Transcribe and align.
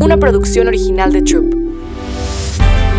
una 0.00 0.16
producción 0.16 0.68
original 0.68 1.12
de 1.12 1.22
Troop. 1.22 1.54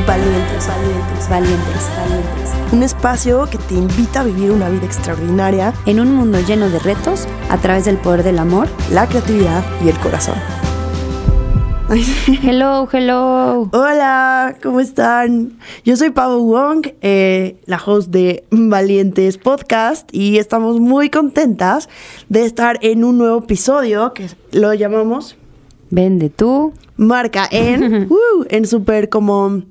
Valientes, 0.08 0.67
valientes, 0.67 1.29
valientes, 1.29 1.89
valientes. 1.97 2.54
Un 2.71 2.83
espacio 2.83 3.47
que 3.50 3.58
te 3.58 3.75
invita 3.75 4.21
a 4.21 4.23
vivir 4.23 4.52
una 4.52 4.70
vida 4.70 4.86
extraordinaria 4.86 5.73
en 5.86 5.99
un 5.99 6.15
mundo 6.15 6.39
lleno 6.39 6.70
de 6.70 6.79
retos 6.79 7.28
a 7.49 7.57
través 7.57 7.86
del 7.86 7.97
poder 7.97 8.23
del 8.23 8.39
amor, 8.39 8.68
la 8.91 9.07
creatividad 9.07 9.63
y 9.86 9.89
el 9.89 9.97
corazón. 9.99 10.36
Hello, 12.44 12.88
hello. 12.92 13.70
Hola, 13.72 14.58
¿cómo 14.62 14.82
están? 14.82 15.58
Yo 15.86 15.96
soy 15.96 16.09
Pau 16.09 16.41
Wong, 16.41 16.88
eh, 17.02 17.62
la 17.66 17.77
host 17.77 18.09
de 18.09 18.44
Valientes 18.50 19.38
Podcast, 19.38 20.09
y 20.14 20.38
estamos 20.38 20.82
muy 20.82 21.09
contentas 21.09 21.88
de 22.27 22.45
estar 22.45 22.77
en 22.82 23.05
un 23.05 23.18
nuevo 23.18 23.40
episodio 23.40 24.14
que 24.14 24.30
lo 24.52 24.73
llamamos 24.73 25.38
Vende 25.90 26.30
tú. 26.30 26.73
Marca 26.95 27.48
en, 27.52 28.04
uh, 28.12 28.46
en 28.50 28.66
súper 28.68 29.09
como 29.09 29.64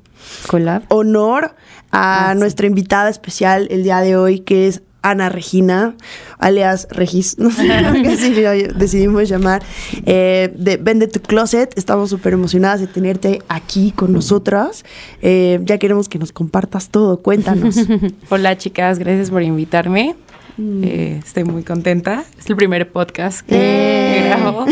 Collab. 0.48 0.82
honor 0.88 1.54
a 1.90 2.30
Ah, 2.30 2.32
sí. 2.34 2.38
nuestra 2.40 2.66
invitada 2.66 3.08
especial 3.08 3.68
el 3.70 3.82
día 3.84 4.00
de 4.00 4.16
hoy, 4.16 4.40
que 4.40 4.66
es 4.68 4.82
Ana 5.02 5.28
Regina, 5.28 5.94
alias 6.38 6.88
Regis, 6.90 7.38
no 7.38 7.50
sé 7.52 7.70
así 7.72 8.32
decidimos 8.76 9.28
llamar, 9.28 9.62
eh, 10.04 10.52
de 10.58 10.78
Vende 10.78 11.06
tu 11.06 11.20
Closet. 11.20 11.72
Estamos 11.78 12.10
súper 12.10 12.32
emocionadas 12.32 12.80
de 12.80 12.88
tenerte 12.88 13.40
aquí 13.48 13.92
con 13.92 14.12
nosotras. 14.12 14.84
Eh, 15.22 15.60
ya 15.62 15.78
queremos 15.78 16.08
que 16.08 16.18
nos 16.18 16.32
compartas 16.32 16.88
todo, 16.88 17.18
cuéntanos. 17.22 17.76
Hola 18.30 18.58
chicas, 18.58 18.98
gracias 18.98 19.30
por 19.30 19.42
invitarme. 19.44 20.16
Eh, 20.58 21.20
estoy 21.24 21.44
muy 21.44 21.62
contenta. 21.62 22.24
Es 22.38 22.48
el 22.48 22.56
primer 22.56 22.90
podcast 22.90 23.46
que 23.46 23.56
Eh, 23.56 24.28
grabo. 24.28 24.66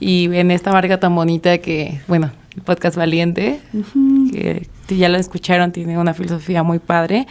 Y 0.00 0.34
en 0.34 0.50
esta 0.50 0.72
marca 0.72 0.98
tan 1.00 1.14
bonita 1.14 1.58
que, 1.58 2.00
bueno, 2.08 2.30
el 2.56 2.62
podcast 2.62 2.96
Valiente, 2.96 3.60
que 4.32 4.66
ya 4.88 5.08
lo 5.08 5.18
escucharon, 5.18 5.72
tiene 5.72 5.98
una 5.98 6.14
filosofía 6.14 6.62
muy 6.62 6.78
padre. 6.78 7.26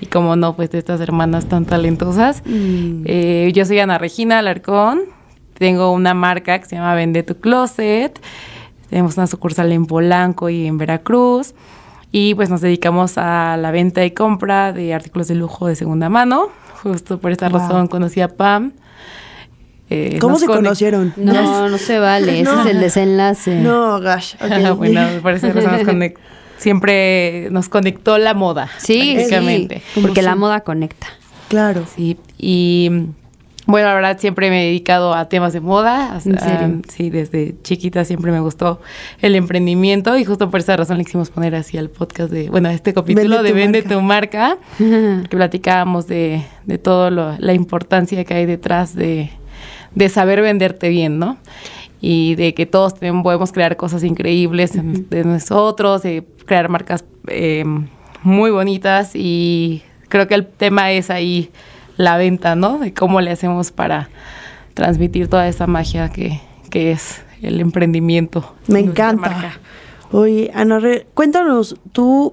Y 0.00 0.06
como 0.06 0.36
no, 0.36 0.54
pues 0.54 0.70
de 0.70 0.78
estas 0.78 1.00
hermanas 1.00 1.46
tan 1.48 1.64
talentosas. 1.64 2.42
Eh, 2.46 3.50
yo 3.54 3.64
soy 3.64 3.78
Ana 3.78 3.98
Regina 3.98 4.38
Alarcón. 4.40 5.00
Tengo 5.54 5.92
una 5.92 6.14
marca 6.14 6.58
que 6.58 6.66
se 6.66 6.76
llama 6.76 6.94
Vende 6.94 7.22
tu 7.22 7.36
Closet. 7.36 8.20
Tenemos 8.90 9.16
una 9.16 9.26
sucursal 9.26 9.72
en 9.72 9.86
Polanco 9.86 10.48
y 10.50 10.66
en 10.66 10.78
Veracruz. 10.78 11.54
Y 12.10 12.34
pues 12.34 12.48
nos 12.50 12.60
dedicamos 12.62 13.18
a 13.18 13.56
la 13.58 13.70
venta 13.70 14.04
y 14.04 14.12
compra 14.12 14.72
de 14.72 14.94
artículos 14.94 15.28
de 15.28 15.34
lujo 15.34 15.66
de 15.66 15.76
segunda 15.76 16.08
mano. 16.08 16.48
Justo 16.82 17.18
por 17.18 17.32
esta 17.32 17.48
Wow. 17.48 17.58
razón 17.60 17.88
conocí 17.88 18.20
a 18.20 18.28
Pam. 18.28 18.72
Eh, 19.90 20.18
¿Cómo 20.20 20.38
se 20.38 20.46
conocieron? 20.46 21.12
No, 21.16 21.68
no 21.68 21.78
se 21.78 21.98
vale. 21.98 22.40
Ese 22.40 22.44
No. 22.54 22.60
es 22.62 22.66
el 22.70 22.80
desenlace. 22.80 23.56
No, 23.60 24.00
gosh. 24.00 24.34
bueno, 24.76 25.06
por 25.22 25.32
esa 25.32 25.48
razón 25.52 25.72
nos 25.72 25.80
conec- 25.86 26.16
siempre 26.56 27.48
nos 27.50 27.68
conectó 27.68 28.18
la 28.18 28.34
moda. 28.34 28.68
Sí, 28.78 29.16
sí. 29.28 29.68
Porque 30.00 30.22
la 30.22 30.34
moda 30.34 30.60
conecta. 30.60 31.06
Claro. 31.48 31.84
Sí, 31.96 32.18
y 32.36 32.90
bueno, 33.68 33.88
la 33.88 33.94
verdad 33.94 34.18
siempre 34.18 34.48
me 34.48 34.62
he 34.62 34.66
dedicado 34.68 35.12
a 35.14 35.28
temas 35.28 35.52
de 35.52 35.60
moda. 35.60 36.18
¿En 36.24 36.38
serio? 36.40 36.80
sí, 36.88 37.10
desde 37.10 37.54
chiquita 37.62 38.04
siempre 38.04 38.32
me 38.32 38.40
gustó 38.40 38.80
el 39.20 39.34
emprendimiento 39.34 40.16
y 40.16 40.24
justo 40.24 40.50
por 40.50 40.60
esa 40.60 40.74
razón 40.76 40.96
le 40.98 41.04
quisimos 41.04 41.28
poner 41.30 41.54
así 41.54 41.76
al 41.76 41.90
podcast 41.90 42.32
de, 42.32 42.48
bueno, 42.48 42.70
este 42.70 42.94
capítulo 42.94 43.42
Vende 43.42 43.48
de 43.48 43.52
Vende 43.52 43.82
marca. 43.82 43.94
tu 43.94 44.00
marca, 44.00 44.58
que 45.28 45.36
platicábamos 45.36 46.06
de, 46.06 46.42
de 46.64 46.78
todo 46.78 47.10
lo, 47.10 47.34
la 47.38 47.52
importancia 47.52 48.24
que 48.24 48.34
hay 48.34 48.46
detrás 48.46 48.94
de, 48.94 49.30
de 49.94 50.08
saber 50.08 50.40
venderte 50.40 50.88
bien, 50.88 51.18
¿no? 51.18 51.36
Y 52.00 52.36
de 52.36 52.54
que 52.54 52.64
todos 52.64 52.94
tenemos- 52.94 53.22
podemos 53.22 53.52
crear 53.52 53.76
cosas 53.76 54.02
increíbles 54.02 54.72
de 54.74 55.24
nosotros, 55.24 56.02
de 56.02 56.24
crear 56.46 56.68
marcas 56.70 57.04
eh, 57.26 57.64
muy 58.22 58.50
bonitas 58.50 59.10
y 59.14 59.82
creo 60.08 60.26
que 60.26 60.34
el 60.36 60.46
tema 60.46 60.90
es 60.92 61.10
ahí 61.10 61.50
la 61.98 62.16
venta, 62.16 62.54
¿no? 62.56 62.78
De 62.78 62.94
cómo 62.94 63.20
le 63.20 63.30
hacemos 63.30 63.70
para 63.72 64.08
transmitir 64.72 65.28
toda 65.28 65.46
esa 65.48 65.66
magia 65.66 66.08
que, 66.08 66.40
que 66.70 66.92
es 66.92 67.20
el 67.42 67.60
emprendimiento. 67.60 68.54
Me 68.68 68.80
encanta. 68.80 69.28
marca. 69.30 69.52
Oye, 70.12 70.50
Ana, 70.54 70.78
Re- 70.78 71.06
cuéntanos, 71.12 71.76
tú 71.92 72.32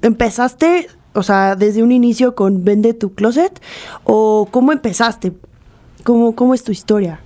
empezaste, 0.00 0.88
o 1.12 1.22
sea, 1.22 1.54
desde 1.56 1.82
un 1.82 1.92
inicio 1.92 2.34
con 2.34 2.64
Vende 2.64 2.94
tu 2.94 3.14
Closet, 3.14 3.60
o 4.04 4.48
cómo 4.50 4.72
empezaste? 4.72 5.32
¿Cómo, 6.04 6.34
cómo 6.34 6.54
es 6.54 6.64
tu 6.64 6.72
historia? 6.72 7.20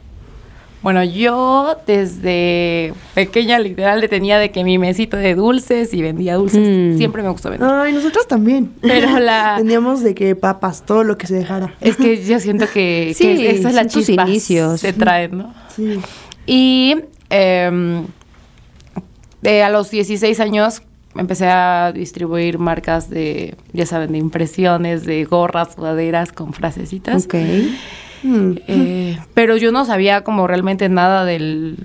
Bueno, 0.86 1.02
yo 1.02 1.76
desde 1.84 2.94
pequeña 3.12 3.58
literal 3.58 4.00
le 4.00 4.06
tenía 4.06 4.38
de 4.38 4.52
que 4.52 4.62
mi 4.62 4.78
mesito 4.78 5.16
de 5.16 5.34
dulces 5.34 5.92
y 5.92 6.00
vendía 6.00 6.36
dulces. 6.36 6.60
Mm. 6.60 6.96
Siempre 6.96 7.24
me 7.24 7.28
gustó 7.30 7.50
vender. 7.50 7.68
Ay, 7.68 7.92
nosotras 7.92 8.28
también. 8.28 8.70
Pero 8.82 9.18
la- 9.18 9.56
Teníamos 9.58 10.04
de 10.04 10.14
que 10.14 10.36
papas, 10.36 10.86
todo 10.86 11.02
lo 11.02 11.18
que 11.18 11.26
se 11.26 11.34
dejara. 11.34 11.74
Es 11.80 11.96
que 11.96 12.24
yo 12.24 12.38
siento 12.38 12.66
que, 12.72 13.14
Sí, 13.16 13.24
que 13.24 13.50
esa 13.56 13.70
es 13.70 13.74
la 13.74 13.88
chispa. 13.88 14.28
inicios. 14.28 14.80
Se 14.82 14.92
traen, 14.92 15.38
¿no? 15.38 15.52
Sí. 15.74 15.98
Y 16.46 16.94
em, 17.30 18.06
a 19.64 19.68
los 19.70 19.90
16 19.90 20.38
años 20.38 20.82
empecé 21.16 21.48
a 21.48 21.90
distribuir 21.92 22.60
marcas 22.60 23.10
de, 23.10 23.56
ya 23.72 23.86
saben, 23.86 24.12
de 24.12 24.18
impresiones, 24.18 25.04
de 25.04 25.24
gorras, 25.24 25.74
sudaderas 25.74 26.30
con 26.30 26.52
frasecitas. 26.52 27.24
Ok. 27.24 27.34
Mm. 28.26 28.52
Eh, 28.66 29.18
pero 29.34 29.56
yo 29.56 29.70
no 29.70 29.84
sabía 29.84 30.22
como 30.24 30.46
realmente 30.48 30.88
nada 30.88 31.24
del- 31.24 31.76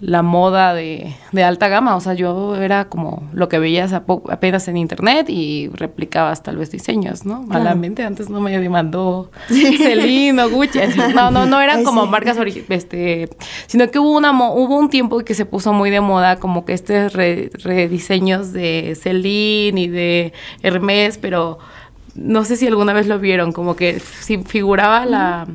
la 0.00 0.22
moda 0.22 0.74
de, 0.74 1.14
de 1.32 1.44
alta 1.44 1.68
gama. 1.68 1.94
O 1.96 2.00
sea, 2.00 2.14
yo 2.14 2.56
era 2.56 2.88
como 2.88 3.22
lo 3.32 3.48
que 3.48 3.58
veías 3.58 3.92
apenas 3.92 4.66
en 4.68 4.76
internet 4.76 5.28
y 5.30 5.68
replicabas 5.72 6.42
tal 6.42 6.56
vez 6.56 6.70
diseños, 6.70 7.24
¿no? 7.24 7.42
Malamente, 7.42 8.02
antes 8.02 8.28
no 8.30 8.40
me 8.40 8.58
demandó 8.58 9.30
Celine 9.48 10.42
o 10.42 10.50
Gucci. 10.50 10.78
No, 11.14 11.30
no, 11.30 11.46
no 11.46 11.60
eran 11.60 11.78
Ay, 11.78 11.84
como 11.84 12.04
sí. 12.04 12.10
marcas 12.10 12.36
este, 12.68 13.28
sino 13.66 13.90
que 13.90 13.98
hubo 13.98 14.16
una 14.16 14.32
mo- 14.32 14.54
hubo 14.54 14.76
un 14.78 14.88
tiempo 14.90 15.18
que 15.20 15.34
se 15.34 15.46
puso 15.46 15.72
muy 15.72 15.90
de 15.90 16.00
moda 16.00 16.36
como 16.36 16.64
que 16.64 16.72
estos 16.72 17.12
re- 17.12 17.50
rediseños 17.62 18.52
de 18.52 18.96
Celine 19.00 19.80
y 19.80 19.88
de 19.88 20.32
Hermes, 20.62 21.18
pero 21.18 21.58
no 22.14 22.44
sé 22.44 22.56
si 22.56 22.66
alguna 22.66 22.92
vez 22.92 23.06
lo 23.06 23.18
vieron, 23.18 23.52
como 23.52 23.76
que 23.76 24.00
sí 24.00 24.38
figuraba 24.46 25.04
la 25.06 25.46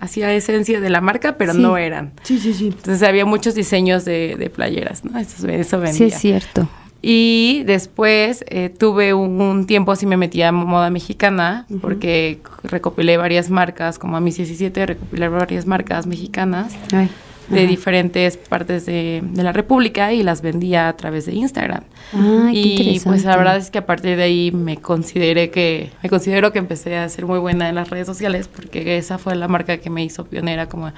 hacía 0.00 0.32
esencia 0.34 0.80
de 0.80 0.90
la 0.90 1.00
marca, 1.00 1.36
pero 1.38 1.52
Sí. 1.54 1.60
no 1.60 1.76
eran. 1.78 2.12
Sí, 2.22 2.38
sí, 2.38 2.52
sí. 2.54 2.66
Entonces 2.68 3.02
había 3.02 3.24
muchos 3.24 3.54
diseños 3.54 4.04
de, 4.04 4.36
de 4.38 4.50
playeras, 4.50 5.04
¿no? 5.04 5.18
Eso, 5.18 5.48
eso 5.48 5.78
vendía. 5.80 5.96
Sí, 5.98 6.04
es 6.14 6.18
cierto. 6.20 6.68
Y 7.02 7.62
después 7.66 8.44
eh, 8.48 8.68
tuve 8.68 9.14
un, 9.14 9.40
un 9.40 9.66
tiempo 9.66 9.92
así 9.92 10.06
me 10.06 10.16
metí 10.16 10.42
a 10.42 10.50
moda 10.50 10.90
mexicana 10.90 11.66
porque 11.80 12.40
recopilé 12.64 13.16
varias 13.16 13.48
marcas, 13.48 13.98
como 13.98 14.16
a 14.16 14.20
mis 14.20 14.36
17 14.38 14.86
recopilé 14.86 15.28
varias 15.28 15.66
marcas 15.66 16.06
mexicanas 16.06 16.72
Ay. 16.92 17.08
De 17.48 17.60
Ajá. 17.60 17.68
diferentes 17.68 18.36
partes 18.36 18.86
de, 18.86 19.22
de 19.24 19.42
la 19.42 19.52
República 19.52 20.12
y 20.12 20.22
las 20.22 20.42
vendía 20.42 20.88
a 20.88 20.96
través 20.96 21.26
de 21.26 21.32
Instagram. 21.34 21.82
Ay, 22.12 22.54
qué 22.76 22.82
y 22.82 23.00
pues 23.00 23.24
la 23.24 23.36
verdad 23.36 23.56
es 23.56 23.70
que 23.70 23.78
a 23.78 23.86
partir 23.86 24.16
de 24.16 24.22
ahí 24.24 24.50
me 24.52 24.76
consideré 24.78 25.50
que 25.50 25.90
me 26.02 26.08
considero 26.08 26.52
que 26.52 26.58
empecé 26.58 26.96
a 26.96 27.08
ser 27.08 27.26
muy 27.26 27.38
buena 27.38 27.68
en 27.68 27.74
las 27.76 27.90
redes 27.90 28.06
sociales 28.06 28.48
porque 28.48 28.96
esa 28.98 29.18
fue 29.18 29.34
la 29.36 29.48
marca 29.48 29.78
que 29.78 29.90
me 29.90 30.02
hizo 30.04 30.24
pionera 30.26 30.68
como 30.68 30.90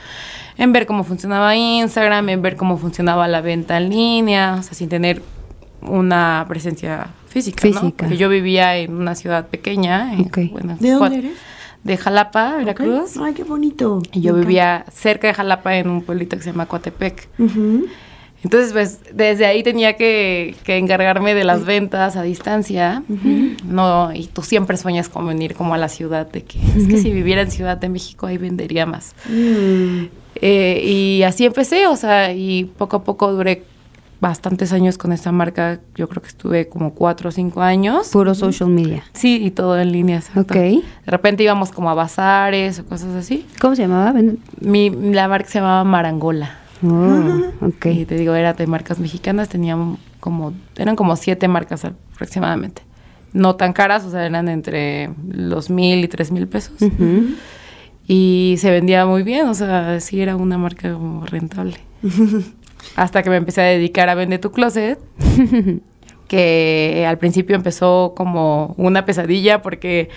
en 0.56 0.72
ver 0.72 0.86
cómo 0.86 1.04
funcionaba 1.04 1.54
Instagram, 1.56 2.28
en 2.30 2.42
ver 2.42 2.56
cómo 2.56 2.78
funcionaba 2.78 3.28
la 3.28 3.40
venta 3.40 3.76
en 3.76 3.90
línea, 3.90 4.56
o 4.58 4.62
sea, 4.62 4.74
sin 4.74 4.88
tener 4.88 5.22
una 5.82 6.44
presencia 6.48 7.08
física, 7.28 7.66
¿no? 7.68 7.72
Física. 7.80 7.96
Porque 7.98 8.16
yo 8.16 8.28
vivía 8.28 8.76
en 8.76 8.94
una 8.94 9.14
ciudad 9.14 9.46
pequeña, 9.48 10.12
en- 10.14 10.30
bueno, 10.50 10.76
¿De 10.80 10.90
dónde 10.90 11.18
eres? 11.18 11.32
De 11.84 11.96
Jalapa, 11.96 12.56
Veracruz. 12.56 13.16
Ay, 13.18 13.34
qué 13.34 13.44
bonito. 13.44 14.02
Y 14.12 14.20
yo 14.20 14.34
vivía 14.34 14.84
cerca 14.92 15.28
de 15.28 15.34
Jalapa 15.34 15.76
en 15.76 15.88
un 15.88 16.02
pueblito 16.02 16.36
que 16.36 16.42
se 16.42 16.50
llama 16.50 16.66
Coatepec. 16.66 17.28
Entonces, 18.44 18.72
pues, 18.72 19.00
desde 19.12 19.46
ahí 19.46 19.62
tenía 19.62 19.96
que, 19.96 20.54
que 20.62 20.76
encargarme 20.76 21.34
de 21.34 21.44
las 21.44 21.64
ventas 21.64 22.16
a 22.16 22.22
distancia. 22.22 23.02
No, 23.64 24.12
y 24.14 24.26
tú 24.26 24.42
siempre 24.42 24.76
sueñas 24.76 25.08
con 25.08 25.26
venir 25.26 25.54
como 25.54 25.74
a 25.74 25.78
la 25.78 25.88
ciudad, 25.88 26.30
de 26.30 26.44
que 26.44 26.58
es 26.76 26.86
que 26.88 26.98
si 26.98 27.10
viviera 27.10 27.42
en 27.42 27.50
Ciudad 27.50 27.76
de 27.76 27.88
México 27.88 28.26
ahí 28.26 28.38
vendería 28.38 28.86
más. 28.86 29.14
Mm. 29.28 30.04
Eh, 30.40 30.82
y 30.84 31.22
así 31.24 31.46
empecé, 31.46 31.88
o 31.88 31.96
sea, 31.96 32.32
y 32.32 32.64
poco 32.64 32.98
a 32.98 33.04
poco 33.04 33.32
duré 33.32 33.64
bastantes 34.20 34.72
años 34.72 34.98
con 34.98 35.12
esta 35.12 35.32
marca. 35.32 35.80
Yo 35.94 36.08
creo 36.08 36.22
que 36.22 36.28
estuve 36.28 36.68
como 36.68 36.94
cuatro 36.94 37.28
o 37.28 37.32
cinco 37.32 37.62
años. 37.62 38.08
Puro 38.08 38.34
social 38.34 38.70
media. 38.70 39.04
Sí, 39.12 39.40
y 39.44 39.50
todo 39.50 39.78
en 39.78 39.92
línea. 39.92 40.18
exacto. 40.18 40.54
Ok. 40.54 40.60
De 40.60 40.82
repente 41.06 41.42
íbamos 41.42 41.70
como 41.70 41.90
a 41.90 41.94
bazares 41.94 42.78
o 42.80 42.86
cosas 42.86 43.14
así. 43.14 43.46
¿Cómo 43.60 43.74
se 43.74 43.82
llamaba? 43.82 44.14
Mi, 44.60 44.90
la 44.90 45.28
marca 45.28 45.48
se 45.48 45.58
llamaba 45.60 45.84
Marangola. 45.84 46.58
Oh, 46.82 47.66
ok. 47.66 47.86
Y 47.86 48.04
te 48.04 48.16
digo, 48.16 48.34
era 48.34 48.54
de 48.54 48.66
marcas 48.66 48.98
mexicanas, 48.98 49.48
tenían 49.48 49.98
como, 50.20 50.52
eran 50.76 50.96
como 50.96 51.16
siete 51.16 51.48
marcas 51.48 51.84
aproximadamente. 51.84 52.82
No 53.32 53.56
tan 53.56 53.72
caras, 53.72 54.04
o 54.04 54.10
sea, 54.10 54.24
eran 54.24 54.48
entre 54.48 55.10
los 55.30 55.70
mil 55.70 56.02
y 56.04 56.08
tres 56.08 56.30
mil 56.30 56.48
pesos. 56.48 56.76
Y 58.06 58.56
se 58.58 58.70
vendía 58.70 59.04
muy 59.04 59.22
bien, 59.22 59.48
o 59.48 59.54
sea, 59.54 60.00
sí 60.00 60.20
era 60.20 60.34
una 60.34 60.56
marca 60.56 60.92
como 60.92 61.26
rentable. 61.26 61.76
Hasta 62.96 63.22
que 63.22 63.30
me 63.30 63.36
empecé 63.36 63.60
a 63.60 63.64
dedicar 63.64 64.08
a 64.08 64.14
vender 64.14 64.40
tu 64.40 64.50
closet. 64.50 64.98
que 66.28 67.04
al 67.08 67.18
principio 67.18 67.56
empezó 67.56 68.12
como 68.14 68.74
una 68.76 69.04
pesadilla 69.04 69.62
porque 69.62 70.10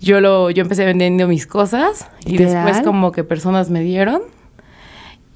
yo 0.00 0.20
lo 0.20 0.50
yo 0.50 0.62
empecé 0.62 0.84
vendiendo 0.84 1.26
mis 1.28 1.46
cosas 1.46 2.08
y 2.26 2.32
¿Literal? 2.32 2.64
después 2.66 2.84
como 2.84 3.12
que 3.12 3.24
personas 3.24 3.70
me 3.70 3.80
dieron 3.80 4.22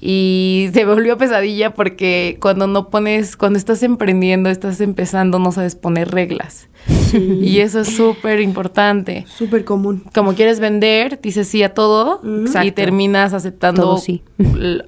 y 0.01 0.69
se 0.73 0.83
volvió 0.83 1.17
pesadilla 1.17 1.73
porque 1.73 2.37
cuando 2.41 2.67
no 2.67 2.89
pones 2.89 3.37
cuando 3.37 3.59
estás 3.59 3.83
emprendiendo 3.83 4.49
estás 4.49 4.81
empezando 4.81 5.37
no 5.37 5.51
sabes 5.51 5.75
poner 5.75 6.09
reglas 6.09 6.67
y 7.13 7.59
eso 7.59 7.81
es 7.81 7.95
súper 7.95 8.39
importante 8.39 9.25
Súper 9.27 9.65
común. 9.65 10.03
como 10.13 10.33
quieres 10.33 10.59
vender, 10.59 11.19
dices 11.21 11.47
sí 11.47 11.61
a 11.63 11.73
todo 11.73 12.21
y 12.63 12.71
terminas 12.71 13.33
aceptando. 13.33 13.81
Todo 13.81 13.97
sí. 13.97 14.23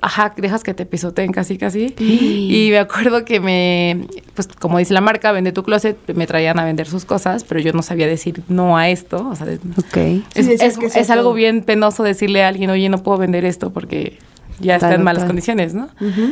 Ajá, 0.01 0.33
dejas 0.37 0.63
que 0.63 0.73
te 0.73 0.85
pisoteen 0.85 1.31
casi, 1.31 1.57
casi. 1.57 1.93
Y 1.99 2.69
me 2.71 2.79
acuerdo 2.79 3.25
que 3.25 3.39
me, 3.39 4.07
pues 4.35 4.47
como 4.47 4.77
dice 4.77 4.93
la 4.93 5.01
marca, 5.01 5.31
vende 5.31 5.51
tu 5.51 5.63
closet, 5.63 5.97
me 6.13 6.27
traían 6.27 6.59
a 6.59 6.65
vender 6.65 6.87
sus 6.87 7.05
cosas, 7.05 7.43
pero 7.43 7.59
yo 7.59 7.73
no 7.73 7.81
sabía 7.81 8.07
decir 8.07 8.41
no 8.47 8.77
a 8.77 8.89
esto. 8.89 9.27
O 9.29 9.35
sea, 9.35 9.47
es, 10.35 11.09
algo 11.09 11.33
bien 11.33 11.61
penoso 11.61 12.03
decirle 12.03 12.43
a 12.43 12.47
alguien, 12.47 12.69
oye, 12.69 12.89
no 12.89 13.03
puedo 13.03 13.17
vender 13.17 13.45
esto 13.45 13.71
porque 13.71 14.17
ya 14.63 14.75
está 14.75 14.87
Claro, 14.87 14.99
en 15.01 15.03
malas 15.05 15.19
claro. 15.21 15.29
condiciones, 15.29 15.73
¿no? 15.73 15.89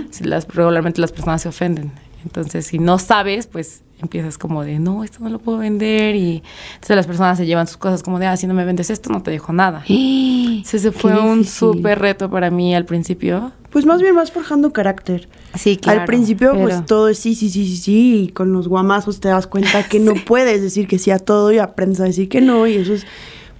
Si 0.09 0.23
las, 0.23 0.47
regularmente 0.47 0.99
las 1.01 1.11
personas 1.11 1.41
se 1.41 1.49
ofenden. 1.49 1.91
Entonces, 2.23 2.67
si 2.67 2.77
no 2.77 2.99
sabes, 2.99 3.47
pues 3.47 3.81
empiezas 3.99 4.37
como 4.37 4.63
de, 4.63 4.77
no, 4.79 5.03
esto 5.03 5.19
no 5.21 5.29
lo 5.29 5.39
puedo 5.39 5.57
vender. 5.59 6.15
Y 6.15 6.43
entonces 6.75 6.95
las 6.95 7.07
personas 7.07 7.37
se 7.37 7.45
llevan 7.45 7.65
sus 7.67 7.77
cosas 7.77 8.03
como 8.03 8.19
de, 8.19 8.27
ah, 8.27 8.37
si 8.37 8.45
no 8.47 8.53
me 8.53 8.63
vendes 8.65 8.89
esto, 8.91 9.09
no 9.11 9.21
te 9.23 9.31
dejo 9.31 9.53
nada. 9.53 9.83
Entonces, 9.87 10.85
ese 10.85 10.91
fue 10.91 11.19
un 11.19 11.43
súper 11.45 11.97
reto 11.99 12.29
para 12.29 12.51
mí 12.51 12.75
al 12.75 12.85
principio. 12.85 13.51
Pues 13.71 13.85
más 13.85 14.01
bien 14.01 14.15
vas 14.15 14.31
forjando 14.31 14.71
carácter. 14.73 15.29
Sí, 15.55 15.79
Al 15.85 16.05
principio, 16.05 16.51
pero- 16.51 16.63
pues 16.63 16.85
todo 16.85 17.09
es 17.09 17.17
sí, 17.19 17.33
sí, 17.35 17.49
sí, 17.49 17.65
sí, 17.65 17.77
sí. 17.77 18.23
Y 18.23 18.27
con 18.29 18.51
los 18.53 18.67
guamazos 18.67 19.19
te 19.19 19.29
das 19.29 19.47
cuenta 19.47 19.83
que 19.83 19.99
no 19.99 20.13
puedes 20.25 20.61
decir 20.61 20.87
que 20.87 20.99
sí 20.99 21.09
a 21.09 21.17
todo 21.19 21.51
y 21.51 21.57
aprendes 21.57 22.01
a 22.01 22.03
decir 22.03 22.29
que 22.29 22.41
no. 22.41 22.67
Y 22.67 22.75
eso 22.75 22.93
es, 22.93 23.05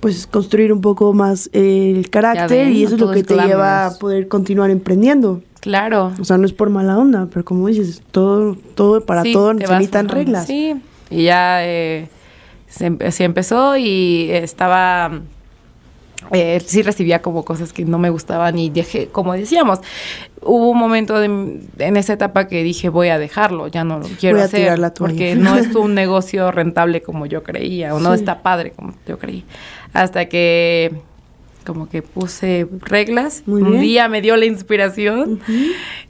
pues, 0.01 0.27
construir 0.27 0.73
un 0.73 0.81
poco 0.81 1.13
más 1.13 1.49
el 1.53 2.09
carácter. 2.09 2.65
ven, 2.65 2.75
y 2.75 2.81
no 2.81 2.87
eso 2.87 2.95
es 2.95 3.01
lo 3.01 3.11
que 3.11 3.23
te 3.23 3.35
lleva 3.35 3.85
a 3.85 3.97
poder 3.97 4.27
continuar 4.27 4.69
emprendiendo. 4.69 5.41
Claro. 5.61 6.11
O 6.19 6.25
sea, 6.25 6.37
no 6.37 6.45
es 6.45 6.53
por 6.53 6.69
mala 6.69 6.97
onda, 6.97 7.27
pero 7.31 7.45
como 7.45 7.67
dices, 7.67 8.01
todo, 8.11 8.57
todo 8.75 9.05
para 9.05 9.21
Sí, 9.21 9.31
todo 9.31 9.53
necesitan 9.53 10.09
reglas. 10.09 10.47
Sí, 10.47 10.75
y 11.11 11.23
ya 11.25 11.65
eh, 11.65 12.09
se, 12.67 13.23
empezó 13.23 13.77
y 13.77 14.29
estaba... 14.31 15.21
eh, 16.31 16.61
sí 16.65 16.81
recibía 16.83 17.21
como 17.21 17.43
cosas 17.43 17.73
que 17.73 17.83
no 17.85 17.97
me 17.99 18.09
gustaban 18.09 18.57
y 18.59 18.69
dejé, 18.69 19.07
como 19.07 19.33
decíamos, 19.33 19.79
hubo 20.41 20.69
un 20.69 20.77
momento 20.77 21.19
de- 21.19 21.59
en 21.79 21.97
esa 21.97 22.13
etapa 22.13 22.47
que 22.47 22.63
dije 22.63 22.89
voy 22.89 23.09
a 23.09 23.17
dejarlo, 23.19 23.67
ya 23.67 23.83
no 23.83 23.99
lo 23.99 24.07
quiero 24.19 24.35
Voy 24.37 24.43
a 24.43 24.45
hacer 24.45 24.61
tirar 24.61 24.79
la 24.79 24.93
toalla. 24.93 25.11
porque 25.13 25.35
no 25.35 25.55
es 25.57 25.75
un 25.75 25.93
negocio 25.95 26.51
rentable 26.51 27.01
como 27.01 27.25
yo 27.25 27.43
creía 27.43 27.93
o 27.95 27.99
no 27.99 28.13
está 28.13 28.41
padre 28.41 28.71
como 28.71 28.93
yo 29.07 29.17
creí. 29.19 29.43
Hasta 29.93 30.25
que 30.29 31.01
como 31.65 31.89
que 31.89 32.01
puse 32.01 32.67
reglas, 32.81 33.43
Muy 33.45 33.61
un 33.61 33.79
día 33.79 34.07
me 34.07 34.21
dio 34.21 34.35
la 34.37 34.45
inspiración 34.45 35.39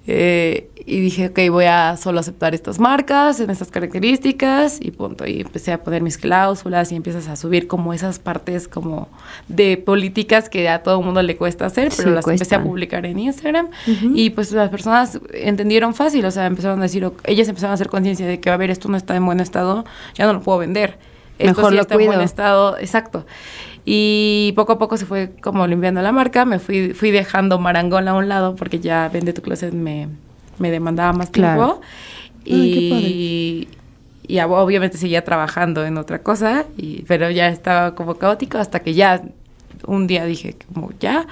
eh, 0.07 0.69
y 0.86 1.00
dije, 1.00 1.27
ok, 1.27 1.39
voy 1.51 1.65
a 1.65 1.95
solo 1.98 2.19
aceptar 2.19 2.56
estas 2.56 2.80
marcas 2.80 3.39
en 3.39 3.50
estas 3.50 3.69
características 3.69 4.80
y 4.81 4.92
punto. 4.92 5.27
Y 5.27 5.42
empecé 5.42 5.71
a 5.71 5.83
poner 5.83 6.01
mis 6.01 6.18
cláusulas 6.18 6.92
y 6.92 6.95
empiezas 6.95 7.27
a 7.27 7.36
subir 7.36 7.68
como 7.68 7.94
esas 7.94 8.19
partes 8.19 8.68
como 8.68 9.09
de 9.48 9.77
políticas 9.77 10.50
que 10.50 10.69
a 10.69 10.81
todo 10.83 11.00
el 11.00 11.06
mundo 11.06 11.21
le 11.21 11.38
cuesta 11.38 11.65
hacer, 11.65 11.92
pero 11.95 12.09
Sí, 12.09 12.15
las 12.15 12.27
empecé 12.27 12.56
a 12.56 12.63
publicar 12.63 13.06
en 13.06 13.19
Instagram 13.19 13.69
y 14.15 14.31
pues 14.31 14.51
las 14.51 14.69
personas 14.69 15.19
entendieron 15.33 15.94
fácil, 15.94 16.25
o 16.25 16.31
sea, 16.31 16.45
empezaron 16.45 16.80
a 16.80 16.83
decir, 16.83 17.09
ellas 17.25 17.47
empezaron 17.47 17.71
a 17.71 17.74
hacer 17.75 17.89
conciencia 17.89 18.25
de 18.25 18.39
que, 18.39 18.50
a 18.50 18.57
ver, 18.57 18.71
esto 18.71 18.89
no 18.89 18.97
está 18.97 19.15
en 19.15 19.25
buen 19.25 19.39
estado, 19.39 19.86
ya 20.15 20.25
no 20.25 20.33
lo 20.33 20.42
puedo 20.42 20.57
vender. 20.59 20.97
Esto 21.38 21.56
Mejor 21.56 21.71
sí 21.71 21.75
lo 21.75 21.81
está 21.81 21.94
en 21.95 22.00
buen 22.00 22.09
cuido. 22.09 22.21
estado, 22.24 22.77
exacto. 22.77 23.25
Y 23.86 24.54
poco 24.56 24.74
a 24.74 24.78
poco 24.80 24.95
se 24.98 25.06
fue 25.06 25.31
como 25.42 25.66
limpiando 25.66 26.01
la 26.01 26.12
marca, 26.12 26.45
me 26.45 26.60
fui, 26.60 26.94
fui 26.94 27.12
dejando 27.12 27.57
Marangón 27.60 28.07
a 28.07 28.13
un 28.13 28.30
lado 28.30 28.56
porque 28.56 28.80
ya 28.80 29.10
Vende 29.10 29.33
tu 29.33 29.42
Closet 29.42 29.74
me, 29.74 30.07
me 30.60 30.69
demandaba 30.72 31.13
más 31.13 31.30
Claro. 31.31 31.81
tiempo. 31.81 31.81
Ay, 32.45 33.68
Y, 34.28 34.33
y 34.33 34.36
ob- 34.38 34.51
obviamente 34.63 34.98
seguía 34.98 35.24
trabajando 35.24 35.86
en 35.86 35.98
otra 35.98 36.22
cosa, 36.22 36.66
y, 36.78 37.01
pero 37.04 37.30
ya 37.31 37.48
estaba 37.50 37.95
como 37.95 38.16
caótico 38.16 38.57
hasta 38.60 38.80
que 38.81 38.94
ya 38.94 39.24
un 39.88 40.06
día 40.07 40.25
dije 40.25 40.56
como 40.74 40.92
ya, 41.00 41.25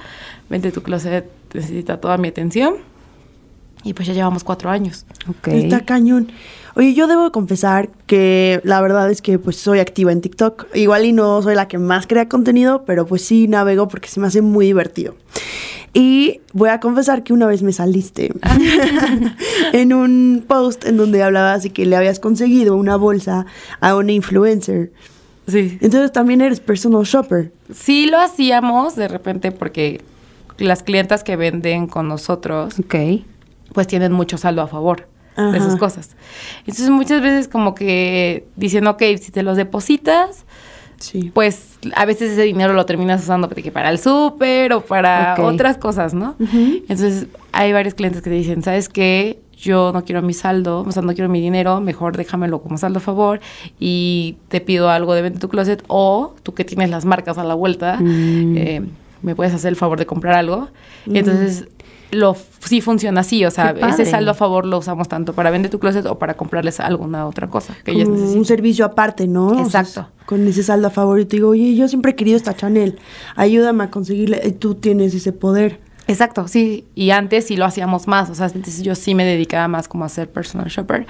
Vende 0.48 0.72
tu 0.72 0.82
Closet 0.82 1.30
necesita 1.54 2.00
toda 2.00 2.16
mi 2.18 2.28
atención. 2.28 2.74
Y 3.82 3.94
pues 3.94 4.06
ya 4.08 4.12
llevamos 4.14 4.44
cuatro 4.44 4.68
años. 4.70 5.06
Ok. 5.28 5.48
Está 5.48 5.80
cañón. 5.86 6.30
Oye, 6.80 6.94
yo 6.94 7.06
debo 7.06 7.30
confesar 7.30 7.90
que 8.06 8.62
la 8.64 8.80
verdad 8.80 9.10
es 9.10 9.20
que 9.20 9.38
pues 9.38 9.56
soy 9.56 9.80
activa 9.80 10.12
en 10.12 10.22
TikTok. 10.22 10.74
Igual 10.74 11.04
y 11.04 11.12
no 11.12 11.42
soy 11.42 11.54
la 11.54 11.68
que 11.68 11.76
más 11.76 12.06
crea 12.06 12.26
contenido, 12.26 12.86
pero 12.86 13.04
pues 13.04 13.20
sí 13.20 13.48
navego 13.48 13.86
porque 13.86 14.08
se 14.08 14.18
me 14.18 14.26
hace 14.28 14.40
muy 14.40 14.64
divertido. 14.64 15.14
Y 15.92 16.40
voy 16.54 16.70
a 16.70 16.80
confesar 16.80 17.22
que 17.22 17.34
una 17.34 17.46
vez 17.46 17.62
me 17.62 17.74
saliste 17.74 18.32
en 19.74 19.92
un 19.92 20.42
post 20.48 20.86
en 20.86 20.96
donde 20.96 21.22
hablabas 21.22 21.64
de 21.64 21.68
que 21.68 21.84
le 21.84 21.96
habías 21.96 22.18
conseguido 22.18 22.74
una 22.76 22.96
bolsa 22.96 23.44
a 23.80 23.94
una 23.94 24.12
influencer. 24.12 24.90
Sí. 25.48 25.76
Entonces 25.82 26.12
también 26.12 26.40
eres 26.40 26.60
personal 26.60 27.02
shopper. 27.02 27.52
Sí 27.74 28.06
lo 28.06 28.18
hacíamos 28.18 28.96
de 28.96 29.06
repente 29.06 29.52
porque 29.52 30.00
las 30.56 30.82
clientas 30.82 31.24
que 31.24 31.36
venden 31.36 31.88
con 31.88 32.08
nosotros 32.08 32.78
Ok. 32.78 32.94
pues 33.74 33.86
tienen 33.86 34.12
mucho 34.12 34.38
saldo 34.38 34.62
a 34.62 34.66
favor 34.66 35.10
de 35.36 35.58
Ajá. 35.58 35.60
sus 35.70 35.76
cosas. 35.78 36.16
Entonces 36.60 36.90
muchas 36.90 37.22
veces 37.22 37.48
como 37.48 37.74
que 37.74 38.46
dicen, 38.56 38.86
ok, 38.86 39.02
si 39.20 39.30
te 39.32 39.42
los 39.42 39.56
depositas, 39.56 40.44
Sí. 40.98 41.30
pues 41.32 41.78
a 41.96 42.04
veces 42.04 42.32
ese 42.32 42.42
dinero 42.42 42.74
lo 42.74 42.84
terminas 42.84 43.22
usando 43.22 43.48
de 43.48 43.62
que 43.62 43.72
para 43.72 43.88
el 43.90 43.98
súper 43.98 44.74
o 44.74 44.82
para 44.82 45.34
otras 45.42 45.78
cosas, 45.78 46.12
¿no? 46.12 46.36
Entonces 46.40 47.26
hay 47.52 47.72
varios 47.72 47.94
clientes 47.94 48.20
que 48.20 48.28
te 48.28 48.36
dicen, 48.36 48.62
¿sabes 48.62 48.90
qué? 48.90 49.40
Yo 49.56 49.92
no 49.94 50.04
quiero 50.04 50.20
mi 50.22 50.34
saldo, 50.34 50.80
o 50.86 50.92
sea, 50.92 51.02
no 51.02 51.12
quiero 51.14 51.28
mi 51.30 51.40
dinero, 51.40 51.80
mejor 51.80 52.16
déjamelo 52.16 52.60
como 52.62 52.76
saldo 52.78 52.98
a 52.98 53.00
favor 53.02 53.40
y 53.78 54.36
te 54.48 54.60
pido 54.60 54.90
algo 54.90 55.14
de 55.14 55.22
venta 55.22 55.38
tu 55.38 55.48
closet 55.48 55.82
o 55.86 56.34
tú 56.42 56.52
que 56.54 56.64
tienes 56.64 56.90
las 56.90 57.04
marcas 57.06 57.38
a 57.38 57.44
la 57.44 57.54
vuelta, 57.54 57.96
Mm. 58.00 58.56
eh, 58.58 58.82
me 59.22 59.34
puedes 59.34 59.52
hacer 59.54 59.68
el 59.70 59.76
favor 59.76 59.98
de 59.98 60.06
comprar 60.06 60.34
algo. 60.34 60.68
Y 61.06 61.18
entonces 61.18 61.66
lo 62.10 62.36
sí 62.58 62.80
funciona 62.80 63.20
así, 63.20 63.44
o 63.44 63.50
sea, 63.50 63.74
ese 63.88 64.04
saldo 64.06 64.32
a 64.32 64.34
favor 64.34 64.66
lo 64.66 64.78
usamos 64.78 65.08
tanto 65.08 65.32
para 65.32 65.50
vender 65.50 65.70
tu 65.70 65.78
closet 65.78 66.06
o 66.06 66.18
para 66.18 66.34
comprarles 66.34 66.80
alguna 66.80 67.26
otra 67.26 67.48
cosa 67.48 67.76
que 67.84 67.92
un 67.92 68.44
servicio 68.44 68.84
aparte, 68.84 69.26
¿no? 69.26 69.48
O 69.48 69.70
sea, 69.70 69.80
Exacto. 69.80 70.08
con 70.26 70.46
ese 70.46 70.62
saldo 70.62 70.88
a 70.88 70.90
favor 70.90 71.20
y 71.20 71.24
te 71.24 71.36
digo, 71.36 71.50
oye, 71.50 71.74
yo 71.74 71.88
siempre 71.88 72.12
he 72.12 72.14
querido 72.16 72.36
esta 72.36 72.54
Chanel, 72.54 72.98
ayúdame 73.36 73.84
a 73.84 73.90
conseguirla. 73.90 74.38
Y 74.44 74.52
tú 74.52 74.74
tienes 74.74 75.14
ese 75.14 75.32
poder. 75.32 75.80
Exacto, 76.06 76.48
sí. 76.48 76.86
Y 76.96 77.10
antes 77.10 77.46
sí 77.46 77.56
lo 77.56 77.64
hacíamos 77.64 78.08
más. 78.08 78.30
O 78.30 78.34
sea, 78.34 78.46
antes 78.46 78.82
yo 78.82 78.96
sí 78.96 79.14
me 79.14 79.24
dedicaba 79.24 79.68
más 79.68 79.86
como 79.86 80.04
a 80.04 80.08
ser 80.08 80.28
personal 80.28 80.68
shopper. 80.68 81.06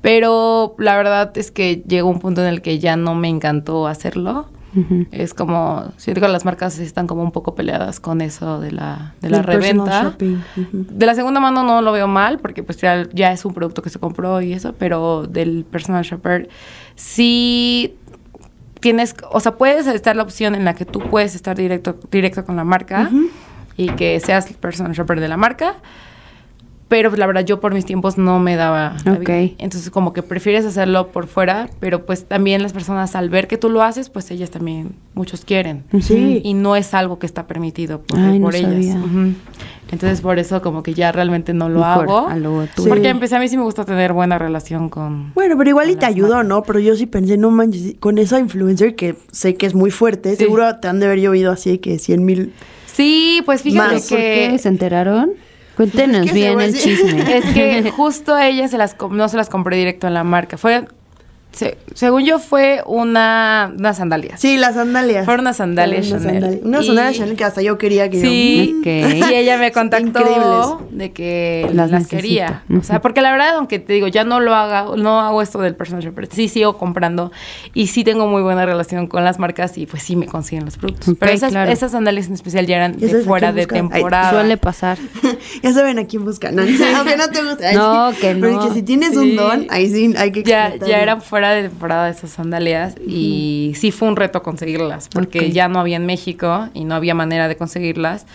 Pero 0.00 0.74
la 0.78 0.96
verdad 0.96 1.36
es 1.36 1.50
que 1.50 1.82
llegó 1.86 2.08
un 2.08 2.18
punto 2.18 2.40
en 2.40 2.48
el 2.48 2.62
que 2.62 2.78
ya 2.78 2.96
no 2.96 3.14
me 3.14 3.28
encantó 3.28 3.86
hacerlo. 3.86 4.46
Ujú. 4.74 5.06
Es 5.10 5.34
como, 5.34 5.92
siento 5.96 6.20
que 6.20 6.28
las 6.28 6.44
marcas 6.44 6.78
están 6.78 7.06
como 7.06 7.22
un 7.22 7.32
poco 7.32 7.54
peleadas 7.54 8.00
con 8.00 8.20
eso 8.20 8.60
de 8.60 8.72
la, 8.72 9.14
de 9.20 9.30
la 9.30 9.42
reventa. 9.42 10.14
De 10.18 11.06
la 11.06 11.14
segunda 11.14 11.40
mano 11.40 11.62
no 11.62 11.82
lo 11.82 11.92
veo 11.92 12.06
mal, 12.06 12.38
porque 12.38 12.62
pues 12.62 12.78
ya, 12.78 13.08
ya 13.12 13.32
es 13.32 13.44
un 13.44 13.54
producto 13.54 13.82
que 13.82 13.90
se 13.90 13.98
compró 13.98 14.40
y 14.40 14.52
eso, 14.52 14.74
pero 14.78 15.26
del 15.26 15.64
personal 15.64 16.04
shopper 16.04 16.48
sí 16.94 17.96
tienes, 18.80 19.14
o 19.30 19.40
sea, 19.40 19.56
puedes 19.56 19.86
estar 19.86 20.14
la 20.16 20.22
opción 20.22 20.54
en 20.54 20.64
la 20.64 20.74
que 20.74 20.84
tú 20.84 21.00
puedes 21.00 21.34
estar 21.34 21.56
directo, 21.56 21.98
directo 22.10 22.44
con 22.44 22.56
la 22.56 22.64
marca 22.64 23.10
y 23.76 23.90
que 23.90 24.18
seas 24.20 24.48
el 24.48 24.56
personal 24.56 24.92
shopper 24.92 25.20
de 25.20 25.28
la 25.28 25.36
marca. 25.36 25.76
Pero 26.88 27.10
pues, 27.10 27.18
la 27.18 27.26
verdad 27.26 27.44
yo 27.44 27.60
por 27.60 27.74
mis 27.74 27.84
tiempos 27.84 28.16
no 28.16 28.38
me 28.38 28.56
daba. 28.56 28.96
la 29.04 29.12
Ok. 29.12 29.18
vida. 29.28 29.50
Entonces 29.58 29.90
como 29.90 30.14
que 30.14 30.22
prefieres 30.22 30.64
hacerlo 30.64 31.08
por 31.08 31.26
fuera, 31.26 31.68
pero 31.80 32.06
pues 32.06 32.24
también 32.24 32.62
las 32.62 32.72
personas 32.72 33.14
al 33.14 33.28
ver 33.28 33.46
que 33.46 33.58
tú 33.58 33.68
lo 33.68 33.82
haces, 33.82 34.08
pues 34.08 34.30
ellas 34.30 34.50
también, 34.50 34.92
muchos 35.14 35.44
quieren. 35.44 35.84
Sí. 36.00 36.40
Y 36.42 36.54
no 36.54 36.76
es 36.76 36.94
algo 36.94 37.18
que 37.18 37.26
está 37.26 37.46
permitido 37.46 38.00
por, 38.00 38.18
Ay, 38.18 38.38
no 38.38 38.46
por 38.46 38.54
ellas. 38.56 38.70
sabía. 38.72 38.94
Ujú. 38.96 39.34
Entonces 39.90 40.20
por 40.22 40.38
eso 40.38 40.60
como 40.62 40.82
que 40.82 40.92
ya 40.94 41.12
realmente 41.12 41.52
no 41.54 41.68
lo 41.68 41.80
Mejor 41.80 42.04
hago. 42.04 42.28
a 42.28 42.36
lo 42.36 42.66
tuyo. 42.74 42.84
Sí. 42.84 42.88
Porque 42.88 43.08
empecé 43.08 43.36
a 43.36 43.40
mí 43.40 43.48
sí 43.48 43.56
me 43.58 43.62
gusta 43.64 43.84
tener 43.84 44.12
buena 44.14 44.38
relación 44.38 44.88
con... 44.88 45.32
Bueno, 45.34 45.56
pero 45.58 45.68
igual 45.70 45.90
y 45.90 45.96
te 45.96 46.06
ayudó. 46.06 46.42
¿no? 46.42 46.62
Pero 46.62 46.78
yo 46.78 46.94
sí 46.96 47.04
pensé, 47.06 47.36
no 47.36 47.50
manches, 47.50 47.96
con 48.00 48.16
esa 48.18 48.38
influencer 48.38 48.94
que 48.96 49.14
sé 49.30 49.56
que 49.56 49.66
es 49.66 49.74
muy 49.74 49.90
fuerte, 49.90 50.30
Sí. 50.30 50.44
seguro 50.44 50.76
te 50.76 50.88
han 50.88 51.00
de 51.00 51.06
haber 51.06 51.20
llovido 51.20 51.52
así 51.52 51.70
de 51.70 51.80
que 51.80 51.98
100 51.98 52.24
mil. 52.24 52.52
Sí, 52.86 53.42
pues 53.46 53.62
fíjate 53.62 53.94
Más. 53.94 54.08
¿Por 54.08 54.18
que... 54.18 54.48
qué? 54.52 54.58
¿Se 54.58 54.68
enteraron? 54.68 55.30
Cuéntenos 55.78 56.26
Es 56.26 56.32
que 56.32 56.34
bien 56.34 56.60
el 56.60 56.76
chisme. 56.76 57.36
Es 57.38 57.44
que 57.54 57.88
justo 57.92 58.34
a 58.34 58.46
ella 58.48 58.66
se 58.66 58.76
las 58.76 58.94
com- 58.94 59.16
no 59.16 59.28
se 59.28 59.36
las 59.36 59.48
compré 59.48 59.76
directo 59.76 60.08
en 60.08 60.14
la 60.14 60.24
marca. 60.24 60.58
Fue 60.58 60.86
se- 61.52 61.76
según 61.94 62.24
yo 62.24 62.38
fue 62.38 62.82
una, 62.86 63.72
unas 63.76 63.96
sandalias. 63.96 64.40
Sí, 64.40 64.56
las 64.58 64.74
sandalias. 64.74 65.24
Fueron 65.24 65.40
unas 65.40 65.56
sandalias 65.56 66.06
unas 66.08 66.22
Chanel. 66.22 66.40
sandalias. 66.42 66.64
Unas 66.64 66.82
Y- 66.82 66.86
sandalias 66.86 67.16
Chanel 67.16 67.36
que 67.36 67.44
hasta 67.44 67.62
yo 67.62 67.78
quería 67.78 68.08
que 68.10 68.20
Sí, 68.20 68.76
Ok. 68.80 68.86
y 69.30 69.34
ella 69.34 69.58
me 69.58 69.72
contactó 69.72 70.86
de 70.90 71.12
que 71.12 71.68
Las 71.72 71.90
las, 71.90 72.06
quería. 72.06 72.62
O 72.78 72.82
sea, 72.82 73.00
porque 73.00 73.22
la 73.22 73.32
verdad, 73.32 73.56
aunque 73.56 73.78
te 73.78 73.92
digo, 73.92 74.06
ya 74.08 74.24
no 74.24 74.40
lo 74.40 74.54
haga, 74.54 74.86
no 74.96 75.20
hago 75.20 75.42
esto 75.42 75.58
del 75.60 75.74
personal 75.74 76.04
shopper, 76.04 76.28
sí 76.30 76.48
sigo 76.48 76.78
comprando 76.78 77.32
y 77.74 77.88
sí 77.88 78.04
tengo 78.04 78.26
muy 78.28 78.42
buena 78.42 78.64
relación 78.66 79.06
con 79.08 79.24
las 79.24 79.38
marcas 79.38 79.76
y 79.78 79.86
pues 79.86 80.02
sí 80.02 80.14
me 80.16 80.26
consiguen 80.26 80.64
los 80.64 80.76
productos. 80.76 81.08
Ok, 81.08 81.16
Pero 81.18 81.32
esas, 81.32 81.50
claro. 81.50 81.70
esas 81.72 81.92
sandalias 81.92 82.28
en 82.28 82.34
especial 82.34 82.66
ya 82.66 82.76
eran 82.76 82.96
Ya 82.98 83.08
de 83.08 83.22
fuera 83.24 83.52
de 83.52 83.62
buscar. 83.62 83.78
Ay, 83.78 83.88
temporada. 83.90 84.30
Suele 84.30 84.56
pasar. 84.56 84.98
Ya 85.62 85.72
saben 85.72 85.98
a 85.98 86.04
quién 86.06 86.24
buscan. 86.24 86.54
No, 86.54 86.62
aunque 86.62 87.16
no 87.16 87.30
te 87.30 87.42
gusta. 87.42 87.72
No, 87.78 88.10
que 88.20 88.34
Pero 88.34 88.52
no. 88.52 88.68
que 88.68 88.74
si 88.74 88.82
tienes 88.82 89.10
Sí. 89.10 89.16
un 89.16 89.36
don, 89.36 89.66
ahí 89.70 89.88
sí 89.90 90.14
hay 90.16 90.30
que 90.30 90.42
ya, 90.42 90.74
ya 90.76 91.00
eran 91.00 91.20
fuera 91.22 91.37
de 91.46 91.68
temporada 91.68 92.08
esas 92.08 92.30
sandalias 92.30 92.94
y 93.06 93.72
sí 93.76 93.92
fue 93.92 94.08
un 94.08 94.16
reto 94.16 94.42
conseguirlas 94.42 95.08
porque 95.08 95.38
Ok. 95.40 95.44
ya 95.52 95.68
no 95.68 95.78
había 95.80 95.96
en 95.96 96.06
México 96.06 96.68
y 96.74 96.84
no 96.84 96.94
había 96.94 97.14
manera 97.14 97.46
de 97.48 97.56
conseguirlas 97.56 98.26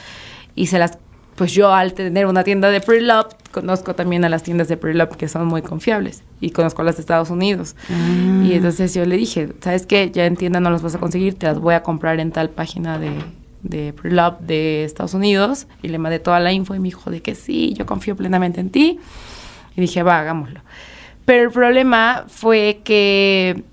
y 0.56 0.68
se 0.68 0.80
las 0.80 0.98
pues 1.36 1.52
yo 1.52 1.74
al 1.74 1.94
tener 1.94 2.28
una 2.28 2.44
tienda 2.44 2.70
de 2.70 2.80
pre-love 2.80 3.34
conozco 3.52 3.96
también 3.96 4.24
a 4.24 4.30
las 4.30 4.44
tiendas 4.44 4.68
de 4.68 4.78
pre-love 4.78 5.16
que 5.18 5.28
son 5.28 5.48
muy 5.48 5.62
confiables 5.64 6.24
y 6.40 6.52
conozco 6.52 6.84
las 6.84 6.96
de 6.98 7.02
Estados 7.02 7.30
Unidos 7.30 7.76
Ah. 7.90 8.44
y 8.46 8.54
entonces 8.54 8.94
yo 8.94 9.04
le 9.06 9.18
dije 9.18 9.50
sabes 9.62 9.86
qué 9.86 10.10
ya 10.12 10.26
en 10.26 10.36
tienda 10.38 10.60
no 10.60 10.70
las 10.70 10.82
vas 10.82 10.96
a 10.96 11.00
conseguir 11.00 11.34
te 11.34 11.46
las 11.48 11.60
voy 11.60 11.74
a 11.74 11.84
comprar 11.84 12.20
en 12.20 12.32
tal 12.32 12.50
página 12.50 12.98
de 13.00 13.12
de 13.64 13.94
pre-love 13.94 14.40
de 14.42 14.84
Estados 14.84 15.14
Unidos 15.14 15.68
y 15.82 15.88
le 15.88 15.98
mandé 15.98 16.20
toda 16.20 16.40
la 16.42 16.52
info 16.52 16.76
y 16.76 16.80
me 16.80 16.86
dijo 16.90 17.10
de 17.10 17.22
que 17.22 17.34
sí 17.34 17.74
yo 17.78 17.86
confío 17.86 18.16
plenamente 18.16 18.60
en 18.60 18.70
ti 18.70 19.00
y 19.76 19.82
dije, 19.82 20.04
va, 20.04 20.20
hagámoslo. 20.20 20.60
Pero 21.26 21.44
el 21.44 21.52
problema 21.52 22.26
fue 22.28 22.82
que, 22.84 23.64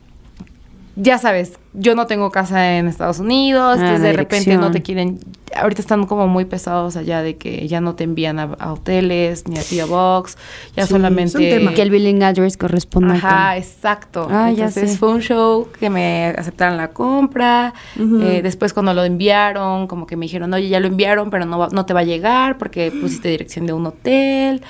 ya 0.96 1.18
sabes, 1.18 1.58
yo 1.72 1.94
no 1.94 2.06
tengo 2.06 2.30
casa 2.30 2.76
en 2.76 2.86
Estados 2.86 3.18
Unidos, 3.18 3.76
Ah, 3.78 3.80
entonces 3.80 4.02
de 4.02 4.12
repente 4.12 4.56
no 4.56 4.70
te 4.70 4.82
quieren, 4.82 5.18
ahorita 5.56 5.80
están 5.80 6.06
como 6.06 6.26
muy 6.28 6.44
pesados 6.44 6.96
allá 6.96 7.22
de 7.22 7.36
que 7.36 7.66
ya 7.68 7.80
no 7.80 7.94
te 7.94 8.04
envían 8.04 8.38
a, 8.38 8.42
a 8.58 8.72
hoteles 8.72 9.46
ni 9.48 9.56
a 9.58 9.62
Tía 9.62 9.84
Box, 9.86 10.36
ya 10.36 10.40
Sí, 10.74 10.80
es 10.80 10.90
un 10.90 10.98
solamente... 10.98 11.38
tema. 11.38 11.74
Que 11.74 11.82
el 11.82 11.90
billing 11.90 12.22
address 12.22 12.56
corresponda 12.56 13.14
Ajá, 13.14 13.50
con... 13.54 13.58
exacto. 13.62 14.28
Ah, 14.30 14.50
ya 14.50 14.66
Entonces 14.66 14.92
sé. 14.92 14.98
fue 14.98 15.10
un 15.10 15.20
show 15.22 15.68
que 15.78 15.90
me 15.90 16.26
aceptaron 16.36 16.76
la 16.76 16.88
compra. 16.90 17.72
eh, 17.98 18.40
después 18.42 18.72
cuando 18.72 18.92
lo 18.94 19.02
enviaron, 19.04 19.86
como 19.86 20.06
que 20.06 20.16
me 20.16 20.26
dijeron, 20.26 20.52
oye, 20.54 20.68
ya 20.68 20.78
lo 20.80 20.86
enviaron, 20.88 21.30
pero 21.30 21.46
no, 21.46 21.58
va- 21.58 21.68
no 21.72 21.86
te 21.86 21.94
va 21.94 22.00
a 22.00 22.04
llegar 22.04 22.58
porque 22.58 22.92
pusiste 22.92 23.28
dirección 23.28 23.66
de 23.66 23.72
un 23.72 23.86
hotel. 23.86 24.62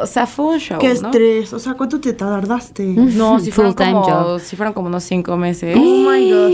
O 0.00 0.06
sea, 0.06 0.26
fue 0.26 0.44
un 0.54 0.58
show, 0.60 0.78
Qué 0.78 0.88
¿no? 0.88 0.92
estrés. 0.94 1.52
O 1.52 1.58
sea, 1.58 1.74
¿cuánto 1.74 2.00
te 2.00 2.12
tardaste? 2.12 2.84
No, 2.84 3.40
si 3.40 3.50
fueron, 3.50 3.74
como, 3.74 4.02
job. 4.02 4.40
si 4.40 4.56
fueron 4.56 4.72
como 4.74 4.86
unos 4.88 5.02
cinco 5.04 5.36
meses. 5.36 5.76
Oh 5.78 6.10
my 6.10 6.30
God. 6.30 6.50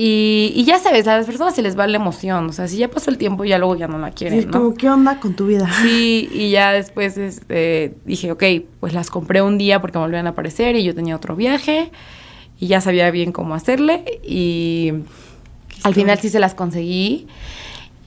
Y, 0.00 0.52
y 0.54 0.64
ya 0.64 0.78
sabes, 0.78 1.08
a 1.08 1.16
las 1.16 1.26
personas 1.26 1.56
se 1.56 1.62
les 1.62 1.76
va 1.76 1.86
la 1.88 1.96
emoción. 1.96 2.46
O 2.48 2.52
sea, 2.52 2.68
si 2.68 2.76
ya 2.76 2.88
pasó 2.88 3.10
el 3.10 3.18
tiempo, 3.18 3.44
ya 3.44 3.58
luego 3.58 3.74
ya 3.74 3.88
no 3.88 3.98
la 3.98 4.08
Sí, 4.10 4.14
quieren, 4.16 4.38
es 4.38 4.46
¿no? 4.46 4.52
como, 4.52 4.74
¿qué 4.74 4.88
onda 4.88 5.18
con 5.18 5.34
tu 5.34 5.46
vida? 5.46 5.68
Sí, 5.82 6.28
y 6.32 6.50
ya 6.50 6.72
después 6.72 7.18
este, 7.18 7.96
dije, 8.04 8.30
ok, 8.30 8.44
pues 8.78 8.92
las 8.92 9.10
compré 9.10 9.42
un 9.42 9.58
día 9.58 9.80
porque 9.80 9.98
me 9.98 10.04
volvían 10.04 10.26
a 10.28 10.30
aparecer 10.30 10.76
y 10.76 10.84
yo 10.84 10.94
tenía 10.94 11.16
otro 11.16 11.34
viaje 11.34 11.90
y 12.60 12.68
ya 12.68 12.80
sabía 12.80 13.10
bien 13.10 13.32
cómo 13.32 13.54
hacerle 13.56 14.20
y 14.24 14.92
al 15.82 15.94
final 15.94 16.18
sí 16.18 16.28
se 16.28 16.38
las 16.38 16.54
conseguí 16.54 17.26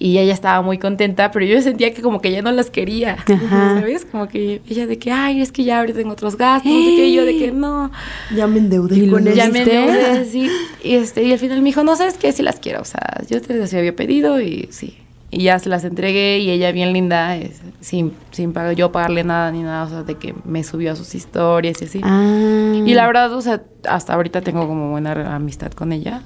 y 0.01 0.17
ella 0.17 0.33
estaba 0.33 0.63
muy 0.63 0.79
contenta, 0.79 1.29
pero 1.29 1.45
yo 1.45 1.61
sentía 1.61 1.93
que 1.93 2.01
como 2.01 2.21
que 2.21 2.31
ya 2.31 2.41
no 2.41 2.51
las 2.51 2.71
quería, 2.71 3.17
Ajá. 3.23 3.79
¿sabes? 3.79 4.03
Como 4.03 4.27
que 4.27 4.59
ella 4.67 4.87
de 4.87 4.97
que, 4.97 5.11
ay, 5.11 5.41
es 5.41 5.51
que 5.51 5.63
ya 5.63 5.79
ahorita 5.79 5.99
tengo 5.99 6.13
otros 6.13 6.37
gastos, 6.37 6.71
qué, 6.71 7.07
y 7.07 7.13
yo 7.13 7.23
de 7.23 7.37
que 7.37 7.51
no, 7.51 7.91
Ya 8.35 8.47
me 8.47 8.57
endeudé 8.57 8.97
Y 8.97 9.07
con 9.07 9.23
ya 9.25 9.47
me 9.49 9.59
endeudé, 9.61 10.25
sí. 10.31 10.49
Y, 10.83 10.95
este, 10.95 11.23
y 11.23 11.31
al 11.31 11.37
final 11.37 11.59
me 11.59 11.65
dijo, 11.65 11.83
no, 11.83 11.95
¿sabes 11.95 12.17
qué? 12.17 12.31
Sí 12.31 12.41
las 12.41 12.59
quiero. 12.59 12.81
O 12.81 12.85
sea, 12.85 13.21
yo 13.29 13.43
te 13.43 13.53
las 13.53 13.71
había 13.75 13.95
pedido 13.95 14.41
y 14.41 14.69
sí. 14.71 14.97
Y 15.33 15.43
ya 15.43 15.57
se 15.59 15.69
las 15.69 15.85
entregué 15.85 16.39
y 16.39 16.49
ella 16.51 16.73
bien 16.73 16.91
linda, 16.91 17.37
es- 17.37 17.61
sin, 17.79 18.11
sin 18.31 18.51
pagar, 18.51 18.75
yo 18.75 18.91
pagarle 18.91 19.23
nada 19.23 19.49
ni 19.51 19.63
nada, 19.63 19.85
o 19.85 19.89
sea, 19.89 20.03
de 20.03 20.15
que 20.15 20.35
me 20.43 20.61
subió 20.63 20.91
a 20.91 20.95
sus 20.97 21.15
historias 21.15 21.81
y 21.81 21.85
así. 21.85 22.01
Ah. 22.03 22.73
Y 22.85 22.93
la 22.93 23.07
verdad, 23.07 23.31
o 23.33 23.41
sea, 23.41 23.63
hasta 23.87 24.13
ahorita 24.13 24.41
tengo 24.41 24.67
como 24.67 24.91
buena 24.91 25.33
amistad 25.33 25.71
con 25.71 25.93
ella. 25.93 26.21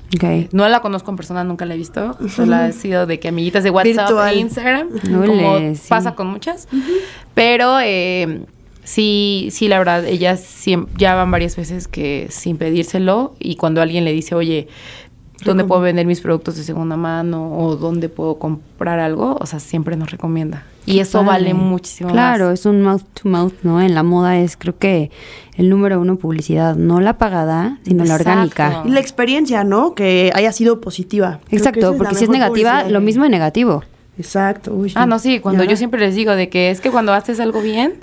No 0.52 0.68
la 0.68 0.82
conozco 0.82 1.12
en 1.12 1.18
persona, 1.18 1.44
nunca 1.44 1.66
la 1.66 1.76
he 1.76 1.78
visto. 1.78 2.18
Solo 2.30 2.56
ha 2.56 2.72
sido 2.72 3.06
de 3.06 3.20
que 3.20 3.28
amiguitas 3.28 3.64
de 3.64 3.70
WhatsApp 3.70 4.08
Virtual. 4.08 4.34
e 4.34 4.40
Instagram, 4.40 4.90
como 5.28 5.60
sí. 5.76 5.82
pasa 5.88 6.16
con 6.16 6.26
muchas. 6.28 6.68
Pero 7.36 7.78
eh, 7.84 8.42
sí, 8.84 9.50
sí, 9.52 9.68
la 9.68 9.78
verdad, 9.78 10.04
ellas 10.06 10.42
siem- 10.42 10.88
ya 10.98 11.14
van 11.16 11.30
varias 11.30 11.56
veces 11.56 11.88
que 11.88 12.28
sin 12.32 12.58
pedírselo 12.58 13.36
y 13.40 13.56
cuando 13.56 13.82
alguien 13.84 14.04
le 14.04 14.14
dice, 14.14 14.34
oye, 14.36 14.68
¿dónde 15.44 15.64
puedo 15.66 15.82
vender 15.82 16.06
mis 16.06 16.22
productos 16.22 16.56
de 16.56 16.64
segunda 16.64 16.96
mano 16.98 17.58
o 17.58 17.76
dónde 17.76 18.10
puedo 18.10 18.36
comprar 18.40 19.00
algo? 19.00 19.38
O 19.40 19.46
sea, 19.46 19.60
siempre 19.60 19.96
nos 19.98 20.12
recomienda. 20.12 20.64
Y 20.86 21.00
eso 21.00 21.24
vale 21.24 21.54
muchísimo 21.56 22.12
Claro, 22.12 22.46
más. 22.50 22.60
es 22.60 22.66
un 22.68 22.84
mouth 22.84 23.02
to 23.16 23.28
mouth, 23.28 23.54
¿no? 23.64 23.82
En 23.82 23.96
la 23.96 24.04
moda 24.04 24.38
es, 24.38 24.56
creo 24.56 24.78
que, 24.78 25.10
el 25.56 25.70
número 25.70 26.00
uno 26.00 26.18
publicidad, 26.18 26.76
no 26.76 27.00
la 27.02 27.18
pagada, 27.18 27.80
sino 27.84 28.04
la 28.06 28.16
orgánica. 28.16 28.84
Y 28.86 28.90
la 28.90 29.00
experiencia, 29.00 29.64
¿no? 29.64 29.96
Que 29.96 30.32
haya 30.36 30.52
sido 30.52 30.82
positiva. 30.82 31.40
Creo 31.48 31.58
Exacto, 31.58 31.96
porque 31.98 32.14
si 32.16 32.26
es 32.26 32.30
negativa, 32.30 32.72
publicidad 32.72 32.90
lo 32.92 33.02
mismo 33.02 33.24
es 33.26 33.32
negativo. 33.32 33.84
Exacto. 34.18 34.74
uy, 34.74 34.92
Ah, 34.96 35.06
no, 35.06 35.18
sí, 35.20 35.40
cuando 35.40 35.64
Ya. 35.64 35.72
yo 35.72 35.76
siempre 35.78 36.00
les 36.00 36.16
digo 36.16 36.36
de 36.36 36.50
que 36.50 36.70
es 36.70 36.82
que 36.82 36.92
cuando 36.92 37.14
haces 37.14 37.40
algo 37.40 37.62
bien, 37.62 37.96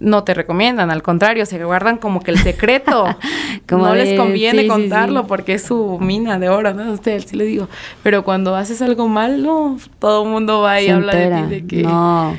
no 0.00 0.22
te 0.24 0.32
recomiendan, 0.34 0.90
al 0.90 1.02
contrario, 1.02 1.44
se 1.46 1.62
guardan 1.64 1.96
como 1.98 2.20
que 2.20 2.30
el 2.30 2.38
secreto. 2.38 3.06
Como 3.68 3.84
no 3.86 3.92
de- 3.92 4.04
les 4.04 4.18
conviene 4.18 4.62
sí, 4.62 4.68
contarlo 4.68 5.22
sí. 5.22 5.26
porque 5.28 5.54
es 5.54 5.62
su 5.62 5.98
mina 6.00 6.38
de 6.38 6.48
oro, 6.48 6.72
¿no? 6.72 6.92
Usted 6.92 7.22
sí 7.26 7.36
le 7.36 7.44
digo. 7.44 7.68
Pero 8.02 8.24
cuando 8.24 8.54
haces 8.56 8.80
algo 8.80 9.08
mal, 9.08 9.42
no, 9.42 9.78
todo 9.98 10.24
el 10.24 10.30
mundo 10.30 10.60
va 10.62 10.80
y 10.80 10.86
Se 10.86 10.92
habla 10.92 11.12
entera. 11.12 11.42
de 11.42 11.48
ti 11.48 11.54
de 11.62 11.66
que. 11.66 11.82
No, 11.82 12.34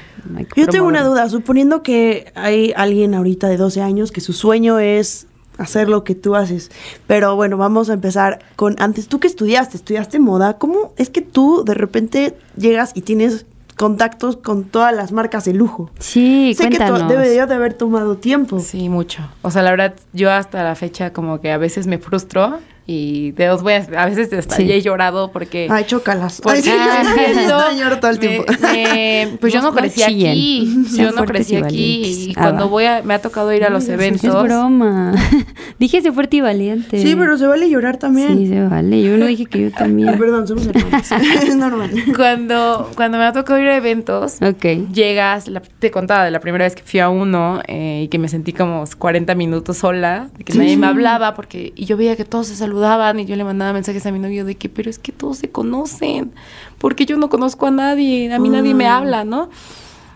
que 0.53 0.61
Yo 0.61 0.67
tengo 0.67 0.87
una 0.87 1.03
duda, 1.03 1.29
suponiendo 1.29 1.83
que 1.83 2.31
hay 2.35 2.73
alguien 2.75 3.13
ahorita 3.13 3.47
de 3.47 3.57
12 3.57 3.81
años 3.81 4.11
que 4.11 4.21
su 4.21 4.33
sueño 4.33 4.79
es 4.79 5.27
hacer 5.59 5.89
lo 5.89 6.03
que 6.05 6.15
tú 6.15 6.35
haces, 6.35 6.71
pero 7.05 7.35
bueno, 7.35 7.57
vamos 7.57 7.89
a 7.89 7.93
empezar 7.93 8.39
con 8.55 8.75
antes, 8.79 9.07
tú 9.09 9.19
que 9.19 9.27
estudiaste, 9.27 9.75
estudiaste 9.75 10.17
moda, 10.19 10.57
¿cómo 10.57 10.93
es 10.97 11.09
que 11.09 11.21
tú 11.21 11.63
de 11.65 11.73
repente 11.73 12.33
llegas 12.55 12.91
y 12.95 13.01
tienes 13.01 13.45
contactos 13.79 14.35
con 14.35 14.65
todas 14.65 14.93
las 14.93 15.13
marcas 15.13 15.45
de 15.45 15.53
lujo? 15.53 15.89
Sí, 15.99 16.53
sé 16.53 16.63
que 16.69 16.75
cuéntanos. 16.77 17.03
to- 17.03 17.07
debería 17.07 17.45
de 17.45 17.55
haber 17.55 17.73
tomado 17.73 18.17
tiempo. 18.17 18.59
Sí, 18.59 18.89
mucho. 18.89 19.21
O 19.41 19.51
sea, 19.51 19.61
la 19.63 19.71
verdad, 19.71 19.93
yo 20.11 20.29
hasta 20.31 20.61
la 20.63 20.75
fecha 20.75 21.13
como 21.13 21.39
que 21.39 21.49
a 21.53 21.57
veces 21.57 21.87
me 21.87 21.97
frustro 21.97 22.59
y 22.91 23.31
de 23.33 23.51
os 23.51 23.61
voy 23.61 23.73
a, 23.73 23.85
a 23.97 24.05
veces 24.07 24.33
hasta 24.33 24.55
Sí. 24.55 24.71
he 24.71 24.81
llorado 24.81 25.31
porque... 25.31 25.67
Ay, 25.69 25.83
chócalas. 25.85 26.41
Porque 26.41 26.57
Ay, 26.57 26.63
sí, 26.63 26.71
Ah, 26.73 27.69
yo 27.77 27.99
todo 27.99 28.09
el 28.09 28.17
tiempo. 28.17 28.45
me- 28.63 29.37
pues 29.39 29.53
yo 29.53 29.61
No- 29.61 29.73
crecí 29.75 30.01
chillen. 30.01 30.31
aquí. 30.31 30.85
Yo 30.97 31.11
no 31.11 31.25
crecí 31.25 31.55
aquí. 31.55 32.29
Y 32.29 32.33
Ah, 32.35 32.41
cuando 32.41 32.63
va. 32.65 32.69
voy 32.71 32.85
a, 32.85 33.01
me 33.03 33.13
ha 33.13 33.21
tocado 33.21 33.53
ir 33.53 33.63
a 33.63 33.69
los 33.69 33.87
Ay, 33.87 33.93
eventos. 33.93 34.23
Es 34.23 34.43
broma. 34.43 35.13
dije 35.79 36.01
sé 36.01 36.11
fuerte 36.11 36.37
y 36.37 36.41
valiente. 36.41 36.99
Sí, 36.99 37.15
pero 37.15 37.37
se 37.37 37.45
vale 37.45 37.69
llorar 37.69 37.97
también. 37.97 38.37
Sí, 38.39 38.47
se 38.47 38.63
vale. 38.63 39.01
Yo 39.03 39.17
no 39.17 39.27
dije 39.27 39.45
que 39.45 39.61
yo 39.61 39.71
también. 39.71 40.17
Perdón, 40.17 40.47
somos 40.47 40.65
hermanos. 40.65 41.11
es 41.43 41.55
normal. 41.55 41.91
Cuando, 42.15 42.89
cuando 42.95 43.19
me 43.19 43.25
ha 43.25 43.33
tocado 43.33 43.59
ir 43.59 43.67
a 43.67 43.77
eventos, 43.77 44.41
Ok. 44.41 44.91
llegas, 44.91 45.47
la- 45.47 45.61
te 45.61 45.91
contaba 45.91 46.25
de 46.25 46.31
la 46.31 46.39
primera 46.39 46.65
vez 46.65 46.75
que 46.75 46.81
fui 46.83 46.99
a 46.99 47.09
uno 47.09 47.61
eh, 47.67 48.01
y 48.05 48.07
que 48.07 48.17
me 48.17 48.27
sentí 48.29 48.51
como 48.51 48.83
40 48.97 49.35
minutos 49.35 49.77
sola, 49.77 50.29
que 50.43 50.53
nadie 50.57 50.75
me 50.75 50.87
hablaba, 50.87 51.35
porque 51.35 51.71
y 51.75 51.85
yo 51.85 51.95
veía 51.95 52.15
que 52.15 52.25
todos 52.25 52.47
se 52.47 52.55
saludaban 52.55 52.78
y 53.19 53.25
yo 53.25 53.35
le 53.35 53.43
mandaba 53.43 53.73
mensajes 53.73 54.05
a 54.05 54.11
mi 54.11 54.19
novio 54.19 54.45
de 54.45 54.55
que, 54.55 54.69
pero 54.69 54.89
es 54.89 54.99
que 54.99 55.11
todos 55.11 55.37
se 55.37 55.49
conocen, 55.49 56.31
porque 56.77 57.05
yo 57.05 57.17
no 57.17 57.29
conozco 57.29 57.65
a 57.67 57.71
nadie, 57.71 58.31
a 58.33 58.39
mí 58.39 58.49
nadie 58.49 58.73
me 58.73 58.87
Ah. 58.87 58.97
habla, 58.97 59.23
¿no? 59.25 59.49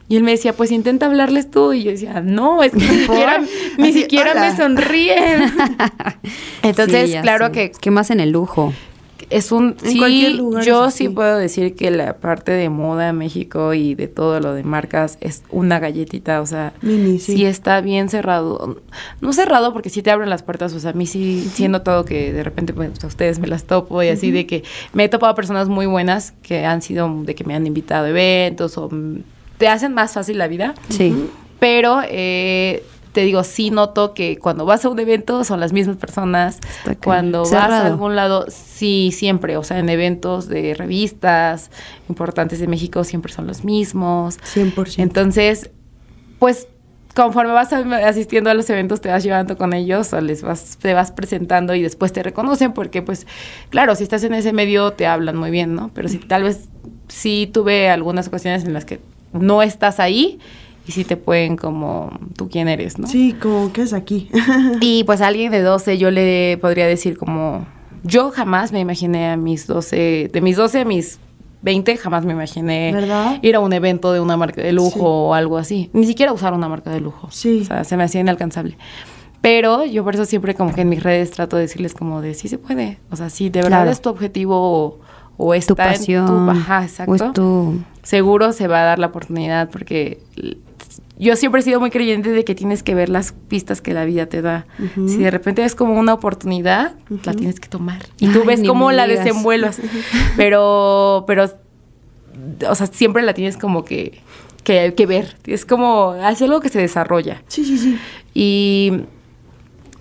Y 0.10 0.17
él 0.17 0.24
me 0.24 0.32
decía, 0.32 0.53
pues 0.53 0.70
intenta 0.72 1.05
hablarles 1.05 1.50
tú. 1.50 1.74
Y 1.74 1.84
yo 1.84 1.91
decía, 1.91 2.22
no, 2.22 2.62
es 2.62 2.72
que 2.74 2.77
ni 2.79 2.86
siquiera, 3.08 3.41
ni 3.77 3.93
siquiera 3.93 4.34
me 4.36 4.55
sonríen. 4.55 5.51
Entonces, 6.62 7.12
Sí, 7.12 7.17
claro 7.22 7.51
que 7.51 7.72
que 7.72 7.91
más 7.91 8.12
en 8.12 8.20
el 8.20 8.32
lujo. 8.32 8.74
Es 9.34 9.52
un 9.52 9.75
En 9.84 9.92
sí, 9.92 9.98
cualquier 9.98 10.34
lugar 10.34 10.63
yo 10.63 10.92
sí 10.92 11.10
puedo 11.10 11.38
decir 11.38 11.75
que 11.75 11.90
la 11.90 12.18
parte 12.18 12.52
de 12.52 12.70
moda 12.70 13.10
en 13.10 13.18
México 13.18 13.74
y 13.74 13.96
de 13.96 14.08
todo 14.08 14.40
lo 14.40 14.54
de 14.54 14.63
marcas 14.63 15.18
es 15.22 15.44
una 15.50 15.80
galletita, 15.80 16.40
o 16.42 16.46
sea, 16.46 16.74
Mini, 16.82 17.20
sí. 17.20 17.38
sí 17.38 17.46
está 17.46 17.82
bien 17.82 18.10
cerrado. 18.10 18.82
No 19.22 19.34
cerrado 19.34 19.74
porque 19.74 19.90
sí 19.90 20.04
te 20.04 20.12
abren 20.12 20.30
las 20.30 20.44
puertas, 20.44 20.74
o 20.74 20.80
sea, 20.80 20.92
a 20.92 20.94
mí 20.94 21.08
sí, 21.08 21.50
sí 21.54 21.66
he 21.66 21.70
notado 21.70 22.06
que 22.06 22.32
de 22.32 22.44
repente 22.44 22.74
pues, 22.74 23.04
a 23.04 23.08
ustedes 23.08 23.40
me 23.40 23.48
las 23.48 23.63
topo 23.63 24.04
y 24.04 24.10
así 24.10 24.32
de 24.32 24.46
que 24.46 24.63
me 24.94 25.06
he 25.06 25.10
topado 25.10 25.34
personas 25.34 25.68
muy 25.68 25.88
buenas 25.88 26.34
que 26.44 26.66
han 26.66 26.82
sido 26.82 27.24
de 27.24 27.34
que 27.34 27.44
me 27.44 27.56
han 27.56 27.66
invitado 27.66 28.06
a 28.06 28.10
eventos 28.10 28.78
o 28.78 28.90
te 29.58 29.68
hacen 29.68 29.94
más 29.94 30.13
fácil 30.13 30.38
la 30.38 30.48
vida. 30.48 30.75
Sí. 30.90 31.28
Pero 31.60 32.02
eh, 32.08 32.84
te 33.13 33.22
digo, 33.22 33.43
sí 33.43 33.70
noto 33.70 34.13
que 34.13 34.38
cuando 34.38 34.65
vas 34.65 34.84
a 34.84 34.89
un 34.89 35.00
evento 35.00 35.43
son 35.43 35.60
las 35.60 35.72
mismas 35.72 35.98
personas. 35.98 36.60
Cuando 37.03 37.43
vas 37.43 37.53
a 37.53 37.86
algún 37.86 38.15
lado, 38.15 38.46
sí, 38.50 39.12
siempre. 39.13 39.55
O 39.55 39.63
sea, 39.63 39.79
en 39.79 39.88
eventos 39.88 40.50
de 40.50 40.74
revistas 40.74 41.72
importantes 42.10 42.60
de 42.60 42.67
México 42.67 43.03
siempre 43.03 43.32
son 43.32 43.48
los 43.48 43.63
mismos. 43.63 44.39
100%. 44.39 44.96
Entonces, 44.98 45.70
pues 46.39 46.67
conforme 47.13 47.53
vas 47.53 47.72
asistiendo 47.72 48.50
a 48.50 48.55
los 48.55 48.67
eventos 48.72 49.00
te 49.00 49.10
vas 49.10 49.24
llevando 49.24 49.55
con 49.55 49.74
ellos 49.74 50.12
o 50.13 50.22
les 50.22 50.41
vas, 50.41 50.77
te 50.82 50.96
vas 50.96 51.12
presentando 51.12 51.75
y 51.75 51.84
después 51.84 52.12
te 52.12 52.24
reconocen 52.24 52.74
porque 52.74 53.03
pues 53.03 53.27
claro, 53.70 53.93
si 53.96 54.03
estás 54.03 54.24
en 54.24 54.34
ese 54.34 54.51
medio 54.51 54.93
te 54.93 55.05
hablan 55.05 55.38
muy 55.38 55.51
bien, 55.51 55.75
¿no? 55.75 55.91
Pero 55.93 56.10
si 56.10 56.17
tal 56.17 56.41
vez 56.41 56.70
sí 57.08 57.48
tuve 57.53 57.91
algunas 57.91 58.27
ocasiones 58.27 58.65
en 58.65 58.74
las 58.74 58.86
que 58.86 59.00
no 59.32 59.62
estás 59.62 60.00
ahí 60.00 60.39
y 60.88 60.92
sí 60.92 61.04
te 61.04 61.16
pueden 61.18 61.56
como 61.58 62.12
tú 62.36 62.50
quién 62.50 62.68
eres, 62.68 63.00
¿no? 63.00 63.08
Sí, 63.08 63.34
como 63.42 63.72
que 63.72 63.82
es 63.84 63.94
aquí. 63.94 64.30
Y 64.82 65.04
pues 65.06 65.22
a 65.22 65.28
alguien 65.28 65.52
de 65.52 65.62
12 65.62 65.98
yo 65.98 66.12
le 66.12 66.58
podría 66.62 66.88
decir 66.88 67.18
como, 67.18 67.66
yo 68.04 68.32
jamás 68.32 68.72
me 68.72 68.80
imaginé 68.80 69.30
a 69.30 69.38
mis 69.38 69.66
12, 69.68 70.30
de 70.34 70.42
mis 70.42 70.58
12 70.58 70.82
a 70.82 70.86
mis 70.86 71.20
20 71.62 71.96
jamás 71.96 72.25
me 72.25 72.34
imaginé 72.34 72.92
¿Verdad? 72.94 73.40
ir 73.42 73.56
a 73.56 73.62
un 73.62 73.72
evento 73.72 74.12
de 74.12 74.20
una 74.20 74.36
marca 74.36 74.62
de 74.62 74.74
lujo 74.74 74.92
Sí. 74.92 75.00
o 75.02 75.34
algo 75.34 75.58
así. 75.58 75.90
Ni 75.94 76.06
siquiera 76.06 76.34
usar 76.34 76.54
una 76.54 76.68
marca 76.68 76.90
de 76.92 77.00
lujo. 77.00 77.30
Sí. 77.32 77.62
O 77.62 77.66
sea, 77.66 77.86
se 77.86 77.96
me 77.96 78.04
hacía 78.04 78.20
inalcanzable. 78.20 78.78
Pero 79.42 79.86
yo 79.86 80.04
por 80.04 80.13
eso 80.16 80.25
siempre 80.25 80.56
como 80.56 80.74
que 80.74 80.82
en 80.82 80.90
mis 80.90 81.02
redes 81.04 81.32
trato 81.32 81.56
de 81.56 81.63
decirles 81.63 81.94
como 81.94 82.22
de 82.22 82.34
sí 82.34 82.48
se 82.50 82.58
puede. 82.58 82.98
O 83.12 83.16
sea, 83.16 83.30
si 83.30 83.50
de 83.50 83.60
verdad 83.62 83.78
Claro. 83.80 83.92
es 83.92 84.02
tu 84.02 84.10
objetivo 84.10 84.56
o, 84.58 85.00
o 85.38 85.54
está 85.54 85.68
tu 85.74 85.75
pasión. 85.78 86.28
en 86.28 86.46
tu... 86.46 86.52
Ajá, 86.52 86.80
O 86.80 86.84
exacto 86.84 87.16
es 87.16 87.34
tu... 87.34 87.80
seguro 88.04 88.52
se 88.52 88.68
va 88.68 88.82
a 88.82 88.84
dar 88.84 89.00
la 89.00 89.08
oportunidad 89.08 89.70
porque 89.70 90.20
yo 91.17 91.36
siempre 91.36 91.62
he 91.62 91.63
sido 91.63 91.79
muy 91.79 91.91
creyente 91.91 92.32
de 92.32 92.43
que 92.43 92.55
tienes 92.55 92.82
que 92.82 92.96
ver 92.96 93.10
las 93.10 93.34
pistas 93.48 93.82
que 93.82 93.93
la 93.93 94.03
vida 94.05 94.25
te 94.25 94.41
da. 94.41 94.65
Si 95.08 95.17
de 95.17 95.29
repente 95.29 95.63
es 95.63 95.75
como 95.75 95.93
una 96.00 96.13
oportunidad, 96.13 96.96
la 97.24 97.34
tienes 97.34 97.60
que 97.60 97.70
tomar. 97.70 98.01
Y 98.20 98.27
tú 98.29 98.41
Ay, 98.41 98.48
ves 98.48 98.63
cómo 98.67 98.91
la 98.91 99.05
digas. 99.05 99.24
desenvuelvas. 99.24 99.79
pero, 100.38 101.24
pero, 101.27 101.51
o 102.67 102.75
sea, 102.75 102.88
siempre 102.88 103.22
la 103.22 103.34
tienes 103.34 103.58
como 103.58 103.86
que, 103.86 104.20
que, 104.63 104.93
que 104.96 105.05
ver. 105.05 105.38
Es 105.46 105.65
como, 105.65 106.15
es 106.15 106.41
algo 106.41 106.60
que 106.62 106.70
se 106.70 106.79
desarrolla. 106.79 107.43
Sí, 107.48 107.63
sí, 107.63 107.77
sí. 107.77 107.98
Y, 108.34 108.91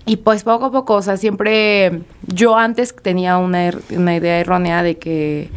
y 0.05 0.17
pues 0.17 0.43
poco 0.43 0.65
a 0.65 0.71
poco, 0.71 0.95
o 0.95 1.01
sea, 1.01 1.17
siempre 1.17 2.01
yo 2.27 2.57
antes 2.57 2.95
tenía 2.95 3.37
una, 3.37 3.71
una 3.91 4.15
idea 4.15 4.39
errónea 4.39 4.81
de 4.81 4.97
que 4.97 5.49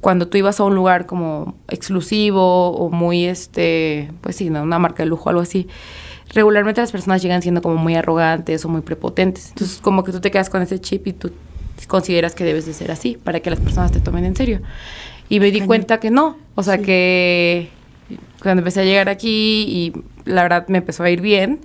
cuando 0.00 0.28
tú 0.28 0.38
ibas 0.38 0.60
a 0.60 0.64
un 0.64 0.74
lugar 0.74 1.06
como 1.06 1.54
exclusivo 1.68 2.70
o 2.70 2.90
muy, 2.90 3.24
este, 3.24 4.10
pues 4.20 4.36
sí, 4.36 4.50
¿no? 4.50 4.62
una 4.62 4.78
marca 4.78 5.02
de 5.02 5.08
lujo 5.08 5.28
algo 5.28 5.42
así, 5.42 5.66
regularmente 6.34 6.80
las 6.80 6.92
personas 6.92 7.22
llegan 7.22 7.42
siendo 7.42 7.62
como 7.62 7.76
muy 7.76 7.94
arrogantes 7.94 8.64
o 8.64 8.68
muy 8.68 8.82
prepotentes. 8.82 9.48
Entonces, 9.50 9.78
como 9.80 10.04
que 10.04 10.12
tú 10.12 10.20
te 10.20 10.30
quedas 10.30 10.50
con 10.50 10.62
ese 10.62 10.80
chip 10.80 11.06
y 11.06 11.12
tú 11.12 11.32
consideras 11.86 12.34
que 12.34 12.44
debes 12.44 12.66
de 12.66 12.74
ser 12.74 12.90
así 12.90 13.16
para 13.22 13.40
que 13.40 13.50
las 13.50 13.60
personas 13.60 13.92
te 13.92 14.00
tomen 14.00 14.24
en 14.24 14.36
serio. 14.36 14.60
Y 15.28 15.40
me 15.40 15.50
di 15.50 15.60
cuenta 15.62 16.00
que 16.00 16.10
no, 16.10 16.36
o 16.54 16.62
sea, 16.62 16.76
Sí. 16.76 16.82
que 16.84 17.68
cuando 18.42 18.60
empecé 18.60 18.80
a 18.80 18.84
llegar 18.84 19.08
aquí 19.08 19.64
y 19.68 19.92
la 20.24 20.42
verdad 20.42 20.66
me 20.68 20.78
empezó 20.78 21.02
a 21.02 21.10
ir 21.10 21.20
bien, 21.20 21.60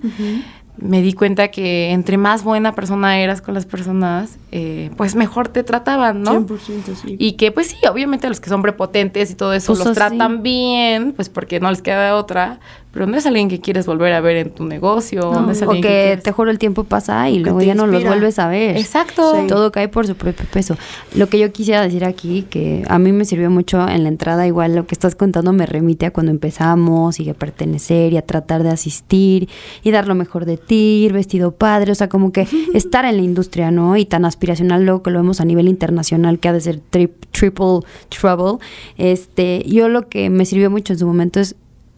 me 0.76 1.02
di 1.02 1.12
cuenta 1.14 1.48
que 1.48 1.90
entre 1.90 2.16
más 2.18 2.42
buena 2.44 2.74
persona 2.74 3.18
eras 3.20 3.40
con 3.42 3.54
las 3.54 3.64
personas, 3.66 4.38
eh, 4.56 4.90
pues 4.96 5.16
mejor 5.16 5.48
te 5.48 5.64
trataban, 5.64 6.22
¿no? 6.22 6.46
100% 6.46 6.94
sí. 6.94 7.16
Y 7.18 7.32
que 7.32 7.50
pues 7.50 7.66
sí, 7.68 7.76
obviamente 7.90 8.28
los 8.28 8.38
que 8.38 8.48
son 8.48 8.62
prepotentes 8.62 9.32
y 9.32 9.34
todo 9.34 9.52
eso 9.52 9.72
Pues 9.72 9.80
los 9.80 9.88
así. 9.88 9.94
tratan 9.96 10.44
bien, 10.44 11.12
pues 11.12 11.28
porque 11.28 11.58
no 11.58 11.68
les 11.70 11.82
queda 11.82 12.14
otra, 12.14 12.60
pero 12.92 13.08
no 13.08 13.16
es 13.16 13.26
alguien 13.26 13.48
que 13.48 13.60
quieres 13.60 13.84
volver 13.86 14.12
a 14.12 14.20
ver 14.20 14.36
en 14.36 14.50
tu 14.50 14.64
negocio, 14.64 15.22
no, 15.32 15.50
es 15.50 15.60
o 15.62 15.70
que, 15.70 15.80
quieres- 15.80 16.22
te 16.22 16.30
juro 16.30 16.52
el 16.52 16.60
tiempo 16.60 16.84
pasa 16.84 17.28
y 17.28 17.40
luego 17.40 17.60
ya 17.62 17.74
no 17.74 17.88
los 17.88 18.04
vuelves 18.04 18.38
a 18.38 18.46
ver. 18.46 18.76
Exacto. 18.76 19.34
Sí. 19.40 19.48
Todo 19.48 19.72
cae 19.72 19.88
por 19.88 20.06
su 20.06 20.14
propio 20.14 20.46
peso. 20.52 20.76
Lo 21.16 21.28
que 21.28 21.40
yo 21.40 21.50
quisiera 21.50 21.82
decir 21.82 22.04
aquí, 22.04 22.46
que 22.48 22.84
a 22.88 23.00
mí 23.00 23.10
me 23.10 23.24
sirvió 23.24 23.50
mucho 23.50 23.88
en 23.88 24.04
la 24.04 24.08
entrada, 24.08 24.46
igual 24.46 24.76
lo 24.76 24.86
que 24.86 24.94
estás 24.94 25.16
contando 25.16 25.52
me 25.52 25.66
remite 25.66 26.06
a 26.06 26.12
cuando 26.12 26.30
empezamos 26.30 27.18
y 27.18 27.28
a 27.28 27.34
pertenecer 27.34 28.12
y 28.12 28.16
a 28.18 28.22
tratar 28.22 28.62
de 28.62 28.70
asistir 28.70 29.48
y 29.82 29.90
dar 29.90 30.06
lo 30.06 30.14
mejor 30.14 30.44
de 30.44 30.58
ti, 30.58 31.02
ir 31.04 31.12
vestido 31.12 31.50
padre, 31.56 31.90
o 31.90 31.94
sea, 31.96 32.08
como 32.08 32.30
que 32.30 32.46
estar 32.74 33.04
en 33.04 33.16
la 33.16 33.22
industria, 33.22 33.72
¿no? 33.72 33.96
Y 33.96 34.04
tan 34.04 34.24
aspiracional 34.44 34.84
luego 34.84 35.02
que 35.02 35.10
lo 35.10 35.18
vemos 35.20 35.40
a 35.40 35.44
nivel 35.46 35.68
internacional 35.68 36.38
que 36.38 36.48
ha 36.48 36.52
de 36.52 36.60
ser 36.60 36.80
tri- 36.92 37.10
triple 37.30 37.80
trouble. 38.10 38.58
Este, 38.98 39.64
yo 39.66 39.88
lo 39.88 40.08
que 40.08 40.28
me 40.28 40.44
sirvió 40.44 40.70
mucho 40.70 40.92
en 40.92 40.98
su 40.98 41.06
momento 41.06 41.40
es, 41.40 41.56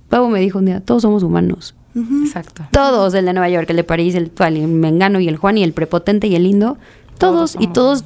Pavo 0.08 0.28
me 0.28 0.38
dijo 0.40 0.58
un 0.60 0.66
día, 0.66 0.80
todos 0.80 1.02
somos 1.02 1.22
humanos. 1.24 1.74
Exacto. 2.22 2.62
Todos, 2.70 3.14
el 3.14 3.24
de 3.24 3.32
Nueva 3.32 3.48
York, 3.48 3.68
el 3.70 3.76
de 3.76 3.84
París, 3.84 4.14
el 4.14 4.30
cual, 4.30 4.56
el 4.56 4.68
Mengano 4.68 5.18
y 5.18 5.26
el 5.28 5.36
Juan 5.38 5.58
y 5.58 5.64
el 5.64 5.72
prepotente 5.72 6.26
y 6.28 6.36
el 6.36 6.44
lindo, 6.44 6.76
todos, 7.18 7.52
Todos 7.52 7.64
y 7.64 7.66
todos 7.72 8.04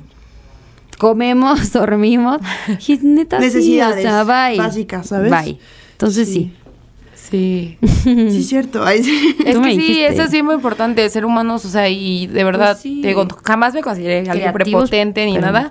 comemos, 0.98 1.72
dormimos. 1.74 2.38
Y 2.87 2.96
neta, 3.03 3.38
sí, 3.38 3.44
Necesidades 3.46 3.98
o 3.98 4.09
sea, 4.09 4.24
bye. 4.24 4.57
básicas, 4.59 5.09
¿sabes? 5.09 5.31
Bye. 5.31 5.59
Entonces 5.92 6.29
sí. 6.29 6.35
Sí. 6.35 6.53
Sí, 7.30 8.42
cierto. 8.44 8.84
Ay, 8.84 9.02
sí. 9.02 9.36
Es 9.44 9.58
que 9.58 9.70
sí, 9.74 10.02
eso 10.02 10.22
es 10.22 10.30
bien 10.32 10.44
muy 10.46 10.54
importante, 10.54 11.08
ser 11.10 11.24
humanos, 11.24 11.64
o 11.64 11.68
sea, 11.68 11.88
y 11.88 12.26
de 12.26 12.44
verdad, 12.44 12.72
Pues 12.72 12.82
sí. 12.82 13.00
te 13.02 13.08
digo, 13.08 13.26
jamás 13.44 13.74
me 13.74 13.82
consideré 13.82 14.28
alguien 14.28 14.52
prepotente 14.52 15.24
ni 15.26 15.34
pero- 15.34 15.46
nada, 15.46 15.70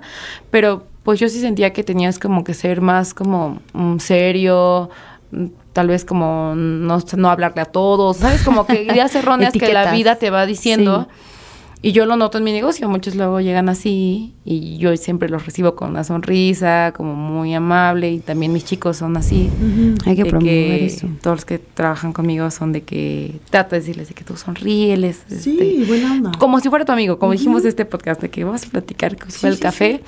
pero 0.50 0.86
pues 1.02 1.18
yo 1.20 1.28
sí 1.28 1.40
sentía 1.40 1.72
que 1.72 1.82
tenías 1.82 2.18
como 2.18 2.44
que 2.44 2.54
ser 2.54 2.80
más 2.80 3.14
como 3.14 3.60
mm, 3.72 3.98
serio, 3.98 4.90
mm, 5.32 5.46
tal 5.72 5.88
vez 5.88 6.04
como 6.04 6.54
no, 6.56 6.98
no 7.16 7.30
hablarle 7.30 7.62
a 7.62 7.66
todos, 7.66 8.18
¿sabes? 8.18 8.42
Como 8.42 8.66
que 8.66 8.82
ideas 8.84 9.14
erróneas 9.14 9.52
que 9.52 9.72
la 9.72 9.92
vida 9.92 10.16
te 10.16 10.30
va 10.30 10.46
diciendo. 10.46 11.08
Y 11.82 11.92
yo 11.92 12.04
lo 12.04 12.16
noto 12.16 12.36
en 12.36 12.44
mi 12.44 12.52
negocio, 12.52 12.90
muchos 12.90 13.14
luego 13.14 13.40
llegan 13.40 13.70
así 13.70 14.34
y 14.44 14.76
yo 14.76 14.94
siempre 14.98 15.30
los 15.30 15.46
recibo 15.46 15.74
con 15.76 15.90
una 15.90 16.04
sonrisa, 16.04 16.92
como 16.94 17.14
muy 17.14 17.54
amable 17.54 18.10
y 18.10 18.18
también 18.18 18.52
mis 18.52 18.66
chicos 18.66 18.98
son 18.98 19.16
así. 19.16 19.48
Hay 20.04 20.14
que 20.14 20.26
promover 20.26 20.82
eso. 20.82 21.08
Todos 21.22 21.38
los 21.38 21.44
que 21.46 21.58
trabajan 21.58 22.12
conmigo 22.12 22.50
son 22.50 22.72
de 22.72 22.82
que 22.82 23.40
trata 23.48 23.76
de 23.76 23.80
decirles 23.80 24.08
de 24.08 24.14
que 24.14 24.24
tú 24.24 24.36
sonríeles. 24.36 25.22
Sí, 25.26 25.58
este, 25.58 25.84
buena 25.86 26.12
onda. 26.12 26.32
como 26.38 26.60
si 26.60 26.68
fuera 26.68 26.84
tu 26.84 26.92
amigo, 26.92 27.18
como 27.18 27.32
dijimos 27.32 27.62
de 27.62 27.70
este 27.70 27.86
podcast, 27.86 28.20
de 28.20 28.28
que 28.28 28.44
vamos 28.44 28.62
a 28.66 28.68
platicar 28.68 29.16
como 29.16 29.30
si 29.30 29.38
fuera 29.38 29.52
el 29.52 29.56
sí, 29.56 29.62
café. 29.62 30.02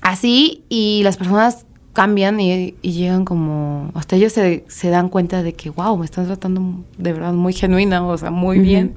Así, 0.00 0.62
y 0.68 1.00
las 1.02 1.16
personas 1.16 1.66
cambian 1.92 2.40
y, 2.40 2.74
y 2.80 2.92
llegan 2.92 3.24
como, 3.24 3.90
hasta 3.94 4.16
ellos 4.16 4.32
se, 4.32 4.64
se 4.68 4.88
dan 4.88 5.08
cuenta 5.10 5.42
de 5.42 5.52
que, 5.52 5.68
wow, 5.70 5.96
me 5.98 6.04
están 6.04 6.26
tratando 6.26 6.84
de 6.96 7.12
verdad 7.12 7.32
muy 7.34 7.52
genuina, 7.52 8.04
o 8.06 8.16
sea, 8.16 8.30
muy 8.30 8.58
bien. 8.60 8.94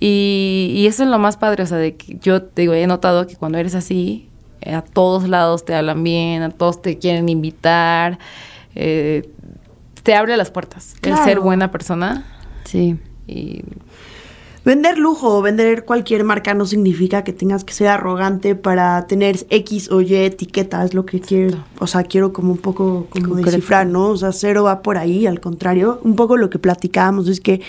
y, 0.00 0.72
y 0.74 0.86
eso 0.86 1.02
es 1.04 1.08
lo 1.08 1.18
más 1.18 1.36
padre, 1.36 1.62
o 1.62 1.66
sea, 1.66 1.78
de 1.78 1.96
que 1.96 2.18
yo 2.20 2.42
te 2.42 2.62
digo, 2.62 2.74
he 2.74 2.86
notado 2.86 3.26
que 3.26 3.36
cuando 3.36 3.58
eres 3.58 3.74
así, 3.74 4.28
eh, 4.62 4.74
a 4.74 4.82
todos 4.82 5.28
lados 5.28 5.64
te 5.64 5.74
hablan 5.74 6.02
bien, 6.02 6.42
a 6.42 6.50
todos 6.50 6.80
te 6.80 6.98
quieren 6.98 7.28
invitar, 7.28 8.18
eh, 8.74 9.28
te 10.02 10.14
abre 10.14 10.36
las 10.36 10.50
puertas. 10.50 10.94
El 11.02 11.16
ser 11.18 11.40
buena 11.40 11.70
persona 11.70 12.24
Sí. 12.64 12.96
y 13.26 13.62
Vender 14.64 14.96
lujo 14.98 15.36
o 15.36 15.42
vender 15.42 15.84
cualquier 15.84 16.24
marca 16.24 16.54
no 16.54 16.64
significa 16.64 17.22
que 17.22 17.34
tengas 17.34 17.64
que 17.64 17.74
ser 17.74 17.88
arrogante 17.88 18.54
para 18.54 19.06
tener 19.06 19.44
X 19.50 19.90
o 19.90 20.00
Y 20.00 20.14
etiqueta, 20.14 20.82
es 20.84 20.94
lo 20.94 21.04
que 21.04 21.20
quiero, 21.20 21.58
o 21.78 21.86
sea, 21.86 22.02
quiero 22.02 22.32
como 22.32 22.52
un 22.52 22.58
poco 22.58 23.06
como 23.10 23.28
Concreto. 23.28 23.50
descifrar, 23.50 23.86
¿no? 23.86 24.08
O 24.08 24.16
sea, 24.16 24.32
cero 24.32 24.64
va 24.64 24.80
por 24.80 24.96
ahí, 24.96 25.26
al 25.26 25.40
contrario, 25.40 26.00
un 26.02 26.16
poco 26.16 26.38
lo 26.38 26.48
que 26.48 26.58
platicábamos 26.58 27.28
es 27.28 27.40
que 27.40 27.60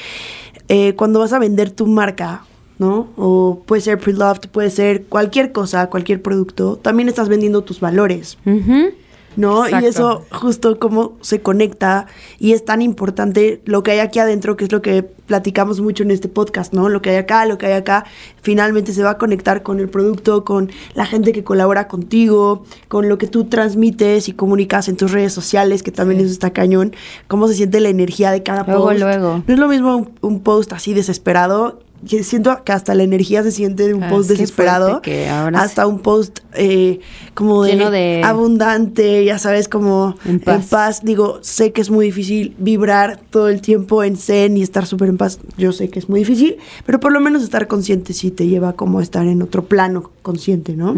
eh, 0.69 0.93
cuando 0.95 1.19
vas 1.19 1.33
a 1.33 1.39
vender 1.39 1.69
tu 1.69 1.85
marca, 1.85 2.45
¿no? 2.79 3.09
O 3.17 3.61
puede 3.65 3.81
ser 3.81 3.99
pre-loved, 3.99 4.49
puede 4.49 4.69
ser 4.69 5.03
cualquier 5.03 5.51
cosa, 5.51 5.89
cualquier 5.89 6.21
producto, 6.21 6.77
también 6.81 7.09
estás 7.09 7.27
vendiendo 7.27 7.61
tus 7.61 7.81
valores. 7.81 8.37
Ujú. 8.45 8.93
¿No? 9.35 9.65
Exacto. 9.65 9.85
Y 9.85 9.89
eso 9.89 10.25
justo 10.31 10.79
cómo 10.79 11.13
se 11.21 11.41
conecta 11.41 12.07
y 12.39 12.53
es 12.53 12.65
tan 12.65 12.81
importante 12.81 13.61
lo 13.65 13.83
que 13.83 13.91
hay 13.91 13.99
aquí 13.99 14.19
adentro, 14.19 14.55
que 14.55 14.65
es 14.65 14.71
lo 14.71 14.81
que 14.81 15.03
platicamos 15.03 15.81
mucho 15.81 16.03
en 16.03 16.11
este 16.11 16.27
podcast, 16.27 16.73
¿no? 16.73 16.87
Lo 16.89 17.01
que 17.01 17.09
hay 17.11 17.15
acá, 17.17 17.45
lo 17.45 17.57
que 17.57 17.65
hay 17.65 17.73
acá, 17.73 18.05
finalmente 18.41 18.93
se 18.93 19.01
va 19.03 19.11
a 19.11 19.17
conectar 19.17 19.63
con 19.63 19.79
el 19.79 19.89
producto, 19.89 20.45
con 20.45 20.71
la 20.93 21.05
gente 21.05 21.31
que 21.31 21.43
colabora 21.43 21.87
contigo, 21.87 22.63
con 22.87 23.09
lo 23.09 23.17
que 23.17 23.27
tú 23.27 23.45
transmites 23.45 24.29
y 24.29 24.33
comunicas 24.33 24.87
en 24.87 24.97
tus 24.97 25.11
redes 25.11 25.33
sociales, 25.33 25.81
que 25.83 25.91
también 25.91 26.19
eso 26.21 26.31
está 26.31 26.51
cañón, 26.51 26.93
cómo 27.27 27.47
se 27.47 27.55
siente 27.55 27.79
la 27.79 27.89
energía 27.89 28.31
de 28.31 28.43
cada 28.43 28.63
Luego, 28.65 28.85
post. 28.85 28.99
luego. 28.99 29.43
No 29.47 29.53
es 29.53 29.59
lo 29.59 29.67
mismo 29.67 29.95
un, 29.97 30.11
un 30.21 30.39
post 30.41 30.73
así 30.73 30.93
desesperado. 30.93 31.79
Que 32.09 32.23
siento 32.23 32.63
que 32.63 32.71
hasta 32.71 32.93
la 32.95 33.03
energía 33.03 33.43
se 33.43 33.51
siente 33.51 33.87
de 33.87 33.93
un 33.93 34.03
Ah, 34.03 34.09
post 34.09 34.29
desesperado 34.29 34.87
fuerte 34.89 35.11
que 35.11 35.29
ahora 35.29 35.61
hasta 35.61 35.85
un 35.87 35.99
post 35.99 36.39
eh, 36.53 36.99
como 37.33 37.63
de, 37.63 37.71
Lleno 37.71 37.91
de- 37.91 38.21
abundante, 38.23 39.25
ya 39.25 39.37
sabes, 39.39 39.67
como 39.67 40.15
En 40.25 40.41
en 40.45 40.61
paz. 40.63 41.01
Digo, 41.03 41.39
sé 41.41 41.71
que 41.73 41.81
es 41.81 41.89
muy 41.89 42.05
difícil 42.05 42.55
vibrar 42.57 43.19
todo 43.29 43.49
el 43.49 43.61
tiempo 43.61 44.03
en 44.03 44.15
zen 44.17 44.55
y 44.57 44.61
estar 44.61 44.85
súper 44.85 45.09
en 45.09 45.17
paz. 45.17 45.39
Yo 45.57 45.71
sé 45.71 45.89
que 45.89 45.99
es 45.99 46.07
muy 46.09 46.19
difícil, 46.21 46.57
pero 46.85 46.99
por 46.99 47.11
lo 47.11 47.19
menos 47.19 47.43
estar 47.43 47.67
consciente 47.67 48.13
sí 48.13 48.31
te 48.31 48.47
lleva 48.47 48.73
como 48.73 48.99
a 48.99 49.03
estar 49.03 49.25
en 49.27 49.41
otro 49.41 49.65
plano 49.65 50.11
consciente, 50.21 50.73
¿no? 50.75 50.95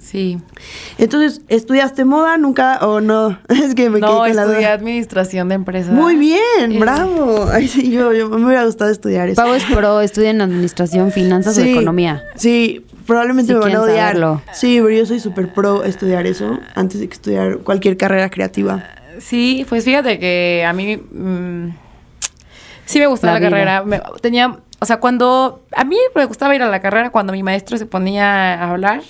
Sí. 0.00 0.38
Entonces, 0.98 1.42
¿estudiaste 1.48 2.04
moda 2.04 2.36
nunca 2.38 2.78
o 2.86 3.00
no? 3.00 3.38
es 3.48 3.74
que 3.74 3.90
me 3.90 4.00
quedé 4.00 4.10
No, 4.10 4.18
con 4.18 4.34
la 4.36 4.42
estudié 4.42 4.58
duda. 4.60 4.72
administración 4.74 5.48
de 5.48 5.54
empresas. 5.56 5.92
Muy 5.92 6.16
bien, 6.16 6.72
Eh, 6.72 6.78
bravo. 6.78 7.46
Ay, 7.52 7.68
sí, 7.68 7.90
yo, 7.90 8.12
yo 8.12 8.28
me 8.28 8.44
hubiera 8.46 8.64
gustado 8.64 8.90
estudiar 8.90 9.28
eso. 9.28 9.42
Pau 9.42 9.52
es 9.54 9.64
pro, 9.64 10.00
estudia 10.00 10.30
en 10.30 10.40
administración, 10.50 11.10
finanzas 11.12 11.56
o 11.58 11.62
Sí, 11.62 11.70
economía. 11.72 12.24
Sí, 12.36 12.84
probablemente 13.06 13.52
Si 13.52 13.58
me 13.58 13.64
van 13.64 13.74
a 13.76 13.80
odiar. 13.82 13.96
saberlo. 14.14 14.42
Sí, 14.52 14.78
pero 14.82 14.90
yo 14.96 15.06
soy 15.06 15.20
súper 15.20 15.52
pro 15.52 15.84
estudiar 15.84 16.26
eso 16.26 16.58
antes 16.74 17.00
de 17.00 17.08
que 17.08 17.14
estudiar 17.14 17.58
cualquier 17.58 17.96
carrera 17.96 18.30
creativa. 18.30 18.84
Sí, 19.18 19.66
pues 19.68 19.84
fíjate 19.84 20.18
que 20.18 20.64
a 20.66 20.72
mí 20.72 20.96
mm, 20.96 21.68
Sí 22.86 22.98
me 22.98 23.06
gustaba 23.06 23.34
La 23.34 23.40
carrera. 23.40 23.84
Me- 23.84 24.00
tenía, 24.20 24.58
o 24.80 24.86
sea, 24.86 24.98
cuando 24.98 25.62
a 25.76 25.84
mí 25.84 25.96
me 26.16 26.24
gustaba 26.24 26.56
ir 26.56 26.62
a 26.62 26.68
la 26.68 26.80
carrera 26.80 27.10
cuando 27.10 27.32
mi 27.32 27.42
maestro 27.44 27.78
se 27.78 27.86
ponía 27.86 28.54
a 28.54 28.70
hablar 28.72 29.02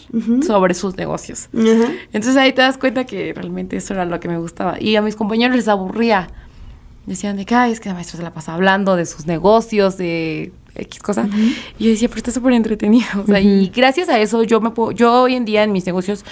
sobre 0.46 0.74
sus 0.74 0.96
negocios. 0.96 1.48
Entonces 1.54 2.36
ahí 2.36 2.52
te 2.52 2.60
das 2.60 2.76
cuenta 2.76 3.04
que 3.04 3.32
realmente 3.32 3.78
eso 3.78 3.94
era 3.94 4.04
lo 4.04 4.20
que 4.20 4.28
me 4.28 4.36
gustaba. 4.36 4.78
Y 4.78 4.96
a 4.96 5.02
mis 5.02 5.16
compañeros 5.16 5.56
les 5.56 5.66
aburría. 5.68 6.28
Decían 7.06 7.38
de 7.38 7.46
que, 7.46 7.54
"Ay, 7.54 7.72
es 7.72 7.80
que 7.80 7.88
el 7.88 7.94
maestro 7.94 8.18
se 8.18 8.22
la 8.22 8.32
pasa 8.34 8.52
hablando 8.52 8.96
de 8.96 9.06
sus 9.06 9.26
negocios, 9.26 9.96
de 9.96 10.52
X 10.74 11.02
cosas. 11.02 11.28
Y 11.78 11.84
yo 11.84 11.90
decía, 11.90 12.08
pero 12.08 12.18
está 12.18 12.30
súper 12.30 12.52
entretenido. 12.54 13.06
O 13.22 13.26
sea, 13.26 13.40
y 13.40 13.70
gracias 13.74 14.08
a 14.08 14.18
eso 14.18 14.42
yo 14.44 14.60
me 14.60 14.70
puedo, 14.70 14.92
yo 14.92 15.22
hoy 15.22 15.34
en 15.34 15.44
día 15.44 15.62
en 15.64 15.72
mis 15.72 15.84
negocios, 15.86 16.24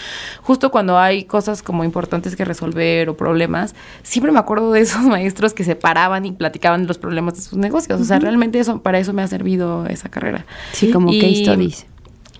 justo 0.42 0.70
cuando 0.70 0.98
hay 0.98 1.24
cosas 1.24 1.62
como 1.62 1.84
importantes 1.84 2.34
que 2.36 2.44
resolver 2.44 3.08
o 3.08 3.16
problemas, 3.16 3.74
siempre 4.02 4.32
me 4.32 4.38
acuerdo 4.38 4.72
de 4.72 4.80
esos 4.80 5.02
maestros 5.04 5.54
que 5.54 5.64
se 5.64 5.76
paraban 5.76 6.24
y 6.26 6.32
platicaban 6.32 6.86
los 6.86 6.98
problemas 6.98 7.34
de 7.34 7.40
sus 7.42 7.58
negocios. 7.58 8.00
O 8.00 8.04
sea, 8.04 8.18
realmente 8.18 8.58
eso, 8.58 8.80
para 8.82 8.98
eso 8.98 9.12
me 9.12 9.22
ha 9.22 9.28
servido 9.28 9.86
esa 9.86 10.08
carrera. 10.08 10.46
Sí, 10.72 10.90
como 10.90 11.12
Y- 11.12 11.20
case 11.20 11.44
studies. 11.44 11.86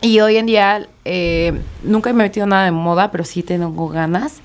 Y 0.00 0.20
hoy 0.20 0.36
en 0.36 0.46
día 0.46 0.86
eh, 1.04 1.60
nunca 1.82 2.12
me 2.12 2.22
he 2.22 2.28
metido 2.28 2.46
nada 2.46 2.64
de 2.66 2.70
moda, 2.70 3.10
pero 3.10 3.24
sí 3.24 3.42
tengo 3.42 3.88
ganas. 3.88 4.40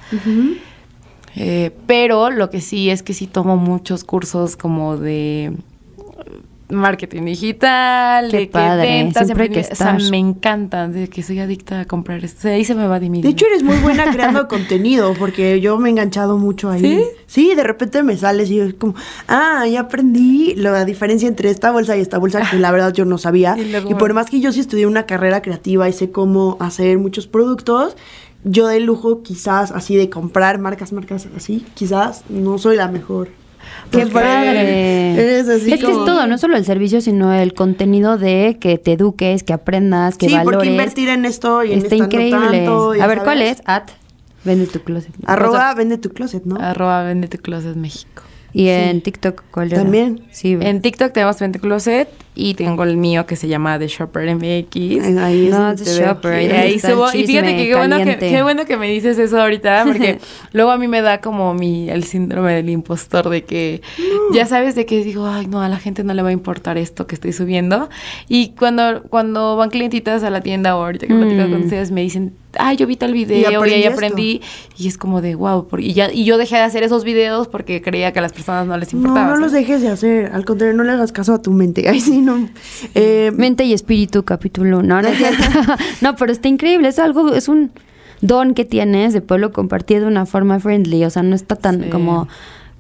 Eh, 1.36 1.72
pero 1.88 2.30
lo 2.30 2.50
que 2.50 2.62
sí 2.62 2.90
es 2.90 3.04
que 3.04 3.14
sí 3.14 3.28
tomo 3.28 3.56
muchos 3.58 4.04
cursos 4.04 4.56
como 4.56 4.98
de 4.98 5.54
marketing 6.74 7.24
digital, 7.26 8.30
Qué 8.32 8.38
de 8.38 8.46
que 8.48 8.52
padre, 8.52 8.88
ventas, 8.88 9.26
siempre 9.26 9.44
hay 9.46 9.50
que 9.50 9.60
emprendimiento. 9.62 9.74
o 9.74 9.76
sea, 9.78 9.96
estar. 9.98 10.12
me 10.12 10.18
encantan, 10.18 10.92
de 10.94 11.08
que 11.08 11.24
soy 11.24 11.40
adicta 11.40 11.82
a 11.82 11.86
comprar 11.86 12.24
esto. 12.24 12.40
O 12.40 12.42
sea, 12.44 12.52
ahí 12.54 12.66
se 12.66 12.76
me 12.76 12.88
va 12.88 13.00
de 13.00 13.10
mi 13.10 13.22
De 13.22 13.30
hecho, 13.30 13.46
eres 13.46 13.64
muy 13.64 13.78
buena 13.78 14.12
creando 14.12 14.48
contenido, 14.48 15.14
porque 15.18 15.62
yo 15.62 15.78
me 15.78 15.90
he 15.90 15.92
enganchado 15.92 16.38
mucho 16.38 16.70
ahí. 16.70 16.82
¿Sí? 16.82 17.04
Sí, 17.28 17.56
de 17.56 17.64
repente 17.64 18.04
me 18.04 18.16
sales 18.18 18.50
y 18.52 18.56
yo 18.58 18.64
es 18.66 18.74
como, 18.76 18.94
ah, 19.28 19.66
ya 19.68 19.82
aprendí 19.82 20.54
la 20.56 20.86
diferencia 20.86 21.28
entre 21.28 21.50
esta 21.50 21.72
bolsa 21.72 21.98
y 21.98 22.02
esta 22.02 22.18
bolsa, 22.18 22.48
que 22.50 22.58
la 22.58 22.72
verdad 22.72 22.94
yo 22.94 23.06
no 23.06 23.18
sabía. 23.18 23.56
Y 23.64 23.66
luego- 23.72 23.90
Y 23.92 23.96
por 23.96 24.14
más 24.14 24.30
que 24.30 24.40
yo 24.40 24.52
sí 24.52 24.60
estudié 24.60 24.86
una 24.88 25.06
carrera 25.06 25.42
creativa 25.42 25.88
y 25.90 25.94
sé 25.94 26.12
cómo 26.12 26.58
hacer 26.60 26.98
muchos 27.00 27.28
productos, 27.28 27.96
yo 28.44 28.68
de 28.68 28.80
lujo 28.82 29.24
quizás 29.24 29.72
así 29.72 29.96
de 29.96 30.10
comprar 30.10 30.60
marcas, 30.60 30.92
marcas 30.92 31.28
así, 31.36 31.66
quizás 31.76 32.24
no 32.30 32.58
soy 32.58 32.76
la 32.76 32.88
mejor. 32.90 33.30
¡Qué 33.92 34.00
Pues, 34.00 34.10
padre! 34.10 35.42
Así 35.42 35.72
es 35.72 35.80
que 35.80 35.92
es 35.92 35.98
todo, 36.06 36.26
no 36.28 36.38
solo 36.38 36.58
el 36.58 36.66
servicio, 36.66 37.02
sino 37.02 37.34
el 37.34 37.54
contenido 37.54 38.18
de 38.18 38.58
que 38.60 38.78
te 38.78 38.94
eduques, 38.94 39.44
que 39.44 39.54
aprendas, 39.54 40.18
que 40.18 40.28
sí, 40.28 40.34
valores. 40.34 40.58
porque 40.58 40.72
invertir 40.72 41.10
en 41.10 41.26
esto 41.26 41.64
y 41.64 41.74
en 41.74 41.80
Está 41.80 41.96
esta 41.96 41.98
no 41.98 42.06
increíble. 42.06 42.58
tanto, 42.66 42.92
a 42.94 43.08
ver, 43.08 43.20
¿cuál 43.24 43.42
es? 43.42 43.62
At 43.66 43.84
Vende 44.46 44.68
tu 44.68 44.82
closet. 44.82 45.14
Arroba 45.26 45.74
vende 45.74 45.98
tu 45.98 46.10
closet, 46.10 46.44
¿no? 46.44 46.58
Arroba 46.60 47.04
Vende 47.04 47.28
tu 47.30 47.38
Closet 47.38 47.76
México. 47.76 48.24
Y 48.54 48.68
en 48.68 49.02
TikTok, 49.02 49.44
¿cuál 49.50 49.74
era? 49.74 49.82
También. 49.82 50.22
Sí, 50.32 50.56
En 50.62 50.82
TikTok 50.82 51.12
tenemos 51.12 51.40
Vende 51.40 51.58
tu 51.58 51.64
Closet 51.68 52.08
y 52.36 52.54
tengo 52.54 52.84
el 52.84 52.98
mío 52.98 53.26
que 53.26 53.36
se 53.36 53.48
llama 53.48 53.80
The 53.80 53.88
Shopper 53.88 54.36
MX. 54.36 55.18
Ahí 55.18 55.50
No, 55.52 55.76
The. 55.76 55.84
Shopper, 55.84 56.42
Y 56.42 56.46
ahí 56.52 56.80
ahí 56.84 57.26
fíjate 57.26 57.58
que 57.58 57.68
qué 57.68 57.76
bueno 57.76 57.98
que, 58.04 58.18
qué 58.18 58.44
bueno 58.44 58.66
que 58.66 58.78
me 58.78 58.88
dices 58.90 59.18
eso 59.18 59.42
ahorita, 59.42 59.84
porque 59.88 60.20
luego 60.52 60.70
a 60.70 60.78
mí 60.78 60.88
me 60.88 61.02
da 61.02 61.20
como 61.20 61.56
mi 61.56 61.90
el 61.90 62.04
síndrome 62.04 62.54
del 62.54 62.70
impostor 62.70 63.28
de 63.30 63.44
que 63.44 63.82
ya 64.34 64.46
sabes 64.46 64.76
de 64.76 64.86
que 64.86 65.04
digo, 65.04 65.26
ay, 65.26 65.48
no, 65.48 65.62
a 65.62 65.68
la 65.70 65.78
gente 65.78 66.04
no 66.04 66.14
le 66.14 66.22
va 66.22 66.30
a 66.30 66.34
importar 66.34 66.78
esto 66.78 67.08
que 67.08 67.16
estoy 67.16 67.34
subiendo. 67.34 67.90
Y 68.30 68.50
cuando, 68.50 69.02
cuando 69.10 69.56
van 69.56 69.72
clientitas 69.72 70.24
a 70.24 70.30
la 70.30 70.42
tienda 70.42 70.76
o 70.78 70.84
ahorita 70.84 71.08
que 71.08 71.16
platico 71.16 71.48
Mm. 71.48 71.52
con 71.52 71.64
ustedes, 71.64 71.90
me 71.92 72.02
dicen, 72.02 72.34
ay, 72.60 72.78
yo 72.78 72.88
vi 72.88 72.96
tal 72.96 73.14
video 73.14 73.52
y, 73.52 73.56
aprendí 73.56 73.74
ahí 73.76 73.84
esto". 73.84 73.94
aprendí. 73.94 74.42
Y 74.78 74.88
es 74.88 74.98
como 74.98 75.22
de, 75.22 75.36
wow, 75.36 75.68
y, 75.78 75.94
ya, 75.94 76.12
y 76.12 76.26
yo 76.26 76.38
dejé 76.38 76.56
de 76.56 76.62
hacer 76.62 76.84
esos 76.84 77.04
videos 77.04 77.48
porque 77.48 77.82
creía 77.82 78.12
que 78.14 78.20
a 78.20 78.22
las 78.22 78.34
personas 78.34 78.66
no 78.68 78.78
les 78.78 78.94
importaba. 78.94 79.28
No, 79.28 79.36
no 79.36 79.40
los 79.40 79.52
dejes 79.52 79.82
de 79.82 79.90
hacer. 79.90 80.32
Al 80.34 80.46
contrario, 80.46 80.76
no 80.76 80.84
le 80.84 80.92
hagas 80.92 81.12
caso 81.12 81.34
a 81.34 81.42
tu 81.42 81.52
mente. 81.52 81.86
Ay, 81.90 82.00
sí, 82.02 82.22
no. 82.22 82.50
Eh, 82.96 83.32
Mente 83.36 83.64
y 83.66 83.74
espíritu, 83.74 84.24
capítulo. 84.24 84.82
No, 84.84 85.02
no 85.02 85.08
es 85.08 85.18
cierto. 85.18 85.44
no, 86.02 86.16
pero 86.16 86.32
está 86.32 86.48
increíble. 86.48 86.88
Es 86.88 87.00
algo, 87.00 87.34
es 87.34 87.48
un 87.48 87.72
don 88.22 88.54
que 88.54 88.66
tienes 88.66 89.14
de 89.14 89.22
poderlo 89.22 89.52
compartir 89.52 90.00
de 90.02 90.08
una 90.08 90.26
forma 90.26 90.60
friendly. 90.60 91.04
O 91.06 91.10
sea, 91.10 91.24
no 91.24 91.36
está 91.36 91.56
tan 91.56 91.84
Sí. 91.84 91.90
como. 91.90 92.28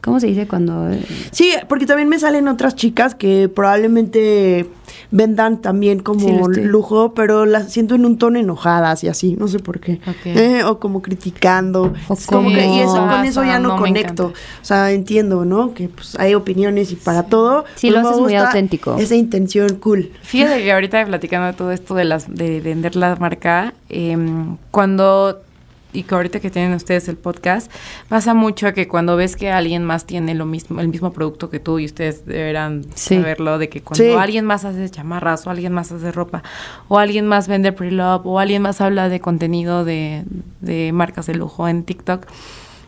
¿Cómo 0.01 0.19
se 0.19 0.27
dice 0.27 0.47
cuando.? 0.47 0.89
sí, 1.31 1.51
porque 1.69 1.86
también 1.86 2.09
me 2.09 2.19
salen 2.19 2.49
otras 2.49 2.75
chicas 2.75 3.15
que 3.15 3.47
probablemente 3.47 4.65
vendan 5.13 5.62
también 5.62 5.99
como 5.99 6.52
Sí, 6.54 6.62
lujo, 6.62 7.13
pero 7.13 7.45
las 7.45 7.71
siento 7.71 7.95
en 7.95 8.06
un 8.06 8.17
tono 8.17 8.39
enojadas 8.39 9.04
y 9.04 9.08
así, 9.08 9.36
no 9.38 9.47
sé 9.47 9.60
por 9.60 9.80
qué. 9.80 9.99
Eh, 10.26 10.63
o 10.63 10.80
como 10.80 11.02
criticando. 11.02 11.93
O 12.08 12.13
Es 12.13 12.26
como 12.26 12.49
que, 12.49 12.65
y 12.65 12.80
eso, 12.80 13.08
con 13.08 13.23
eso 13.23 13.43
ya 13.43 13.60
no, 13.60 13.78
conecto. 13.78 14.34
O 14.62 14.65
sea, 14.65 14.91
entiendo, 14.91 15.45
¿no? 15.45 15.73
Que 15.73 15.88
pues 15.88 16.19
hay 16.19 16.34
opiniones 16.34 16.91
y 16.91 16.95
para 16.95 17.23
todo. 17.23 17.65
Sí, 17.76 17.91
pues, 17.91 18.02
lo 18.02 18.10
haces 18.10 18.21
muy 18.21 18.34
gusta 18.34 18.47
auténtico. 18.47 18.97
Esa 18.97 19.15
intención 19.15 19.76
cool. 19.76 20.12
Fíjate 20.23 20.63
que 20.63 20.73
ahorita 20.73 21.06
platicando 21.06 21.47
de 21.47 21.54
todo 21.54 21.71
esto 21.71 21.93
de 21.93 22.06
las 22.06 22.34
de 22.34 22.60
vender 22.60 22.95
la 22.95 23.15
marca, 23.15 23.76
em, 23.89 24.58
cuando 24.71 25.41
y 25.93 26.03
que 26.03 26.15
ahorita 26.15 26.39
que 26.39 26.49
tienen 26.49 26.73
ustedes 26.73 27.08
el 27.08 27.15
podcast, 27.17 27.71
pasa 28.10 28.34
mucho 28.34 28.73
que 28.73 28.88
cuando 28.88 29.15
ves 29.15 29.36
que 29.36 29.51
alguien 29.51 29.84
más 29.84 30.06
tiene 30.06 30.34
lo 30.36 30.45
mismo, 30.45 30.82
el 30.82 30.88
mismo 30.88 31.13
producto 31.13 31.49
que 31.49 31.60
tú, 31.60 31.79
y 31.79 31.86
ustedes 31.86 32.25
deberán 32.25 32.84
Sí. 32.95 33.15
saberlo, 33.17 33.58
de 33.60 33.69
que 33.69 33.82
cuando 33.82 34.03
Sí. 34.03 34.12
alguien 34.12 34.45
más 34.45 34.65
hace 34.65 34.89
chamarras, 34.89 35.45
o 35.47 35.49
alguien 35.51 35.71
más 35.73 35.91
hace 35.91 36.12
ropa, 36.12 36.43
o 36.88 36.97
alguien 36.99 37.27
más 37.27 37.47
vende 37.47 37.71
pre-love, 37.71 38.25
o 38.25 38.39
alguien 38.39 38.62
más 38.62 38.82
habla 38.82 39.08
de 39.10 39.19
contenido 39.19 39.86
de, 39.86 40.23
de 40.62 40.91
marcas 40.91 41.27
de 41.27 41.36
lujo 41.36 41.67
en 41.67 41.84
TikTok, 41.84 42.25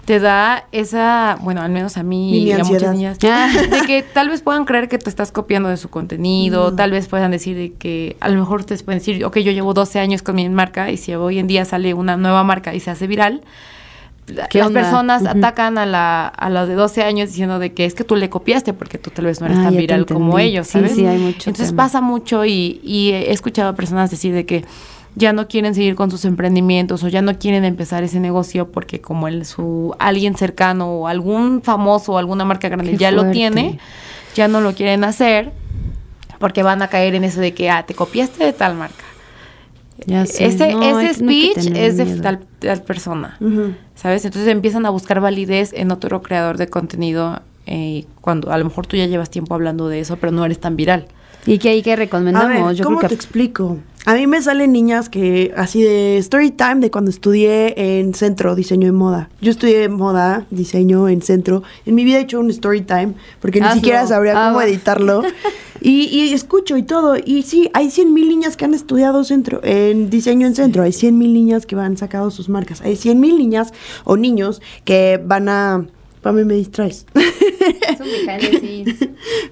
te 0.06 0.20
da 0.20 0.66
esa, 0.72 1.38
bueno, 1.42 1.62
al 1.62 1.72
menos 1.72 1.98
a 1.98 2.04
mí 2.04 2.38
y 2.38 2.52
a 2.52 2.64
muchas 2.64 2.94
niñas, 2.94 3.18
de 3.20 3.82
que 3.88 4.04
tal 4.04 4.30
vez 4.30 4.42
puedan 4.42 4.66
creer 4.66 4.88
que 4.88 4.98
te 5.00 5.10
estás 5.10 5.32
copiando 5.32 5.70
de 5.70 5.78
su 5.78 5.90
contenido, 5.90 6.72
Mm. 6.72 6.76
tal 6.76 6.92
vez 6.92 7.08
puedan 7.08 7.32
decir 7.32 7.58
de 7.58 7.74
que 7.74 8.16
a 8.20 8.30
lo 8.30 8.40
mejor 8.40 8.60
ustedes 8.62 8.84
pueden 8.84 9.00
decir, 9.00 9.26
ok, 9.26 9.38
yo 9.40 9.52
llevo 9.52 9.74
12 9.74 10.00
años 10.00 10.22
con 10.22 10.36
mi 10.36 10.48
marca 10.50 10.92
y 10.92 10.98
si 10.98 11.14
hoy 11.16 11.40
en 11.40 11.48
día 11.48 11.66
sale 11.66 11.94
una 11.94 12.18
nueva 12.18 12.44
marca 12.44 12.76
y 12.76 12.80
se 12.80 12.92
hace 12.92 13.08
viral, 13.08 13.42
la- 14.28 14.48
¿Qué 14.48 14.58
las 14.60 14.68
onda? 14.68 14.82
personas 14.82 15.26
atacan 15.26 15.78
a 15.78 15.86
la, 15.86 16.28
a 16.28 16.50
la 16.50 16.66
de 16.66 16.74
12 16.76 17.04
años 17.04 17.30
diciendo 17.30 17.60
de 17.60 17.74
que 17.74 17.86
es 17.86 17.94
que 17.94 18.04
tú 18.04 18.16
le 18.16 18.30
copiaste 18.30 18.74
porque 18.74 18.98
tú 18.98 19.10
tal 19.12 19.26
vez 19.26 19.40
no 19.40 19.46
eres 19.48 19.60
Ah, 19.60 19.64
tan 19.66 19.74
te 19.74 19.80
viral 19.82 20.06
como 20.08 20.40
ellos, 20.40 20.66
Sí, 20.68 20.74
¿sabes? 20.74 20.96
sí, 20.96 21.06
hay 21.06 21.18
mucho 21.20 21.50
Entonces 21.50 21.68
tema. 21.70 21.84
pasa 21.84 22.02
mucho 22.02 22.44
y, 22.46 22.80
y 22.84 23.12
he 23.12 23.32
escuchado 23.32 23.70
a 23.70 23.74
personas 23.76 24.10
decir 24.12 24.34
de 24.34 24.46
que 24.46 24.66
ya 25.16 25.32
no 25.34 25.48
quieren 25.48 25.74
seguir 25.76 25.96
con 25.96 26.12
sus 26.12 26.26
emprendimientos 26.26 27.04
o 27.04 27.08
ya 27.08 27.22
no 27.22 27.38
quieren 27.38 27.64
empezar 27.66 28.04
ese 28.04 28.20
negocio 28.20 28.72
porque 28.72 29.00
como 29.02 29.28
el 29.28 29.46
su 29.46 29.96
alguien 30.00 30.36
cercano 30.36 30.88
o 30.92 31.08
algún 31.08 31.62
famoso 31.64 32.14
o 32.14 32.18
alguna 32.18 32.44
marca 32.46 32.68
grande 32.70 32.92
Qué 32.92 32.98
ya 32.98 33.12
lo 33.12 33.22
fuerte. 33.22 33.34
tiene, 33.34 33.80
ya 34.36 34.48
no 34.48 34.60
lo 34.62 34.74
quieren 34.74 35.04
hacer 35.04 35.52
porque 36.40 36.64
van 36.64 36.82
a 36.82 36.90
caer 36.90 37.16
en 37.16 37.24
eso 37.24 37.40
de 37.40 37.54
que 37.54 37.70
ah, 37.70 37.86
te 37.86 37.94
copiaste 37.94 38.44
de 38.44 38.54
tal 38.54 38.76
marca. 38.76 39.04
Ya 40.06 40.26
sé. 40.26 40.46
ese 40.48 40.74
No, 40.74 41.00
ese 41.00 41.18
que- 41.18 41.24
no 41.24 41.30
que 41.30 41.54
speech 41.54 41.72
es 41.78 41.96
de 41.98 42.06
tal, 42.18 42.40
tal 42.60 42.82
persona. 42.84 43.38
Ujú. 43.40 43.74
¿Sabes? 43.96 44.26
Entonces 44.26 44.52
empiezan 44.52 44.86
a 44.86 44.90
buscar 44.90 45.22
validez 45.22 45.72
en 45.74 45.92
otro 45.92 46.22
creador 46.22 46.58
de 46.58 46.68
contenido 46.68 47.42
eh, 47.66 48.04
cuando 48.20 48.52
a 48.52 48.58
lo 48.58 48.66
mejor 48.66 48.86
tú 48.86 48.98
ya 48.98 49.06
llevas 49.06 49.30
tiempo 49.30 49.56
hablando 49.56 49.88
de 49.88 50.02
eso, 50.02 50.18
pero 50.18 50.34
no 50.34 50.44
eres 50.46 50.60
tan 50.60 50.76
viral. 50.76 51.08
¿Y 51.46 51.58
qué 51.60 51.70
hay 51.70 51.82
que 51.82 51.94
A 51.94 51.96
recomendamos? 51.96 52.68
ver, 52.68 52.76
Yo 52.76 52.84
¿cómo 52.84 52.98
creo 52.98 53.08
te 53.10 53.16
que 53.16 53.16
explico? 53.16 53.78
A 54.08 54.14
mí 54.14 54.28
me 54.28 54.40
salen 54.42 54.72
niñas 54.72 55.10
que, 55.10 55.52
así 55.58 55.82
de 55.82 56.18
story 56.18 56.52
time, 56.52 56.76
de 56.76 56.92
cuando 56.92 57.10
estudié 57.10 57.74
en 58.00 58.14
centro, 58.14 58.54
diseño 58.56 58.86
de 58.86 58.92
moda. 58.92 59.30
Yo 59.42 59.50
estudié 59.50 59.90
moda, 59.90 60.46
diseño 60.52 61.10
en 61.10 61.24
centro. 61.24 61.64
En 61.88 61.96
mi 61.96 62.04
vida 62.04 62.20
he 62.20 62.22
hecho 62.22 62.40
un 62.40 62.52
story 62.52 62.82
time, 62.82 63.14
porque 63.42 63.60
ni 63.60 63.66
Hazlo. 63.66 63.76
siquiera 63.80 64.06
sabría 64.06 64.34
Ah, 64.36 64.48
cómo 64.50 64.58
va. 64.58 64.66
editarlo. 64.68 65.24
Y, 65.82 66.06
y 66.08 66.34
escucho 66.34 66.78
y 66.78 66.84
todo. 66.84 67.16
Y 67.24 67.44
sí, 67.44 67.70
hay 67.74 67.92
100 67.92 68.12
mil 68.12 68.28
niñas 68.30 68.58
que 68.58 68.66
han 68.66 68.74
estudiado 68.74 69.24
centro, 69.24 69.60
en 69.62 70.10
diseño 70.10 70.48
en 70.48 70.56
centro. 70.56 70.82
Hay 70.82 70.94
100 70.94 71.16
mil 71.16 71.32
niñas 71.34 71.68
que 71.68 71.76
han 71.76 71.96
sacado 71.98 72.32
sus 72.32 72.50
marcas. 72.50 72.82
Hay 72.82 72.96
100 72.96 73.20
mil 73.20 73.38
niñas 73.38 73.72
o 74.04 74.18
niños 74.18 74.62
que 74.84 75.22
van 75.24 75.48
a... 75.50 75.86
Pame, 76.26 76.44
me 76.44 76.56
distraes. 76.56 77.06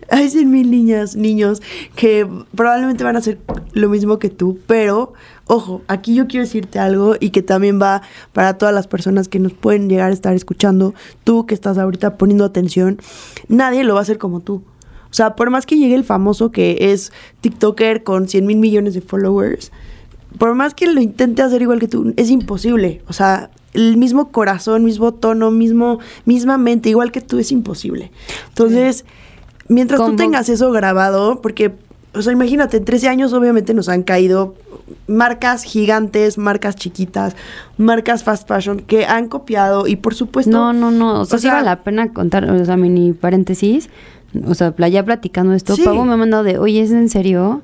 Hay 0.09 0.29
100 0.31 0.49
mil 0.49 0.71
niñas, 0.71 1.15
niños 1.15 1.61
que 1.95 2.27
probablemente 2.55 3.03
van 3.03 3.15
a 3.15 3.19
hacer 3.19 3.37
lo 3.73 3.89
mismo 3.89 4.17
que 4.17 4.31
tú, 4.31 4.57
pero 4.65 5.13
ojo, 5.45 5.83
aquí 5.87 6.15
yo 6.15 6.25
quiero 6.25 6.47
decirte 6.47 6.79
algo 6.79 7.15
y 7.19 7.29
que 7.29 7.43
también 7.43 7.79
va 7.79 8.01
para 8.31 8.57
todas 8.57 8.73
las 8.73 8.87
personas 8.87 9.27
que 9.27 9.37
nos 9.37 9.53
pueden 9.53 9.87
llegar 9.87 10.09
a 10.09 10.15
estar 10.15 10.33
escuchando, 10.33 10.95
tú 11.23 11.45
que 11.45 11.53
estás 11.53 11.77
ahorita 11.77 12.17
poniendo 12.17 12.43
atención, 12.43 12.97
nadie 13.47 13.83
lo 13.83 13.93
va 13.93 13.99
a 13.99 14.01
hacer 14.01 14.17
como 14.17 14.39
tú. 14.39 14.63
O 15.11 15.13
sea, 15.13 15.35
por 15.35 15.51
más 15.51 15.67
que 15.67 15.77
llegue 15.77 15.93
el 15.93 16.03
famoso 16.03 16.51
que 16.51 16.91
es 16.91 17.11
TikToker 17.41 18.01
con 18.01 18.27
100 18.27 18.47
mil 18.47 18.57
millones 18.57 18.95
de 18.95 19.01
followers, 19.01 19.71
por 20.37 20.55
más 20.55 20.73
que 20.73 20.87
lo 20.87 21.01
intente 21.01 21.41
hacer 21.41 21.61
igual 21.61 21.79
que 21.79 21.87
tú, 21.87 22.13
es 22.17 22.29
imposible. 22.29 23.01
O 23.07 23.13
sea, 23.13 23.49
el 23.73 23.97
mismo 23.97 24.29
corazón, 24.29 24.83
mismo 24.83 25.13
tono, 25.13 25.51
mismo, 25.51 25.99
misma 26.25 26.57
mente, 26.57 26.89
igual 26.89 27.11
que 27.11 27.21
tú, 27.21 27.39
es 27.39 27.51
imposible. 27.51 28.11
Entonces, 28.49 29.05
mientras 29.67 29.99
tú 29.99 30.15
tengas 30.15 30.49
eso 30.49 30.71
grabado, 30.71 31.41
porque, 31.41 31.73
o 32.13 32.21
sea, 32.21 32.33
imagínate, 32.33 32.77
en 32.77 32.85
13 32.85 33.09
años 33.09 33.33
obviamente 33.33 33.73
nos 33.73 33.89
han 33.89 34.03
caído 34.03 34.55
marcas 35.07 35.63
gigantes, 35.63 36.37
marcas 36.37 36.75
chiquitas, 36.75 37.35
marcas 37.77 38.23
fast 38.23 38.47
fashion 38.47 38.79
que 38.79 39.05
han 39.05 39.27
copiado 39.27 39.87
y 39.87 39.95
por 39.95 40.13
supuesto... 40.13 40.51
No, 40.51 40.73
no, 40.73 40.91
no. 40.91 41.21
O 41.21 41.25
sea, 41.25 41.37
o 41.37 41.39
sea, 41.39 41.53
vale 41.53 41.65
la 41.65 41.83
pena 41.83 42.13
contar, 42.13 42.49
o 42.49 42.65
sea, 42.65 42.77
mini 42.77 43.13
paréntesis. 43.13 43.89
o 44.45 44.53
sea, 44.53 44.73
ya 44.89 45.03
platicando 45.03 45.53
esto, 45.53 45.75
Sí. 45.75 45.83
Pavo 45.83 46.05
me 46.05 46.13
ha 46.13 46.17
mandado 46.17 46.43
de, 46.43 46.57
oye, 46.57 46.81
¿es 46.81 46.91
en 46.91 47.09
serio? 47.09 47.61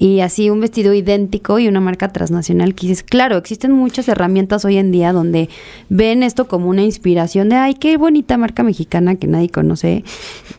Y 0.00 0.20
así 0.20 0.48
un 0.48 0.60
vestido 0.60 0.94
idéntico 0.94 1.58
y 1.58 1.68
una 1.68 1.80
marca 1.80 2.08
transnacional 2.08 2.74
que 2.74 2.96
claro, 3.04 3.36
existen 3.36 3.70
muchas 3.70 4.08
herramientas 4.08 4.64
hoy 4.64 4.78
en 4.78 4.90
día 4.92 5.12
donde 5.12 5.50
ven 5.90 6.22
esto 6.22 6.48
como 6.48 6.70
una 6.70 6.82
inspiración 6.82 7.50
de, 7.50 7.56
ay, 7.56 7.74
qué 7.74 7.98
bonita 7.98 8.38
marca 8.38 8.62
mexicana 8.62 9.16
que 9.16 9.26
nadie 9.26 9.50
conoce, 9.50 10.02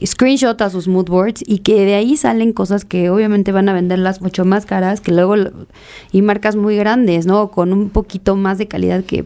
screenshot 0.06 0.62
a 0.62 0.70
sus 0.70 0.88
mood 0.88 1.08
boards 1.08 1.44
y 1.44 1.60
que 1.60 1.84
de 1.86 1.96
ahí 1.96 2.18
salen 2.18 2.54
cosas 2.54 2.86
que 2.86 3.10
obviamente 3.10 3.52
van 3.52 3.68
a 3.68 3.74
venderlas 3.74 4.22
mucho 4.22 4.46
más 4.46 4.68
caras 4.68 5.02
que 5.02 5.12
luego, 5.12 5.34
y 6.12 6.22
marcas 6.22 6.56
muy 6.56 6.78
grandes, 6.78 7.26
¿no? 7.26 7.50
Con 7.50 7.74
un 7.74 7.90
poquito 7.90 8.36
más 8.36 8.60
de 8.60 8.68
calidad 8.68 9.04
que... 9.04 9.26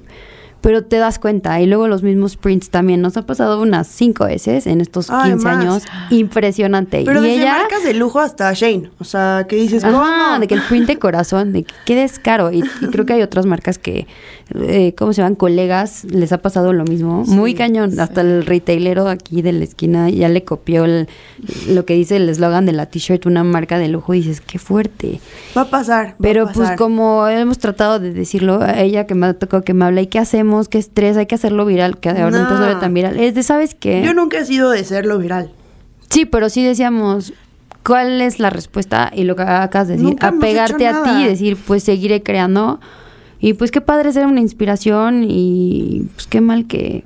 Pero 0.66 0.84
te 0.84 0.98
das 0.98 1.20
cuenta, 1.20 1.62
y 1.62 1.68
luego 1.68 1.88
los 1.88 2.02
mismos 2.02 2.38
prints 2.38 2.72
también. 2.72 3.00
Nos 3.00 3.18
ha 3.18 3.22
pasado 3.28 3.62
unas 3.62 3.86
cinco 3.88 4.26
veces 4.26 4.66
en 4.66 4.82
estos 4.82 5.12
Ay, 5.12 5.30
15 5.34 5.44
más. 5.46 5.58
años. 5.58 5.84
Impresionante. 6.10 7.04
Pero 7.06 7.20
y 7.24 7.28
desde 7.30 7.42
ella. 7.44 7.58
marcas 7.60 7.84
de 7.84 7.94
lujo 7.94 8.20
hasta 8.20 8.52
Shane. 8.54 8.90
O 9.00 9.04
sea, 9.04 9.46
que 9.48 9.58
dices, 9.58 9.84
Ajá, 9.84 9.94
¿cómo? 9.94 10.40
de 10.40 10.48
que 10.48 10.56
el 10.56 10.62
print 10.64 10.88
de 10.88 10.98
corazón, 10.98 11.54
de 11.54 11.64
que 11.64 11.74
quedes 11.86 12.18
caro. 12.18 12.52
Y, 12.52 12.64
y 12.82 12.88
creo 12.88 13.06
que 13.06 13.14
hay 13.14 13.22
otras 13.22 13.46
marcas 13.46 13.78
que, 13.78 14.08
eh, 14.56 14.96
¿cómo 14.98 15.14
se 15.14 15.22
llaman? 15.22 15.36
Colegas, 15.36 16.04
les 16.06 16.32
ha 16.32 16.40
pasado 16.40 16.74
lo 16.74 16.84
mismo. 16.84 17.24
Muy 17.28 17.54
cañón. 17.54 18.00
Hasta 18.00 18.22
el 18.22 18.44
retailero 18.44 19.08
aquí 19.08 19.44
de 19.44 19.52
la 19.54 19.64
esquina 19.66 20.10
ya 20.10 20.30
le 20.30 20.44
copió 20.44 20.86
el- 20.86 21.08
lo 21.70 21.86
que 21.86 21.94
dice 21.94 22.16
el 22.16 22.28
eslogan 22.28 22.66
de 22.66 22.72
la 22.72 22.88
t-shirt, 22.88 23.28
una 23.28 23.44
marca 23.44 23.78
de 23.78 23.88
lujo. 23.88 24.16
Y 24.16 24.22
dices, 24.22 24.42
qué 24.42 24.58
fuerte. 24.58 25.20
Va 25.56 25.62
a 25.62 25.70
pasar. 25.70 26.06
va 26.08 26.12
a 26.12 26.16
Pero 26.22 26.48
pues 26.52 26.72
como 26.72 27.28
hemos 27.28 27.60
tratado 27.60 28.00
de 28.00 28.12
decirlo, 28.14 28.62
a 28.64 28.80
ella 28.82 29.06
que 29.06 29.14
me 29.14 29.28
ha 29.28 29.34
tocado 29.36 29.64
que 29.64 29.76
me 29.76 29.86
habla, 29.86 30.02
¿y 30.02 30.08
qué 30.08 30.18
hacemos? 30.18 30.55
¿Qué 30.70 30.78
estrés? 30.78 31.18
Hay 31.18 31.26
que 31.26 31.36
hacerlo 31.36 31.66
viral, 31.66 31.98
que 32.00 32.10
ahora 32.10 32.30
No. 32.32 32.48
ahora 32.48 32.80
tan 32.80 32.94
viral. 32.94 33.20
Es 33.20 33.36
de, 33.36 33.44
¿sabes 33.44 33.76
qué? 33.76 34.02
Yo 34.04 34.14
nunca 34.14 34.40
he 34.40 34.46
sido 34.46 34.72
de 34.72 34.84
serlo 34.84 35.18
viral. 35.20 35.52
Sí, 36.10 36.26
pero 36.26 36.50
sí 36.50 36.64
decíamos, 36.64 37.34
¿cuál 37.84 38.22
es 38.22 38.40
la 38.40 38.50
respuesta? 38.50 39.12
Y 39.14 39.24
lo 39.24 39.36
que 39.36 39.44
acabas 39.44 39.88
de 39.88 39.98
decir, 39.98 40.16
apegarte 40.22 40.88
a 40.88 41.04
ti 41.04 41.10
y 41.24 41.28
decir, 41.28 41.58
pues 41.58 41.84
seguiré 41.84 42.24
creando. 42.24 42.80
Y 43.40 43.54
pues 43.54 43.70
qué 43.72 43.82
padre 43.82 44.12
ser 44.14 44.26
una 44.26 44.40
inspiración 44.42 45.26
y 45.28 46.08
pues 46.16 46.26
qué 46.28 46.42
mal 46.42 46.66
que, 46.68 47.04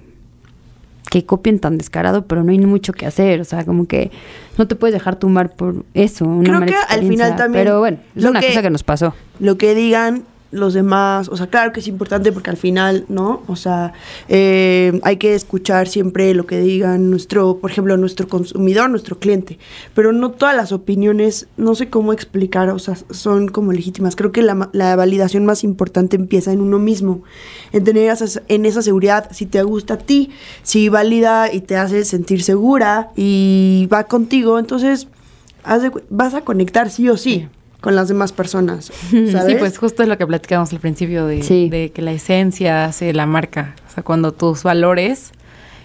que 1.10 1.26
copien 1.26 1.60
tan 1.60 1.78
descarado, 1.78 2.26
pero 2.28 2.44
no 2.44 2.52
hay 2.52 2.60
mucho 2.60 2.94
que 2.94 3.06
hacer. 3.06 3.42
O 3.42 3.46
sea, 3.46 3.66
como 3.66 3.88
que 3.88 4.12
no 4.58 4.68
te 4.68 4.76
puedes 4.76 4.94
dejar 4.94 5.16
tumbar 5.18 5.56
por 5.56 5.84
eso. 5.96 6.26
Una 6.26 6.44
Creo 6.44 6.60
mala 6.60 6.66
que 6.72 6.94
al 6.94 7.00
final 7.08 7.36
también 7.36 7.66
Pero 7.66 7.80
bueno, 7.80 7.98
es 8.16 8.24
una 8.26 8.40
que- 8.40 8.48
cosa 8.48 8.62
que 8.62 8.70
nos 8.70 8.84
pasó. 8.84 9.14
lo 9.40 9.58
que 9.58 9.74
digan 9.76 10.24
los 10.52 10.74
demás, 10.74 11.30
o 11.30 11.38
sea, 11.38 11.48
claro 11.48 11.72
que 11.72 11.80
es 11.80 11.88
importante 11.88 12.32
porque 12.32 12.50
al 12.50 12.58
final, 12.58 13.06
¿no? 13.08 13.44
O 13.48 13.56
sea, 13.56 13.94
eh, 14.28 15.00
hay 15.04 15.18
que 15.18 15.36
escuchar 15.36 15.88
siempre 15.88 16.34
lo 16.34 16.46
que 16.48 16.60
digan 16.60 17.10
nuestro, 17.10 17.58
por 17.58 17.70
ejemplo, 17.72 17.98
nuestro 17.98 18.28
consumidor, 18.28 18.90
nuestro 18.90 19.20
cliente, 19.20 19.60
pero 19.94 20.12
no 20.12 20.32
todas 20.32 20.56
las 20.56 20.72
opiniones, 20.72 21.48
no 21.58 21.76
sé 21.76 21.90
cómo 21.90 22.14
explicar, 22.14 22.70
o 22.70 22.80
sea, 22.80 22.98
son 23.12 23.48
como 23.48 23.74
legítimas. 23.74 24.16
Creo 24.16 24.32
que 24.32 24.42
la, 24.42 24.70
la 24.74 24.96
validación 24.96 25.46
más 25.46 25.64
importante 25.64 26.16
empieza 26.16 26.52
en 26.52 26.62
uno 26.62 26.80
mismo, 26.80 27.22
en 27.72 27.84
tener 27.84 28.10
esa, 28.10 28.42
en 28.48 28.66
esa 28.66 28.82
seguridad, 28.82 29.30
si 29.32 29.46
te 29.46 29.62
gusta 29.62 29.96
a 29.96 29.98
ti, 29.98 30.32
si 30.64 30.90
valida 30.90 31.54
y 31.54 31.62
te 31.62 31.76
hace 31.76 32.06
sentir 32.06 32.42
segura 32.44 33.12
y 33.16 33.88
va 33.92 34.06
contigo, 34.06 34.58
entonces 34.58 35.08
vas 36.10 36.34
a 36.34 36.42
conectar 36.42 36.90
sí 36.90 37.10
o 37.10 37.18
sí. 37.18 37.48
Con 37.82 37.96
las 37.96 38.08
demás 38.10 38.32
personas. 38.34 38.92
¿sabes? 39.32 39.46
Sí, 39.48 39.56
pues 39.58 39.78
justo 39.78 40.04
es 40.04 40.10
lo 40.10 40.18
que 40.18 40.28
platicamos 40.28 40.72
al 40.74 40.80
principio 40.80 41.26
de, 41.26 41.44
Sí. 41.44 41.70
de 41.70 41.92
que 41.92 42.02
la 42.02 42.12
esencia 42.12 42.86
hace 42.86 43.14
la 43.14 43.26
marca. 43.26 43.76
O 43.90 43.94
sea, 43.94 44.04
cuando 44.04 44.32
tus 44.34 44.64
valores 44.64 45.32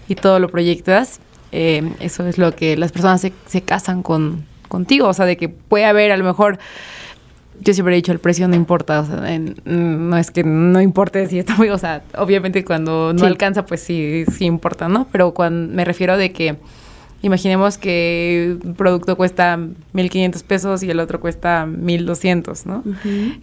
y 0.09 0.17
todo 0.17 0.39
lo 0.41 0.49
proyectas, 0.49 1.21
eh, 1.53 1.93
eso 2.01 2.27
es 2.27 2.37
lo 2.37 2.55
que 2.57 2.77
las 2.77 2.91
personas 2.93 3.21
se, 3.21 3.33
se 3.47 3.63
casan 3.63 4.03
con 4.03 4.45
contigo. 4.69 5.07
O 5.09 5.15
sea, 5.15 5.25
de 5.25 5.37
que 5.37 5.49
puede 5.49 5.85
haber 5.85 6.11
a 6.13 6.17
lo 6.17 6.25
mejor... 6.25 6.59
Yo 7.61 7.73
siempre 7.73 7.95
he 7.95 7.97
dicho, 7.97 8.11
el 8.11 8.19
precio 8.19 8.49
no 8.49 8.57
importa, 8.57 8.99
o 9.01 9.07
sea, 9.07 9.33
en- 9.33 9.55
no 9.65 10.17
es 10.19 10.33
que 10.33 10.43
no 10.43 10.81
importe 10.81 11.29
si 11.29 11.39
está 11.39 11.55
muy, 11.55 11.69
o 11.69 11.79
sea, 11.79 12.03
obviamente 12.19 12.65
cuando 12.65 13.13
no 13.13 13.21
Sí. 13.21 13.27
alcanza, 13.27 13.65
pues 13.65 13.81
sí, 13.81 14.25
sí 14.37 14.45
importa, 14.45 14.89
¿no? 14.89 15.07
Pero 15.13 15.33
cuando 15.35 15.73
me 15.73 15.85
refiero 15.85 16.17
de 16.17 16.33
que 16.33 16.57
Imaginemos 17.25 17.79
que 17.79 18.59
un 18.63 18.75
producto 18.75 19.17
cuesta 19.17 19.57
1.500 19.95 20.43
pesos 20.45 20.83
y 20.83 20.91
el 20.91 21.01
otro 21.01 21.21
cuesta 21.21 21.65
1.200, 21.67 22.67
¿no? 22.67 22.85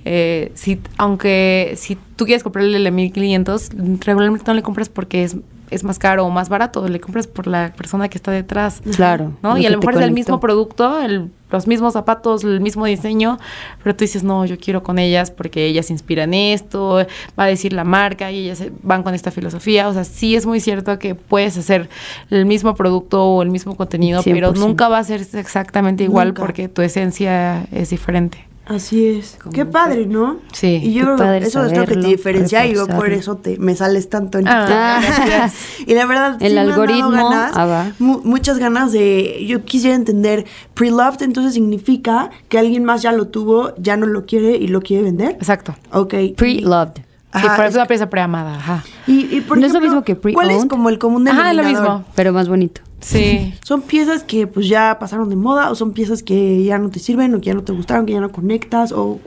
Eh, 0.06 0.52
si, 0.54 0.80
aunque 0.98 1.74
si 1.78 1.98
tú 2.16 2.26
quieres 2.26 2.44
comprarle 2.44 2.78
el 2.78 2.84
de 2.84 2.92
1.500, 2.94 4.00
regularmente 4.06 4.46
no 4.48 4.54
le 4.54 4.62
compras 4.62 4.88
porque 4.90 5.24
es, 5.24 5.36
es 5.72 5.84
más 5.84 5.98
caro 5.98 6.26
o 6.26 6.30
más 6.30 6.48
barato, 6.48 6.88
le 6.88 7.00
compras 7.00 7.26
por 7.26 7.48
la 7.48 7.74
persona 7.76 8.08
que 8.08 8.18
está 8.20 8.30
detrás. 8.32 8.82
Claro. 8.96 9.34
¿no? 9.42 9.58
Y 9.58 9.66
a 9.66 9.72
lo 9.72 9.80
mejor 9.80 9.96
es 9.96 10.02
el 10.02 10.12
mismo 10.12 10.40
producto, 10.40 11.00
el- 11.02 11.32
los 11.52 11.68
mismos 11.68 11.94
zapatos, 11.94 12.44
el 12.44 12.62
mismo 12.62 12.86
diseño, 12.86 13.38
pero 13.84 13.96
tú 13.96 14.04
dices, 14.04 14.24
no, 14.24 14.46
yo 14.46 14.58
quiero 14.58 14.84
con 14.84 14.98
ellas 15.00 15.32
porque 15.32 15.66
ellas 15.66 15.92
inspiran 15.92 16.34
esto, 16.34 17.06
va 17.40 17.44
a 17.44 17.48
decir 17.48 17.74
la 17.74 17.84
marca 17.84 18.32
y 18.32 18.46
ellas 18.46 18.60
se- 18.60 18.72
van 18.84 19.04
con 19.04 19.14
esta 19.14 19.32
filosofía. 19.32 19.88
O 19.88 19.94
sea, 19.94 20.04
sí 20.04 20.36
es 20.36 20.46
muy 20.46 20.60
cierto 20.60 20.98
que 21.00 21.16
puedes 21.16 21.58
hacer 21.58 21.90
el 22.30 22.46
mismo 22.46 22.76
producto 22.76 23.24
o 23.26 23.42
el 23.42 23.50
mismo 23.50 23.76
contenido, 23.76 24.22
pero 24.24 24.54
100%. 24.54 24.60
nunca 24.60 24.88
va 24.90 25.00
a 25.00 25.04
ser 25.04 25.22
exactamente 25.34 26.04
igual 26.04 26.30
Nunca. 26.30 26.42
porque 26.42 26.68
tu 26.70 26.82
esencia 26.82 27.66
es 27.72 27.90
diferente. 27.90 28.48
Así 28.76 29.06
es. 29.08 29.38
Qué 29.54 29.66
padre, 29.66 30.06
¿no? 30.06 30.38
Sí. 30.54 30.80
Y 30.84 30.94
yo 30.94 31.00
Qué 31.00 31.04
creo 31.06 31.16
que 31.18 31.24
padre 31.24 31.46
eso 31.48 31.66
es 31.66 31.78
lo 31.78 31.86
que 31.86 31.96
te 31.96 32.00
diferencia 32.08 32.66
y 32.66 32.74
yo 32.76 32.88
por 32.88 33.12
eso 33.12 33.36
te 33.36 33.58
me 33.58 33.76
sales 33.76 34.10
tanto 34.10 34.38
en 34.40 34.48
Ah, 34.48 35.02
gracias. 35.26 35.56
y 35.86 35.94
la 35.94 36.06
verdad, 36.06 36.38
El 36.40 36.50
sí 36.50 36.54
me 36.56 36.60
han 36.62 36.68
dado 36.70 36.82
algoritmo, 36.82 37.12
ganas, 37.12 37.52
ah, 37.56 37.66
va. 37.66 37.92
mu- 38.00 38.22
muchas 38.24 38.58
ganas 38.60 38.92
de. 38.92 39.46
Yo 39.48 39.64
quisiera 39.66 39.96
entender. 39.96 40.46
Pre-loved 40.74 41.22
entonces 41.22 41.54
significa 41.54 42.30
que 42.50 42.58
alguien 42.60 42.84
más 42.86 43.02
ya 43.02 43.12
lo 43.12 43.28
tuvo, 43.28 43.74
ya 43.78 43.98
no 43.98 44.06
lo 44.06 44.26
quiere 44.26 44.56
y 44.56 44.68
lo 44.68 44.82
quiere 44.82 45.04
vender. 45.04 45.32
Exacto. 45.32 45.76
Ok. 45.92 46.14
Pre-loved. 46.38 47.02
Sí, 47.34 47.48
es 47.66 47.76
una 47.76 47.86
pieza 47.86 48.10
preamada, 48.10 48.56
ajá. 48.56 48.84
Y, 49.08 49.34
y 49.36 49.40
por 49.42 49.58
¿No 49.58 49.66
es 49.66 49.72
lo 49.72 49.80
ejemplo, 49.80 50.02
mismo 50.02 50.04
que 50.04 50.34
¿Cuál 50.34 50.52
es 50.52 50.66
como 50.66 50.90
el 50.90 51.00
común 51.00 51.26
Ajá, 51.28 51.54
lo 51.54 51.62
denominador? 51.64 51.98
mismo. 52.00 52.12
Pero 52.16 52.34
más 52.34 52.50
bonito. 52.50 52.82
Sí. 53.02 53.54
¿Son 53.66 53.82
piezas 53.82 54.24
que 54.24 54.46
pues 54.48 54.68
ya 54.68 54.98
pasaron 55.00 55.28
de 55.30 55.36
moda 55.36 55.72
o 55.72 55.76
son 55.76 55.92
piezas 55.94 56.22
que 56.24 56.64
ya 56.64 56.78
no 56.78 56.90
te 56.90 57.00
sirven 57.00 57.34
o 57.34 57.40
que 57.40 57.48
ya 57.48 57.54
no 57.56 57.64
te 57.64 57.74
gustaron, 57.74 58.06
que 58.06 58.14
ya 58.14 58.22
no 58.22 58.32
conectas 58.32 58.92
o 58.92 59.20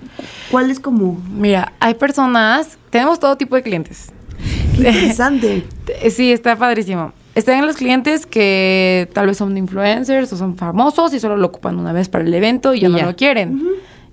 cuál 0.50 0.70
es 0.70 0.78
como 0.80 1.20
Mira, 1.30 1.72
hay 1.80 1.94
personas, 1.94 2.78
tenemos 2.90 3.18
todo 3.20 3.36
tipo 3.36 3.56
de 3.56 3.62
clientes. 3.62 4.12
qué 4.76 4.88
interesante? 4.88 5.64
Eh, 6.02 6.10
Sí, 6.10 6.32
está 6.32 6.56
padrísimo. 6.56 7.12
Están 7.34 7.66
los 7.66 7.74
clientes 7.76 8.26
que 8.26 9.10
tal 9.12 9.26
vez 9.26 9.36
son 9.38 9.56
influencers 9.58 10.32
o 10.32 10.36
son 10.36 10.56
famosos 10.56 11.12
y 11.14 11.18
solo 11.20 11.36
lo 11.36 11.46
ocupan 11.48 11.76
una 11.78 11.92
vez 11.92 12.08
para 12.08 12.22
el 12.24 12.32
evento 12.32 12.74
y 12.74 12.80
ya 12.80 12.88
Y 12.88 12.92
no 12.92 13.02
lo 13.02 13.16
quieren. 13.16 13.60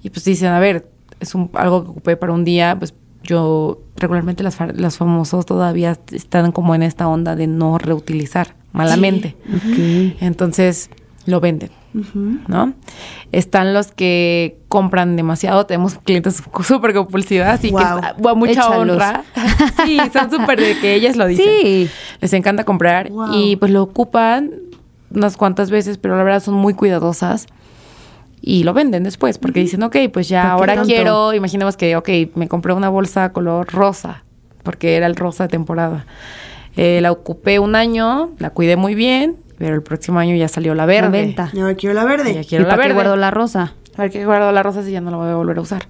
Y 0.02 0.10
pues 0.10 0.26
dicen, 0.26 0.48
a 0.50 0.60
ver, 0.60 0.90
es 1.20 1.36
un, 1.36 1.52
algo 1.54 1.84
que 1.84 1.90
ocupé 1.92 2.18
para 2.18 2.34
un 2.34 2.44
día, 2.44 2.76
pues 2.80 2.96
yo 3.22 3.80
regularmente 3.98 4.42
las, 4.44 4.56
fa- 4.56 4.72
las 4.74 4.98
famosos 4.98 5.46
todavía 5.46 6.00
están 6.12 6.52
como 6.52 6.74
en 6.74 6.82
esta 6.82 7.08
onda 7.08 7.36
de 7.36 7.46
no 7.46 7.78
reutilizar 7.78 8.56
malamente. 8.72 9.36
Entonces 10.20 10.90
lo 11.26 11.40
venden. 11.40 11.70
¿No? 12.48 12.74
Están 13.34 13.74
los 13.74 13.88
que 13.92 14.58
compran 14.70 15.18
demasiado. 15.18 15.66
Tenemos 15.66 15.96
clientes 15.96 16.42
súper 16.64 16.94
compulsivas 16.94 17.60
y 17.64 17.68
que 17.68 17.72
Guau. 17.72 17.96
está- 17.98 18.16
guau, 18.18 18.36
mucha 18.38 18.52
Échalos. 18.54 18.96
honra. 18.96 19.24
sí, 19.86 20.00
son 20.14 20.32
súper 20.32 20.60
de 20.60 20.80
que 20.80 20.96
ellas 20.96 21.18
lo 21.18 21.28
dicen. 21.28 21.46
Sí. 21.62 21.90
Les 22.22 22.32
encanta 22.34 22.64
comprar 22.64 23.10
Wow. 23.10 23.34
y 23.34 23.56
pues 23.58 23.72
lo 23.72 23.84
ocupan 23.84 24.52
unas 25.14 25.36
cuantas 25.36 25.70
veces, 25.70 25.98
pero 25.98 26.16
la 26.16 26.24
verdad 26.24 26.42
son 26.42 26.54
muy 26.54 26.74
cuidadosas 26.74 27.48
y 28.42 28.64
lo 28.64 28.74
venden 28.74 29.04
después 29.04 29.38
porque 29.38 29.60
dicen, 29.60 29.84
ok, 29.84 29.98
pues 30.14 30.30
ya 30.30 30.44
¿Para 30.44 30.48
qué 30.48 30.60
ahora 30.60 30.74
tanto? 30.76 30.88
quiero, 30.88 31.34
imaginemos 31.34 31.76
que, 31.76 31.98
ok, 31.98 32.10
me 32.36 32.48
compré 32.48 32.72
una 32.74 32.88
bolsa 32.88 33.34
color 33.34 33.68
rosa 33.70 34.24
porque 34.64 34.96
era 34.96 35.08
el 35.08 35.18
rosa 35.18 35.44
de 35.44 35.50
temporada. 35.50 36.06
Eh, 36.78 37.00
la 37.02 37.12
ocupé 37.12 37.60
un 37.60 37.76
año, 37.76 38.32
la 38.40 38.50
cuidé 38.52 38.76
muy 38.76 38.96
bien, 38.96 39.38
pero 39.58 39.76
el 39.76 39.84
próximo 39.84 40.20
año 40.20 40.36
ya 40.36 40.48
salió 40.48 40.74
la 40.76 40.86
verde. 40.86 41.02
La 41.04 41.10
venta. 41.26 41.50
Y 41.54 41.60
ahora 41.60 41.76
quiero 41.76 41.94
la 41.96 42.06
verde. 42.06 42.34
Ya 42.34 42.42
¿Y 42.42 42.46
quiero 42.46 42.64
la 42.64 42.70
para 42.72 42.82
qué 42.84 42.88
verde. 42.90 42.94
guardo 43.02 43.16
la 43.18 43.32
rosa? 43.32 43.74
A 43.98 44.02
ver 44.04 44.12
qué 44.12 44.26
guardo 44.26 44.52
la 44.52 44.64
rosa 44.64 44.84
si 44.84 44.92
ya 44.92 45.02
no 45.02 45.12
la 45.12 45.18
voy 45.18 45.30
a 45.30 45.36
volver 45.36 45.58
a 45.58 45.62
usar. 45.62 45.88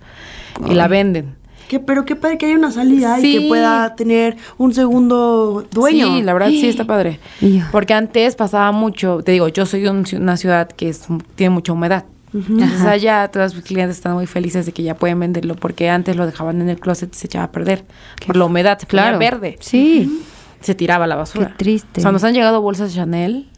Y 0.70 0.74
la 0.74 0.88
venden. 0.88 1.36
Que, 1.68 1.80
pero 1.80 2.04
qué 2.04 2.18
padre 2.18 2.38
que 2.38 2.48
haya 2.48 2.56
una 2.58 2.72
salida 2.72 3.18
y 3.20 3.22
Sí. 3.22 3.40
que 3.40 3.48
pueda 3.48 3.96
tener 3.96 4.36
un 4.58 4.74
segundo 4.74 5.66
dueño. 5.72 6.08
Sí, 6.18 6.22
la 6.24 6.34
verdad 6.34 6.50
sí 6.50 6.68
está 6.68 6.84
padre. 6.84 7.20
Y 7.40 7.60
yo. 7.60 7.66
Porque 7.72 7.94
antes 7.94 8.36
pasaba 8.36 8.72
mucho, 8.74 9.22
te 9.24 9.32
digo, 9.32 9.48
yo 9.48 9.66
soy 9.66 9.82
de 9.82 9.90
una 9.90 10.36
ciudad 10.36 10.68
que 10.68 10.90
es, 10.90 11.06
tiene 11.36 11.52
mucha 11.52 11.72
humedad. 11.72 12.04
Entonces 12.34 12.82
allá 12.82 13.30
todos 13.30 13.56
mis 13.56 13.64
clientes 13.66 13.98
están 13.98 14.14
muy 14.14 14.26
felices 14.26 14.66
de 14.66 14.72
que 14.72 14.84
ya 14.84 14.96
pueden 14.96 15.20
venderlo 15.20 15.56
porque 15.56 15.90
antes 15.90 16.16
lo 16.16 16.26
dejaban 16.26 16.62
en 16.62 16.70
el 16.70 16.80
closet 16.80 17.14
y 17.14 17.18
se 17.18 17.28
echaba 17.28 17.46
a 17.46 17.52
perder 17.52 17.84
por 18.26 18.38
la 18.38 18.46
humedad, 18.46 18.78
se 18.80 18.86
ponía 18.86 19.04
Claro. 19.04 19.20
verde, 19.20 19.58
Sí. 19.60 20.22
Se 20.62 20.76
tiraba 20.76 21.06
a 21.06 21.08
la 21.08 21.16
basura. 21.16 21.48
Qué 21.50 21.54
triste. 21.58 22.00
O 22.00 22.04
sea, 22.04 22.12
nos 22.12 22.24
han 22.24 22.34
llegado 22.34 22.62
bolsas 22.62 22.94
Chanel 22.94 23.50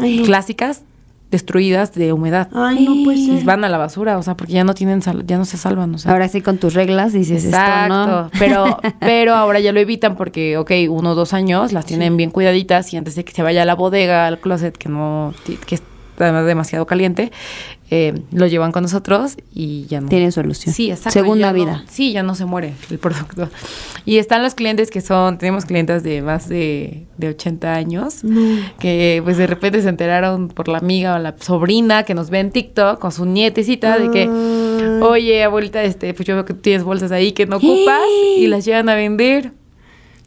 Ay, 0.00 0.22
clásicas 0.24 0.82
destruidas 1.30 1.92
de 1.92 2.12
humedad. 2.12 2.48
Ay, 2.54 2.84
no 2.84 3.02
puede 3.04 3.18
Y 3.18 3.42
van 3.44 3.64
a 3.64 3.68
la 3.68 3.78
basura, 3.78 4.16
o 4.16 4.22
sea, 4.22 4.36
porque 4.36 4.52
ya 4.52 4.62
no 4.62 4.74
tienen 4.74 5.02
sal- 5.02 5.24
ya 5.26 5.38
no 5.38 5.44
se 5.44 5.56
salvan, 5.56 5.94
o 5.94 5.98
sea. 5.98 6.12
Ahora 6.12 6.28
sí 6.28 6.40
con 6.40 6.58
tus 6.58 6.74
reglas 6.74 7.12
dices 7.12 7.44
Exacto, 7.44 7.94
esto, 7.94 8.22
¿no? 8.22 8.30
pero, 8.38 8.78
pero 9.00 9.34
ahora 9.34 9.58
ya 9.58 9.72
lo 9.72 9.80
evitan 9.80 10.14
porque, 10.16 10.56
ok, 10.56 10.70
uno 10.88 11.10
o 11.10 11.14
dos 11.16 11.32
años 11.34 11.72
las 11.72 11.84
tienen 11.84 12.16
bien 12.16 12.30
cuidaditas 12.30 12.92
y 12.92 12.96
antes 12.96 13.16
de 13.16 13.24
que 13.24 13.32
se 13.32 13.42
vaya 13.42 13.62
a 13.62 13.64
la 13.64 13.74
bodega, 13.74 14.26
al 14.28 14.38
closet, 14.38 14.76
que 14.76 14.88
no, 14.88 15.34
que 15.66 15.80
además 16.18 16.46
demasiado 16.46 16.86
caliente, 16.86 17.30
eh, 17.90 18.14
lo 18.32 18.46
llevan 18.48 18.72
con 18.72 18.82
nosotros 18.82 19.36
y 19.54 19.86
ya 19.86 20.00
no. 20.00 20.08
Tiene 20.08 20.32
solución. 20.32 20.74
Sí, 20.74 20.90
exacto. 20.90 21.10
Segunda 21.12 21.48
no- 21.52 21.54
vida. 21.54 21.84
sí, 21.88 22.12
ya 22.12 22.22
no 22.22 22.34
se 22.34 22.44
muere 22.44 22.74
el 22.90 22.98
producto. 22.98 23.48
Y 24.04 24.16
están 24.18 24.42
los 24.42 24.54
clientes 24.54 24.90
que 24.90 25.00
son, 25.00 25.38
tenemos 25.38 25.64
clientes 25.66 26.02
de 26.02 26.22
más 26.22 26.48
de, 26.48 27.06
de 27.16 27.28
80 27.28 27.74
años, 27.74 28.22
que 28.78 29.20
pues 29.24 29.36
de 29.36 29.46
repente 29.46 29.82
se 29.82 29.88
enteraron 29.88 30.48
por 30.48 30.68
la 30.68 30.78
amiga 30.78 31.14
o 31.14 31.18
la 31.18 31.34
sobrina 31.38 32.02
que 32.04 32.14
nos 32.14 32.30
ve 32.30 32.40
en 32.40 32.50
TikTok 32.50 32.98
con 32.98 33.12
su 33.12 33.24
nietecita 33.24 33.98
de 33.98 34.10
que, 34.10 34.28
oye, 35.02 35.44
abuelita, 35.44 35.82
este, 35.84 36.12
pues 36.14 36.26
yo 36.26 36.34
veo 36.34 36.44
que 36.44 36.54
tienes 36.54 36.82
bolsas 36.84 37.12
ahí 37.12 37.32
que 37.32 37.46
no 37.46 37.56
ocupas 37.58 38.00
y 38.38 38.46
las 38.48 38.64
llevan 38.64 38.88
a 38.88 38.94
vender. 38.94 39.52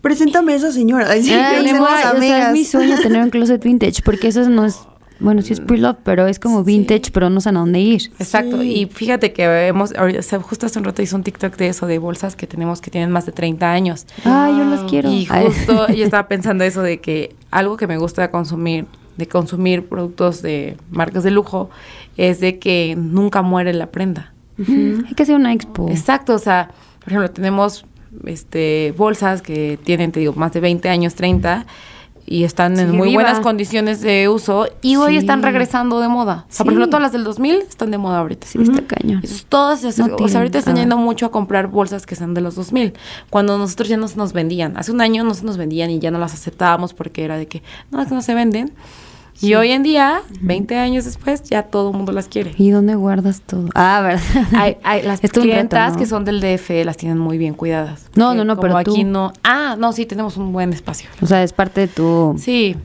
Preséntame 0.01 0.53
a 0.53 0.55
esa 0.55 0.71
señora. 0.71 1.07
Ay, 1.09 1.23
sí, 1.23 1.33
Ay, 1.33 1.57
tenemos 1.57 1.81
guay, 1.81 1.93
o 1.97 2.01
sea, 2.01 2.09
amigas. 2.11 2.47
es 2.47 2.53
mi 2.53 2.63
sueño 2.63 2.97
tener 3.01 3.21
un 3.21 3.29
closet 3.29 3.61
vintage, 3.61 4.01
porque 4.03 4.29
eso 4.29 4.47
no 4.49 4.65
es, 4.65 4.79
bueno, 5.19 5.41
sí 5.41 5.53
es 5.53 5.59
pre-love, 5.59 5.97
pero 6.03 6.27
es 6.27 6.39
como 6.39 6.63
vintage, 6.63 7.11
pero 7.13 7.29
no 7.29 7.41
saben 7.41 7.57
a 7.57 7.59
dónde 7.61 7.79
ir. 7.79 8.11
Exacto, 8.19 8.61
Sí. 8.61 8.81
y 8.81 8.85
fíjate 8.85 9.33
que 9.33 9.43
hemos, 9.67 9.93
ahorita- 9.95 10.19
o 10.19 10.23
sea, 10.23 10.39
justo 10.39 10.65
hace 10.65 10.79
un 10.79 10.85
rato 10.85 11.01
hice 11.01 11.15
un 11.15 11.23
TikTok 11.23 11.55
de 11.57 11.67
eso, 11.67 11.87
de 11.87 11.99
bolsas 11.99 12.35
que 12.35 12.47
tenemos 12.47 12.81
que 12.81 12.89
tienen 12.91 13.11
más 13.11 13.25
de 13.25 13.31
30 13.31 13.71
años. 13.71 14.05
Ay, 14.23 14.53
yo 14.57 14.63
las 14.65 14.81
quiero. 14.89 15.09
Y 15.11 15.25
justo 15.25 15.87
yo 15.93 16.03
estaba 16.05 16.27
pensando 16.27 16.63
eso 16.63 16.81
de 16.81 16.99
que 16.99 17.35
algo 17.51 17.75
que 17.77 17.87
me 17.87 17.97
gusta 17.97 18.31
consumir, 18.31 18.85
de 19.17 19.27
consumir 19.27 19.85
productos 19.87 20.41
de 20.41 20.77
marcas 20.91 21.23
de 21.23 21.31
lujo, 21.31 21.69
es 22.15 22.39
de 22.39 22.57
que 22.59 22.95
nunca 22.97 23.41
muere 23.41 23.73
la 23.73 23.87
prenda. 23.87 24.33
Hay 24.57 25.13
que 25.15 25.23
hacer 25.23 25.35
una 25.35 25.53
expo. 25.53 25.89
Exacto, 25.89 26.33
o 26.35 26.39
sea, 26.39 26.71
por 26.99 27.09
ejemplo, 27.09 27.29
tenemos 27.31 27.85
este 28.25 28.93
bolsas 28.97 29.41
que 29.41 29.77
tienen, 29.83 30.11
te 30.11 30.19
digo, 30.19 30.33
más 30.33 30.51
de 30.53 30.59
20 30.59 30.89
años, 30.89 31.15
30 31.15 31.65
y 32.31 32.43
están 32.43 32.77
en 32.79 32.95
muy 32.95 33.09
viva. 33.09 33.23
buenas 33.23 33.39
condiciones 33.39 34.01
de 34.01 34.29
uso 34.29 34.67
y 34.83 34.97
hoy 34.97 35.13
Sí. 35.13 35.17
están 35.17 35.41
regresando 35.41 35.99
de 35.99 36.07
moda. 36.07 36.45
O 36.47 36.53
sea, 36.53 36.63
por 36.63 36.73
ejemplo, 36.73 36.85
todas 36.87 37.01
las 37.01 37.11
del 37.11 37.23
2000 37.23 37.61
están 37.67 37.89
de 37.89 37.97
moda 37.97 38.19
ahorita. 38.19 38.45
Sí, 38.45 38.59
está 38.61 38.83
cañón. 38.85 39.15
Entonces, 39.23 39.45
todas, 39.49 39.81
No 39.97 40.15
o 40.15 40.27
sea, 40.27 40.39
ahorita 40.41 40.59
están 40.59 40.75
yendo 40.75 40.95
mucho 40.97 41.25
a 41.25 41.31
comprar 41.31 41.67
bolsas 41.67 42.05
que 42.05 42.15
son 42.15 42.35
de 42.35 42.41
los 42.41 42.53
2000, 42.53 42.93
cuando 43.31 43.57
nosotros 43.57 43.89
ya 43.89 43.97
no 43.97 44.07
se 44.07 44.15
nos 44.17 44.31
vendían. 44.33 44.77
Hace 44.77 44.91
un 44.91 45.01
año 45.01 45.23
no 45.23 45.33
se 45.33 45.43
nos 45.43 45.57
vendían 45.57 45.89
y 45.89 45.97
ya 45.97 46.11
no 46.11 46.19
las 46.19 46.35
aceptábamos 46.35 46.93
porque 46.93 47.23
era 47.25 47.35
de 47.37 47.47
que, 47.47 47.63
no, 47.89 47.99
es 47.99 48.07
que 48.07 48.13
no 48.13 48.21
se 48.21 48.35
venden. 48.35 48.73
Y 49.41 49.53
hoy 49.53 49.71
en 49.71 49.83
día, 49.83 50.21
20 50.41 50.77
años 50.77 51.05
después, 51.05 51.43
ya 51.43 51.63
todo 51.63 51.91
el 51.91 51.95
mundo 51.97 52.11
las 52.11 52.27
quiere. 52.27 52.53
¿Y 52.57 52.71
dónde 52.71 52.95
guardas 52.95 53.41
todo? 53.41 53.69
Ah, 53.73 54.01
¿verdad? 54.03 54.21
Hay, 54.53 54.77
hay 54.83 55.01
las 55.03 55.19
Es 55.23 55.29
reto, 55.29 55.41
clientas 55.41 55.93
¿no? 55.93 55.99
que 55.99 56.05
son 56.05 56.25
del 56.25 56.41
DF 56.41 56.69
las 56.83 56.97
tienen 56.97 57.17
muy 57.17 57.37
bien 57.37 57.53
cuidadas. 57.53 58.07
No, 58.15 58.33
no, 58.33 58.43
no, 58.43 58.55
como 58.55 58.61
pero 58.67 58.77
aquí 58.77 59.03
tú. 59.03 59.07
no. 59.09 59.31
Ah, 59.43 59.75
no, 59.79 59.93
sí, 59.93 60.05
tenemos 60.05 60.35
un 60.37 60.51
buen 60.51 60.73
espacio. 60.73 61.09
O 61.21 61.25
sea, 61.25 61.41
es 61.43 61.53
parte 61.53 61.81
de 61.81 61.87
tu... 61.87 62.35
Sí, 62.37 62.75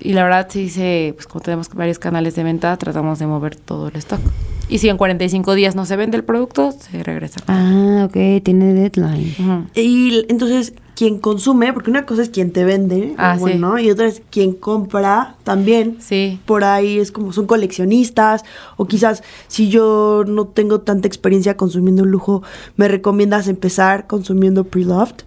y 0.00 0.12
la 0.12 0.22
verdad 0.24 0.46
sí 0.48 0.68
se, 0.68 1.12
pues 1.16 1.26
como 1.26 1.40
tenemos 1.42 1.68
varios 1.70 1.98
canales 1.98 2.36
de 2.36 2.44
venta, 2.44 2.76
tratamos 2.76 3.18
de 3.18 3.26
mover 3.26 3.56
todo 3.56 3.88
el 3.88 3.96
stock. 3.96 4.20
Y 4.68 4.78
si 4.78 4.88
en 4.88 4.96
45 4.96 5.54
días 5.54 5.74
no 5.74 5.86
se 5.86 5.96
vende 5.96 6.16
el 6.16 6.24
producto, 6.24 6.72
se 6.72 7.02
regresa. 7.02 7.40
Ah, 7.48 8.02
ok, 8.06 8.42
tiene 8.44 8.74
deadline. 8.74 9.68
Y 9.74 10.24
entonces, 10.28 10.74
quien 10.96 11.18
consume, 11.18 11.72
porque 11.74 11.90
una 11.90 12.06
cosa 12.06 12.22
es 12.22 12.30
quien 12.30 12.50
te 12.52 12.64
vende, 12.64 13.14
Ah, 13.18 13.36
bueno, 13.38 13.54
sí. 13.54 13.60
¿no? 13.60 13.78
y 13.78 13.90
otra 13.90 14.06
es 14.06 14.22
quien 14.30 14.52
compra 14.54 15.36
también. 15.44 15.98
Sí. 16.00 16.40
Por 16.46 16.64
ahí 16.64 16.98
es 16.98 17.12
como 17.12 17.32
son 17.32 17.46
coleccionistas, 17.46 18.44
o 18.78 18.86
quizás 18.86 19.22
si 19.46 19.68
yo 19.68 20.24
no 20.26 20.46
tengo 20.46 20.80
tanta 20.80 21.06
experiencia 21.06 21.56
consumiendo 21.56 22.04
lujo, 22.04 22.42
me 22.76 22.88
recomiendas 22.88 23.46
empezar 23.46 24.06
consumiendo 24.06 24.64
pre-loved. 24.64 25.24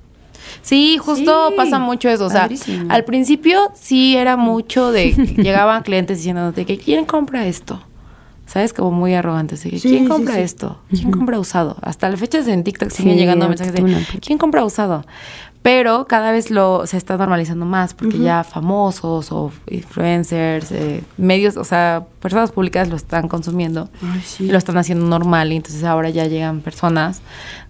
Sí, 0.64 0.98
justo 0.98 1.50
Sí, 1.50 1.54
pasa 1.56 1.78
mucho 1.80 2.10
eso. 2.10 2.26
O 2.26 2.30
sea, 2.30 2.42
padrísimo. 2.42 2.86
al 2.92 3.06
principio 3.06 3.70
sí 3.76 4.16
era 4.18 4.36
mucho 4.38 4.92
de 4.92 5.12
llegaban 5.38 5.84
clientes 5.84 6.18
diciéndote 6.18 6.66
que 6.66 6.78
quién 6.80 7.06
compra 7.06 7.46
esto. 7.46 7.80
¿Sabes? 8.48 8.74
Como 8.74 8.90
muy 8.90 9.14
arrogantes. 9.14 9.62
De 9.64 9.70
que, 9.70 9.78
Sí, 9.78 9.90
¿Quién 9.90 10.08
compra 10.08 10.34
sí. 10.34 10.42
esto? 10.42 10.80
¿Quién 10.90 11.12
compra 11.12 11.38
usado? 11.38 11.78
Hasta 11.84 12.10
las 12.10 12.20
fechas 12.20 12.48
en 12.48 12.64
TikTok 12.64 12.90
siguen 12.90 13.16
llegando 13.18 13.48
mensajes 13.48 13.76
de. 13.76 13.84
¿quién 14.22 14.40
compra 14.40 14.66
usado? 14.66 15.06
Pero 15.62 16.08
cada 16.08 16.32
vez 16.32 16.52
lo 16.52 16.88
se 16.88 16.96
está 16.96 17.18
normalizando 17.18 17.66
más 17.66 17.94
porque 17.94 18.18
ya 18.18 18.44
famosos 18.46 19.32
o 19.32 19.52
influencers, 19.70 20.72
eh, 20.72 21.04
medios, 21.18 21.58
o 21.58 21.64
sea, 21.66 22.06
personas 22.22 22.52
públicas 22.52 22.88
lo 22.90 22.96
están 22.96 23.28
consumiendo 23.28 23.90
Ay, 24.02 24.22
sí. 24.22 24.46
y 24.46 24.52
lo 24.52 24.58
están 24.58 24.78
haciendo 24.78 25.06
normal 25.06 25.52
y 25.52 25.58
entonces 25.58 25.84
ahora 25.84 26.10
ya 26.10 26.26
llegan 26.28 26.62
personas 26.62 27.22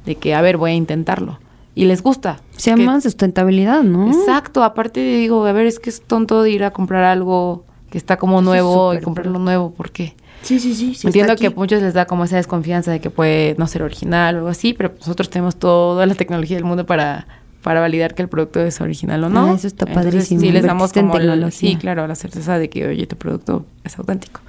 de 0.06 0.16
que, 0.16 0.36
a 0.36 0.42
ver, 0.42 0.58
voy 0.58 0.72
a 0.72 0.76
intentarlo. 0.76 1.40
Y 1.74 1.86
les 1.86 2.04
gusta. 2.04 2.42
Se 2.56 2.72
Que- 2.74 2.78
llama 2.80 3.02
sustentabilidad, 3.02 3.82
¿no? 3.84 4.08
Exacto, 4.08 4.64
aparte 4.64 5.00
digo, 5.00 5.46
a 5.46 5.52
ver, 5.52 5.66
es 5.66 5.80
que 5.80 5.90
es 5.90 6.02
tonto 6.02 6.44
de 6.44 6.52
ir 6.52 6.64
a 6.64 6.72
comprar 6.72 7.04
algo 7.06 7.66
que 7.90 7.98
está 7.98 8.18
como 8.18 8.42
nuevo 8.42 8.94
y 8.94 9.00
comprarlo 9.02 9.40
nuevo, 9.40 9.72
¿por 9.72 9.90
qué? 9.92 10.16
Sí, 10.44 10.60
sí, 10.60 10.74
sí. 10.76 10.94
sí, 10.94 11.08
Entiendo 11.08 11.36
que 11.36 11.48
a 11.48 11.52
muchos 11.52 11.82
les 11.82 11.94
da 11.94 12.06
como 12.06 12.24
esa 12.24 12.36
desconfianza 12.38 12.92
de 12.92 13.02
que 13.02 13.10
puede 13.10 13.56
no 13.58 13.66
ser 13.68 13.82
original 13.84 14.36
o 14.36 14.38
algo 14.40 14.50
así, 14.50 14.74
pero 14.74 14.94
nosotros 15.00 15.30
tenemos 15.30 15.56
toda 15.58 16.06
la 16.06 16.14
tecnología 16.16 16.56
del 16.56 16.64
mundo 16.66 16.86
para, 16.86 17.28
para 17.64 17.80
validar 17.82 18.16
que 18.16 18.22
el 18.22 18.30
producto 18.30 18.62
es 18.62 18.80
original 18.82 19.24
o 19.26 19.30
no. 19.30 19.48
Ah, 19.52 19.54
eso 19.56 19.68
está 19.68 19.86
Entonces, 19.86 20.12
padrísimo, 20.12 20.42
Sí, 20.42 20.52
les 20.52 20.64
damos 20.66 20.96
en 20.96 21.02
como 21.08 21.16
el- 21.16 21.22
tecnología. 21.24 21.52
sí, 21.72 21.76
claro, 21.76 22.08
la 22.08 22.16
certeza 22.16 22.58
de 22.58 22.70
que, 22.70 22.88
oye, 22.88 23.06
tu 23.08 23.16
producto 23.18 23.66
es 23.84 23.98
auténtico. 24.00 24.40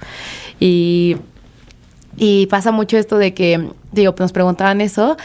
Y, 0.59 1.17
y 2.17 2.45
pasa 2.47 2.71
mucho 2.71 2.97
esto 2.97 3.17
de 3.17 3.33
que, 3.33 3.69
digo, 3.91 4.15
nos 4.19 4.31
preguntaban 4.31 4.79
eso 4.81 5.17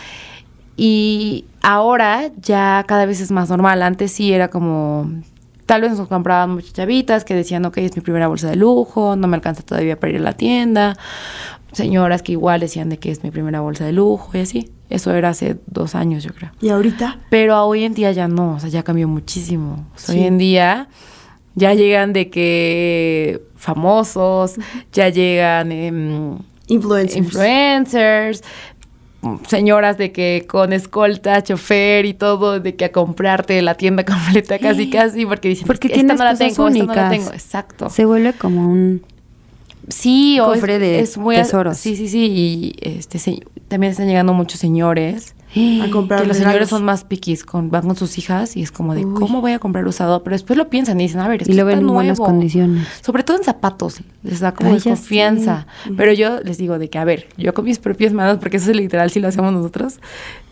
y 0.77 1.45
ahora 1.63 2.31
ya 2.41 2.85
cada 2.87 3.07
vez 3.07 3.21
es 3.21 3.31
más 3.31 3.49
normal. 3.51 3.83
Antes 3.83 4.13
sí 4.13 4.33
era 4.33 4.49
como, 4.49 5.11
tal 5.67 5.81
vez 5.83 5.97
nos 5.97 6.09
compraban 6.09 6.51
muchas 6.51 6.73
chavitas 6.73 7.25
que 7.25 7.35
decían, 7.35 7.65
ok, 7.65 7.79
es 7.79 7.97
mi 7.97 8.03
primera 8.03 8.29
bolsa 8.29 8.49
de 8.51 8.57
lujo, 8.57 9.17
no 9.17 9.27
me 9.29 9.37
alcanza 9.37 9.63
todavía 9.63 9.99
para 9.99 10.13
ir 10.13 10.19
a 10.19 10.23
la 10.23 10.33
tienda. 10.35 10.97
Señoras 11.73 12.23
que 12.23 12.33
igual 12.33 12.61
decían 12.61 12.89
de 12.89 12.99
que 12.99 13.11
es 13.11 13.23
mi 13.23 13.31
primera 13.31 13.61
bolsa 13.61 13.85
de 13.85 13.93
lujo 13.93 14.31
y 14.35 14.41
así. 14.41 14.71
Eso 14.89 15.13
era 15.13 15.31
hace 15.31 15.57
dos 15.67 15.95
años, 15.95 16.23
yo 16.23 16.33
creo. 16.33 16.51
Y 16.61 16.69
ahorita, 16.69 17.19
Pero 17.31 17.65
hoy 17.67 17.85
en 17.85 17.95
día 17.95 18.13
ya 18.13 18.29
no, 18.29 18.55
o 18.55 18.61
sea, 18.61 18.69
ya 18.69 18.83
cambió 18.83 19.09
muchísimo. 19.09 19.87
O 19.95 19.99
sea, 19.99 20.15
Sí. 20.15 20.21
Hoy 20.21 20.27
en 20.27 20.39
día 20.39 20.89
ya 21.55 21.75
llegan 21.75 22.13
de 22.13 22.31
que 22.31 23.43
famosos, 23.57 24.55
ya 24.93 25.09
llegan 25.09 25.73
em, 25.73 26.39
influencers. 26.69 27.17
influencers, 27.17 28.43
señoras 29.49 29.99
de 29.99 30.13
que 30.13 30.45
con 30.49 30.73
escolta, 30.73 31.43
chofer 31.43 32.05
y 32.05 32.15
todo, 32.15 32.61
de 32.61 32.77
que 32.77 32.85
a 32.85 32.93
comprarte 32.93 33.61
la 33.63 33.75
tienda 33.75 34.05
completa 34.07 34.59
casi 34.59 34.89
casi, 34.91 35.27
porque 35.27 35.49
dicen, 35.49 35.67
Porque 35.67 35.89
esta 35.89 36.15
no 36.15 36.25
la 36.25 36.37
tengo, 36.37 36.51
esta 36.51 36.63
no 36.63 36.69
la 36.69 36.85
únicas. 36.85 37.11
tengo, 37.11 37.33
exacto. 37.33 37.91
Se 37.91 38.05
vuelve 38.05 38.33
como 38.35 38.69
un... 38.69 39.03
Sí, 39.89 40.39
o 40.41 40.53
es, 40.53 40.61
Cofre 40.61 40.79
de 40.79 41.01
es 41.01 41.17
muy 41.17 41.37
tesoros. 41.37 41.79
Sí, 41.79 41.97
sí, 41.97 42.09
sí, 42.09 42.27
y 42.27 42.75
este 42.81 43.19
se- 43.19 43.43
también 43.69 43.91
están 43.93 44.07
llegando 44.09 44.33
muchos 44.33 44.59
señores. 44.61 45.35
a 45.83 45.91
comprar 45.91 46.21
que 46.23 46.27
los 46.27 46.37
regalos. 46.37 46.53
señores 46.53 46.69
son 46.69 46.85
más 46.85 47.05
piquis, 47.05 47.45
con, 47.45 47.71
van 47.71 47.87
con 47.87 47.97
sus 47.97 48.19
hijas 48.19 48.57
y 48.57 48.63
es 48.63 48.71
como 48.73 48.95
de, 48.95 49.05
Uy. 49.07 49.15
¿cómo 49.15 49.41
voy 49.41 49.53
a 49.53 49.59
comprar 49.59 49.87
usado? 49.87 50.23
Pero 50.23 50.35
después 50.35 50.57
lo 50.59 50.69
piensan 50.69 51.01
y 51.01 51.05
dicen, 51.05 51.21
a 51.21 51.29
ver, 51.29 51.43
esto 51.43 51.53
Y 51.53 51.57
lo 51.57 51.65
ven 51.65 51.79
en 51.79 51.87
buenas 51.87 52.19
condiciones. 52.19 52.87
Sobre 53.01 53.23
todo 53.23 53.37
en 53.39 53.45
zapatos, 53.45 54.01
les 54.23 54.41
da 54.41 54.53
como 54.53 54.71
Ay, 54.71 54.75
desconfianza. 54.77 55.67
Pero 55.97 56.13
yo 56.13 56.41
les 56.41 56.59
digo 56.59 56.79
de 56.79 56.91
que, 56.91 56.99
a 56.99 57.05
ver, 57.05 57.29
yo 57.39 57.55
con 57.55 57.65
mis 57.65 57.79
propias 57.79 58.13
manos, 58.13 58.39
porque 58.39 58.59
eso 58.59 58.71
es 58.71 58.77
literal, 58.77 59.11
si 59.11 59.21
lo 59.21 59.29
hacemos 59.29 59.53
nosotros, 59.53 60.01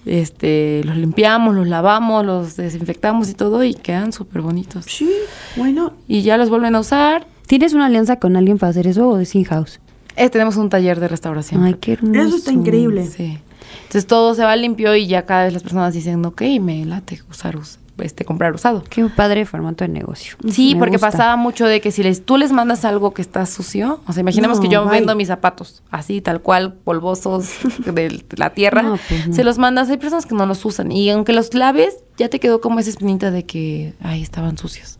este, 0.06 0.82
los 0.84 0.96
limpiamos, 0.96 1.54
los 1.54 1.66
lavamos, 1.66 2.24
los 2.24 2.56
desinfectamos 2.56 3.28
y 3.28 3.34
todo 3.34 3.64
y 3.64 3.74
quedan 3.74 4.12
súper 4.12 4.42
bonitos. 4.42 4.84
Sí, 4.86 5.10
bueno. 5.56 5.92
Y 6.08 6.22
ya 6.22 6.36
los 6.36 6.48
vuelven 6.50 6.74
a 6.76 6.80
usar. 6.80 7.26
¿Tienes 7.46 7.74
una 7.74 7.86
alianza 7.86 8.16
con 8.18 8.36
alguien 8.36 8.58
para 8.58 8.70
hacer 8.70 8.86
eso 8.86 9.08
o 9.08 9.18
es 9.18 9.34
in-house? 9.34 9.80
Eh, 10.16 10.28
tenemos 10.30 10.56
un 10.56 10.68
taller 10.70 11.00
de 11.00 11.08
restauración. 11.08 11.64
Ay, 11.64 11.74
qué 11.74 11.92
hermoso. 11.94 12.20
Eso 12.20 12.36
está 12.36 12.52
increíble. 12.52 13.06
Sí. 13.06 13.38
Entonces 13.82 14.06
todo 14.06 14.34
se 14.34 14.42
va 14.44 14.54
limpio 14.56 14.94
y 14.94 15.06
ya 15.06 15.24
cada 15.26 15.44
vez 15.44 15.52
las 15.52 15.62
personas 15.62 15.92
dicen, 15.94 16.24
ok, 16.24 16.42
me 16.60 16.84
late 16.84 17.20
usar, 17.30 17.56
us- 17.56 17.78
este, 17.98 18.24
comprar 18.24 18.54
usado. 18.54 18.82
Qué 18.88 19.04
padre 19.06 19.44
formato 19.46 19.84
de 19.84 19.88
negocio. 19.88 20.36
Sí, 20.50 20.74
Me 20.74 20.80
porque 20.80 20.96
gusta. 20.96 21.10
pasaba 21.12 21.36
mucho 21.36 21.66
de 21.66 21.80
que 21.80 21.90
si 21.92 22.02
les, 22.02 22.24
tú 22.24 22.36
les 22.36 22.50
mandas 22.52 22.84
algo 22.84 23.12
que 23.14 23.22
está 23.22 23.46
sucio, 23.46 24.00
o 24.06 24.12
sea, 24.12 24.20
imaginemos 24.20 24.58
No, 24.58 24.62
que 24.62 24.68
yo 24.68 24.82
bye. 24.84 24.98
vendo 24.98 25.14
mis 25.16 25.28
zapatos, 25.28 25.82
así, 25.90 26.20
tal 26.20 26.40
cual, 26.42 26.74
polvosos 26.74 27.50
de 27.84 28.24
la 28.36 28.50
tierra, 28.50 28.82
No, 28.82 28.98
pues 29.08 29.28
no. 29.28 29.34
se 29.34 29.44
los 29.44 29.58
mandas, 29.58 29.88
hay 29.90 29.96
personas 29.96 30.26
que 30.26 30.34
no 30.34 30.44
los 30.46 30.64
usan 30.64 30.90
y 30.92 31.08
aunque 31.10 31.32
los 31.32 31.54
laves, 31.54 31.98
ya 32.16 32.28
te 32.28 32.40
quedó 32.40 32.60
como 32.60 32.78
esa 32.80 32.90
espinita 32.90 33.30
de 33.30 33.44
que, 33.44 33.94
ay, 34.00 34.22
estaban 34.22 34.56
sucios. 34.58 34.98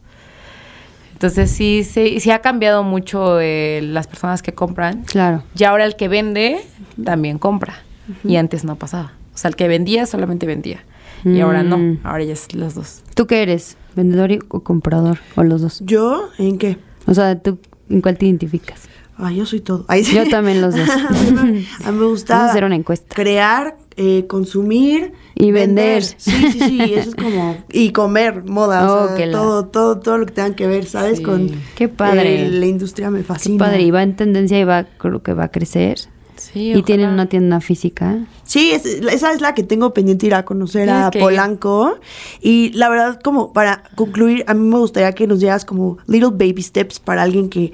Entonces 1.15 1.51
sí, 1.51 1.85
sí, 1.85 2.21
sí 2.21 2.31
ha 2.31 2.41
cambiado 2.41 2.83
mucho 2.83 3.41
eh, 3.41 3.81
las 3.83 4.07
personas 4.07 4.43
que 4.43 4.53
compran. 4.53 5.05
Claro. 5.05 5.43
Y 5.57 5.65
ahora 5.65 5.85
el 5.87 5.97
que 5.97 6.09
vende 6.09 6.61
también 7.03 7.39
compra. 7.39 7.75
Y 8.23 8.37
antes 8.37 8.65
no 8.65 8.77
pasaba. 8.77 9.13
O 9.35 9.39
sea, 9.39 9.49
el 9.49 9.57
que 9.57 9.67
vendía 9.67 10.05
solamente 10.07 10.45
vendía. 10.47 10.85
Y 11.25 11.41
ahora 11.41 11.63
no. 11.63 11.79
Mm. 11.79 11.99
Ahora 12.05 12.23
ya 12.25 12.35
es 12.35 12.55
los 12.55 12.75
dos. 12.75 13.03
¿Tú 13.15 13.27
qué 13.27 13.41
eres? 13.43 13.79
¿Vendedor 13.97 14.31
y- 14.33 14.41
o 14.49 14.61
comprador? 14.61 15.19
¿O 15.37 15.43
los 15.43 15.63
dos? 15.63 15.81
¿Yo? 15.87 16.29
¿En 16.37 16.59
qué? 16.59 16.77
O 17.07 17.15
sea, 17.15 17.39
¿tú 17.41 17.59
en 17.89 18.03
cuál 18.03 18.19
te 18.19 18.27
identificas? 18.27 18.83
Ay, 19.17 19.37
yo 19.37 19.47
soy 19.47 19.61
todo. 19.61 19.85
Ay, 19.89 20.03
sí. 20.05 20.15
Yo 20.17 20.29
también 20.29 20.61
los 20.61 20.75
dos. 20.75 20.89
a 20.91 21.11
mí 21.11 21.31
me, 21.31 21.41
a 21.87 21.93
mí 21.93 21.99
me 21.99 22.07
gusta 22.07 22.35
Vamos 22.35 22.49
a 22.49 22.51
hacer 22.53 22.65
una 22.65 22.75
encuesta. 22.75 23.15
crear, 23.15 23.77
eh, 23.97 24.27
consumir 24.27 25.13
Y 25.37 25.53
vender. 25.53 26.03
Sí, 26.03 26.17
sí, 26.51 26.59
sí, 26.61 26.81
eso 26.95 27.11
es 27.11 27.15
como 27.15 27.57
y 27.73 27.91
comer, 27.91 28.43
moda, 28.45 28.91
o 28.93 29.05
Oh, 29.05 29.07
sea, 29.09 29.17
que 29.17 29.27
la- 29.27 29.33
todo, 29.39 29.67
todo, 29.67 30.01
todo 30.01 30.19
lo 30.19 30.27
que 30.27 30.33
tengan 30.33 30.55
que 30.55 30.67
ver, 30.67 30.85
¿sabes? 30.85 31.19
Sí. 31.19 31.23
Con 31.23 31.49
Qué 31.77 31.89
padre. 31.89 32.47
eh, 32.47 32.51
la 32.51 32.67
industria 32.67 33.11
me 33.11 33.19
Qué 33.21 33.25
fascina. 33.25 33.65
padre, 33.65 33.83
y 33.83 33.91
va 33.93 34.03
en 34.03 34.17
tendencia 34.17 34.59
y 34.59 34.65
va, 34.65 34.85
creo 34.85 35.23
que 35.23 35.33
va 35.33 35.45
a 35.45 35.51
crecer. 35.51 35.99
Sí, 36.37 36.73
y 36.75 36.83
tienen 36.83 37.11
una 37.11 37.27
tienda 37.27 37.61
física. 37.61 38.19
Sí, 38.43 38.73
es- 38.73 38.85
esa 38.85 39.33
es 39.33 39.41
la 39.41 39.55
que 39.55 39.63
tengo 39.63 39.95
pendiente 39.95 40.27
ir 40.27 40.35
a 40.35 40.45
conocer 40.45 40.91
a 40.91 41.09
que. 41.13 41.21
Polanco. 41.21 41.99
Y 42.41 42.73
la 42.73 42.89
verdad, 42.89 43.21
como 43.23 43.53
para 43.53 43.85
concluir, 43.95 44.43
a 44.49 44.55
mí 44.55 44.67
me 44.69 44.79
gustaría 44.79 45.13
que 45.13 45.29
nos 45.29 45.39
dieras 45.39 45.65
como 45.65 45.99
little 46.09 46.31
baby 46.33 46.61
steps 46.63 46.99
para 46.99 47.23
alguien 47.23 47.49
que, 47.49 47.73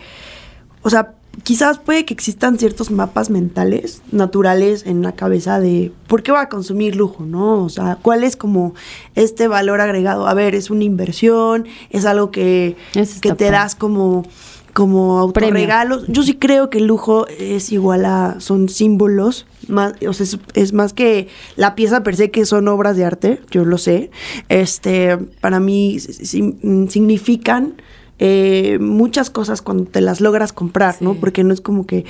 o 0.82 0.91
sea, 0.91 1.14
quizás 1.42 1.78
puede 1.78 2.04
que 2.04 2.12
existan 2.14 2.58
ciertos 2.58 2.90
mapas 2.90 3.30
mentales 3.30 4.02
naturales 4.12 4.84
en 4.86 5.02
la 5.02 5.12
cabeza 5.12 5.58
de 5.60 5.92
por 6.06 6.22
qué 6.22 6.32
va 6.32 6.42
a 6.42 6.48
consumir 6.48 6.96
lujo, 6.96 7.24
¿no? 7.24 7.62
O 7.64 7.68
sea, 7.68 7.98
cuál 8.02 8.24
es 8.24 8.36
como 8.36 8.74
este 9.14 9.48
valor 9.48 9.80
agregado. 9.80 10.26
A 10.26 10.34
ver, 10.34 10.54
es 10.54 10.70
una 10.70 10.84
inversión, 10.84 11.66
es 11.90 12.04
algo 12.04 12.30
que, 12.30 12.76
que 13.20 13.34
te 13.34 13.50
das 13.50 13.74
como 13.74 14.24
como 14.72 15.32
Premio. 15.32 15.48
autorregalos. 15.48 16.04
Yo 16.06 16.22
sí 16.22 16.34
creo 16.34 16.70
que 16.70 16.78
el 16.78 16.84
lujo 16.86 17.26
es 17.26 17.72
igual 17.72 18.04
a 18.04 18.36
son 18.38 18.68
símbolos, 18.68 19.46
más 19.66 19.94
o 20.06 20.12
sea, 20.12 20.22
es, 20.24 20.38
es 20.54 20.72
más 20.72 20.92
que 20.92 21.26
la 21.56 21.74
pieza 21.74 22.04
per 22.04 22.14
se 22.14 22.30
que 22.30 22.46
son 22.46 22.68
obras 22.68 22.96
de 22.96 23.04
arte, 23.04 23.40
yo 23.50 23.64
lo 23.64 23.78
sé. 23.78 24.12
Este, 24.48 25.16
para 25.40 25.58
mí 25.58 25.98
si- 25.98 26.42
mm, 26.42 26.86
significan 26.86 27.74
eh, 28.20 28.78
muchas 28.80 29.30
cosas 29.30 29.60
cuando 29.62 29.84
te 29.84 30.00
las 30.00 30.20
logras 30.20 30.52
comprar, 30.52 30.96
¿no? 31.00 31.14
Porque 31.14 31.42
no 31.42 31.52
es 31.52 31.60
como 31.60 31.86
que 31.86 32.04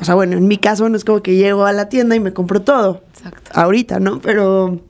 o 0.00 0.04
sea, 0.04 0.14
bueno, 0.14 0.36
en 0.36 0.48
mi 0.48 0.56
caso 0.56 0.88
no 0.88 0.96
es 0.96 1.04
como 1.04 1.22
que 1.22 1.36
llego 1.36 1.66
a 1.66 1.72
la 1.72 1.88
tienda 1.88 2.16
y 2.16 2.20
me 2.20 2.32
compro 2.32 2.62
todo. 2.62 3.02
Exacto. 3.10 3.50
Ahorita, 3.54 4.00
¿no? 4.00 4.18
Pero 4.20 4.80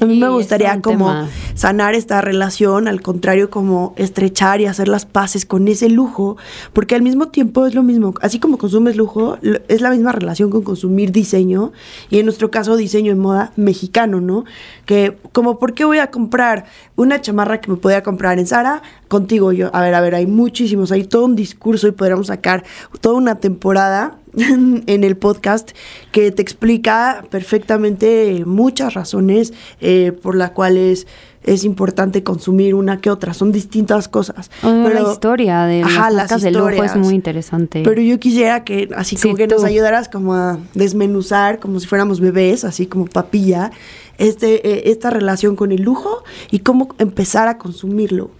a 0.00 0.04
mí 0.04 0.14
Sí, 0.14 0.20
me 0.20 0.28
gustaría 0.28 0.80
como 0.82 1.06
tema. 1.06 1.28
sanar 1.54 1.94
esta 1.94 2.20
relación, 2.20 2.88
al 2.88 3.00
contrario, 3.02 3.50
como 3.50 3.94
estrechar 3.96 4.60
y 4.60 4.66
hacer 4.66 4.88
las 4.88 5.06
paces 5.06 5.46
con 5.46 5.68
ese 5.68 5.88
lujo, 5.88 6.36
porque 6.72 6.94
al 6.94 7.02
mismo 7.02 7.28
tiempo 7.28 7.66
es 7.66 7.74
lo 7.74 7.82
mismo, 7.82 8.14
así 8.20 8.38
como 8.38 8.58
consumes 8.58 8.96
lujo, 8.96 9.38
es 9.68 9.80
la 9.80 9.90
misma 9.90 10.12
relación 10.12 10.50
con 10.50 10.62
consumir 10.62 11.12
diseño, 11.12 11.72
y 12.10 12.18
en 12.18 12.26
nuestro 12.26 12.50
caso 12.50 12.76
diseño 12.76 13.12
en 13.12 13.18
moda 13.18 13.52
mexicano, 13.56 14.20
¿no? 14.20 14.44
Que 14.84 15.16
como, 15.32 15.58
¿por 15.58 15.74
qué 15.74 15.84
voy 15.84 15.98
a 15.98 16.10
comprar 16.10 16.66
una 16.96 17.20
chamarra 17.20 17.60
que 17.60 17.70
me 17.70 17.76
podía 17.76 18.02
comprar 18.02 18.38
en 18.38 18.46
Zara 18.46 18.82
contigo 19.08 19.52
yo? 19.52 19.74
A 19.74 19.80
ver, 19.82 19.94
a 19.94 20.00
ver, 20.00 20.14
hay 20.14 20.26
muchísimos, 20.26 20.92
hay 20.92 21.04
todo 21.04 21.24
un 21.24 21.36
discurso 21.36 21.88
y 21.88 21.92
podríamos 21.92 22.26
sacar 22.28 22.64
toda 23.00 23.16
una 23.16 23.36
temporada 23.36 24.18
en 24.86 25.04
el 25.04 25.16
podcast 25.16 25.70
que 26.12 26.30
te 26.30 26.42
explica 26.42 27.24
perfectamente 27.30 28.44
muchas 28.44 28.94
razones 28.94 29.52
eh, 29.80 30.12
por 30.12 30.36
las 30.36 30.50
cuales 30.50 31.06
es 31.42 31.64
importante 31.64 32.22
consumir 32.24 32.74
una 32.74 33.00
que 33.00 33.08
otra. 33.08 33.32
Son 33.32 33.52
distintas 33.52 34.08
cosas. 34.08 34.50
Oh, 34.64 34.68
la 34.68 35.12
historia 35.12 35.62
de 35.64 35.82
Ajá, 35.82 36.10
las 36.10 36.12
las 36.12 36.14
marcas 36.14 36.42
de 36.42 36.50
lujo 36.50 36.68
es 36.82 36.96
muy 36.96 37.14
interesante. 37.14 37.82
Pero 37.84 38.02
yo 38.02 38.18
quisiera 38.18 38.64
que 38.64 38.88
así 38.96 39.16
como 39.16 39.34
Sí, 39.34 39.36
que 39.38 39.46
nos 39.46 39.60
tú. 39.60 39.66
ayudaras 39.66 40.08
como 40.08 40.34
a 40.34 40.58
desmenuzar, 40.74 41.60
como 41.60 41.78
si 41.78 41.86
fuéramos 41.86 42.18
bebés, 42.20 42.64
así 42.64 42.86
como 42.86 43.06
papilla, 43.06 43.70
este, 44.18 44.68
eh, 44.68 44.90
esta 44.90 45.10
relación 45.10 45.54
con 45.56 45.70
el 45.72 45.82
lujo 45.82 46.24
y 46.50 46.58
cómo 46.60 46.88
empezar 46.98 47.46
a 47.48 47.58
consumirlo. 47.58 48.30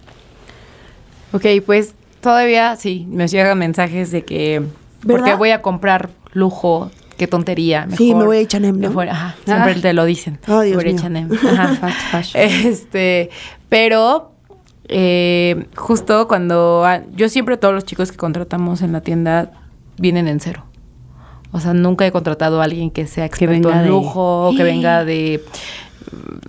Ok, 1.31 1.45
pues 1.65 1.93
todavía 2.19 2.75
sí, 2.75 3.07
me 3.09 3.27
llegan 3.29 3.57
mensajes 3.57 4.11
de 4.11 4.23
que 4.23 4.63
¿Verdad? 5.07 5.23
porque 5.25 5.37
voy 5.37 5.49
a 5.51 5.61
comprar 5.61 6.09
lujo, 6.33 6.91
qué 7.17 7.27
tontería. 7.27 7.81
Mejor, 7.85 7.97
Sí, 7.97 8.13
me 8.13 8.25
voy 8.25 8.37
a 8.37 8.41
H&M, 8.41 8.71
¿no? 8.79 8.87
mejor, 8.89 9.09
ajá, 9.09 9.35
siempre 9.45 9.73
Ah. 9.77 9.81
te 9.81 9.93
lo 9.93 10.05
dicen. 10.05 10.39
Oh, 10.47 10.61
Dios 10.61 10.75
voy 10.83 10.91
a 10.91 10.93
mío. 10.93 10.99
H&M, 11.01 11.35
ajá. 11.51 11.75
Fast 11.75 11.99
fashion. 12.11 12.43
Este, 12.43 13.29
pero 13.69 14.31
eh, 14.89 15.65
justo 15.75 16.27
cuando 16.27 16.83
ah, 16.85 17.01
yo 17.15 17.27
siempre 17.29 17.57
todos 17.57 17.73
los 17.73 17.85
chicos 17.85 18.11
que 18.11 18.17
contratamos 18.17 18.81
en 18.81 18.91
la 18.93 19.01
tienda 19.01 19.51
vienen 19.97 20.27
en 20.27 20.39
cero. 20.39 20.63
O 21.51 21.59
sea, 21.59 21.73
nunca 21.73 22.05
he 22.05 22.11
contratado 22.11 22.61
a 22.61 22.65
alguien 22.65 22.91
que 22.91 23.07
sea 23.07 23.25
experto 23.25 23.53
venga 23.69 23.77
en 23.77 23.83
de- 23.83 23.89
lujo, 23.89 24.51
que 24.55 24.63
venga 24.63 25.03
de 25.05 25.43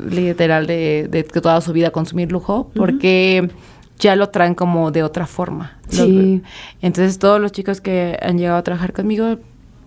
literal 0.08 0.66
de, 0.66 1.08
de 1.10 1.24
que 1.24 1.40
toda 1.40 1.60
su 1.60 1.72
vida 1.72 1.90
consumir 1.90 2.30
lujo, 2.30 2.70
porque 2.74 3.50
ya 3.98 4.16
lo 4.16 4.28
traen 4.30 4.54
como 4.54 4.90
de 4.90 5.02
otra 5.02 5.26
forma. 5.26 5.78
Sí. 5.88 6.42
entonces 6.82 7.18
todos 7.18 7.40
los 7.40 7.52
chicos 7.52 7.80
que 7.80 8.18
han 8.20 8.38
llegado 8.38 8.58
a 8.58 8.62
trabajar 8.62 8.92
conmigo 8.92 9.38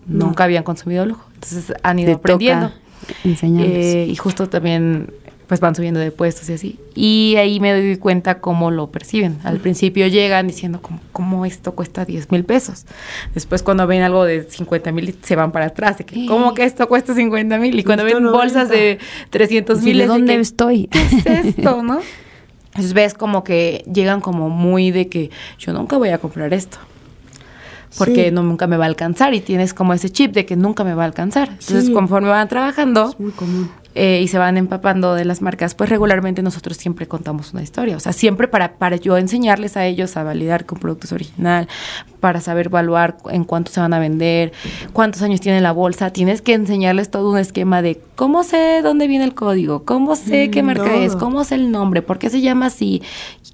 nunca 0.06 0.44
habían 0.44 0.64
consumido 0.64 1.06
lujo. 1.06 1.26
Entonces 1.36 1.74
han 1.84 2.00
ido 2.00 2.08
Te 2.08 2.14
aprendiendo. 2.14 2.72
Eh, 3.24 4.08
y 4.10 4.16
justo 4.16 4.48
también 4.50 5.12
pues 5.52 5.60
van 5.60 5.76
subiendo 5.76 6.00
de 6.00 6.12
puestos 6.12 6.50
y 6.50 6.54
así. 6.54 6.80
Y 6.96 7.36
ahí 7.38 7.60
me 7.60 7.74
doy 7.74 7.98
cuenta 7.98 8.40
cómo 8.40 8.72
lo 8.72 8.90
perciben. 8.90 9.38
Al 9.44 9.60
principio 9.60 10.08
llegan 10.08 10.48
diciendo 10.48 10.82
como, 10.82 11.02
¿cómo 11.12 11.46
esto 11.46 11.74
cuesta 11.74 12.06
10 12.06 12.32
mil 12.32 12.46
pesos? 12.46 12.86
Después 13.34 13.62
cuando 13.62 13.86
ven 13.86 14.02
algo 14.02 14.24
de 14.24 14.44
50 14.44 14.94
mil 14.94 15.14
se 15.22 15.36
van 15.36 15.52
para 15.52 15.66
atrás. 15.66 15.98
De 15.98 16.06
que, 16.06 16.26
¿Cómo 16.26 16.54
que 16.54 16.64
esto 16.64 16.88
cuesta 16.88 17.14
50 17.14 17.58
mil? 17.58 17.78
Y 17.78 17.84
cuando 17.84 18.06
ven 18.06 18.24
no 18.24 18.32
bolsas 18.32 18.70
de 18.70 19.00
300 19.30 19.78
Así, 19.78 19.88
mil 19.88 19.98
¿de 19.98 20.04
es 20.04 20.08
de 20.08 20.14
dónde 20.14 20.36
que, 20.36 20.40
estoy? 20.40 20.88
¿Qué 20.88 21.02
es 21.02 21.46
esto, 21.58 21.84
no? 21.84 22.00
Entonces 22.72 22.94
ves 22.94 23.14
como 23.14 23.44
que 23.44 23.84
llegan 23.92 24.22
como 24.22 24.50
muy 24.50 24.92
de 24.92 25.08
que 25.10 25.30
yo 25.60 25.74
nunca 25.74 25.98
voy 25.98 26.10
a 26.10 26.18
comprar 26.20 26.54
esto. 26.54 26.78
Porque 27.98 28.26
Sí. 28.30 28.32
no, 28.32 28.42
nunca 28.44 28.68
me 28.68 28.78
va 28.78 28.86
a 28.86 28.88
alcanzar 28.88 29.34
y 29.34 29.42
tienes 29.42 29.74
como 29.74 29.94
ese 29.94 30.10
chip 30.10 30.32
de 30.34 30.46
que 30.46 30.56
nunca 30.56 30.86
me 30.86 30.94
va 30.94 31.04
a 31.04 31.06
alcanzar. 31.08 31.50
Entonces, 31.50 31.88
Sí. 31.88 31.92
conforme 31.94 32.30
van 32.30 32.48
trabajando, 32.48 33.14
eh, 33.96 34.22
y 34.24 34.30
se 34.30 34.38
van 34.38 34.56
empapando 34.56 35.14
de 35.16 35.26
las 35.26 35.42
marcas, 35.42 35.76
pues 35.76 35.90
regularmente 35.90 36.42
nosotros 36.42 36.78
siempre 36.78 37.06
contamos 37.10 37.52
una 37.52 37.62
historia. 37.62 37.98
O 37.98 38.00
sea, 38.00 38.14
siempre 38.14 38.48
para, 38.48 38.76
para 38.78 38.96
yo 38.96 39.18
enseñarles 39.18 39.76
a 39.76 39.86
ellos 39.86 40.16
a 40.16 40.24
validar 40.24 40.66
que 40.66 40.74
un 40.76 40.80
producto 40.80 41.08
es 41.08 41.12
original, 41.12 41.68
para 42.22 42.40
saber 42.40 42.68
evaluar 42.68 43.18
en 43.30 43.44
cuánto 43.44 43.72
se 43.72 43.82
van 43.82 43.94
a 43.94 44.00
vender, 44.00 44.54
cuántos 44.94 45.22
años 45.24 45.42
tiene 45.42 45.60
la 45.60 45.74
bolsa. 45.74 46.12
Tienes 46.12 46.42
que 46.42 46.54
enseñarles 46.54 47.12
todo 47.12 47.32
un 47.32 47.38
esquema 47.38 47.82
de 47.82 48.00
cómo 48.16 48.44
sé 48.44 48.82
dónde 48.82 49.08
viene 49.08 49.26
el 49.26 49.34
código, 49.34 49.84
cómo 49.84 50.16
sé 50.16 50.50
qué 50.52 50.62
Mm, 50.64 50.66
marca 50.68 50.96
es, 50.96 51.16
cómo 51.18 51.44
sé 51.44 51.56
el 51.56 51.72
nombre, 51.72 52.02
por 52.02 52.18
qué 52.20 52.30
se 52.30 52.40
llama 52.40 52.68
así, 52.68 53.02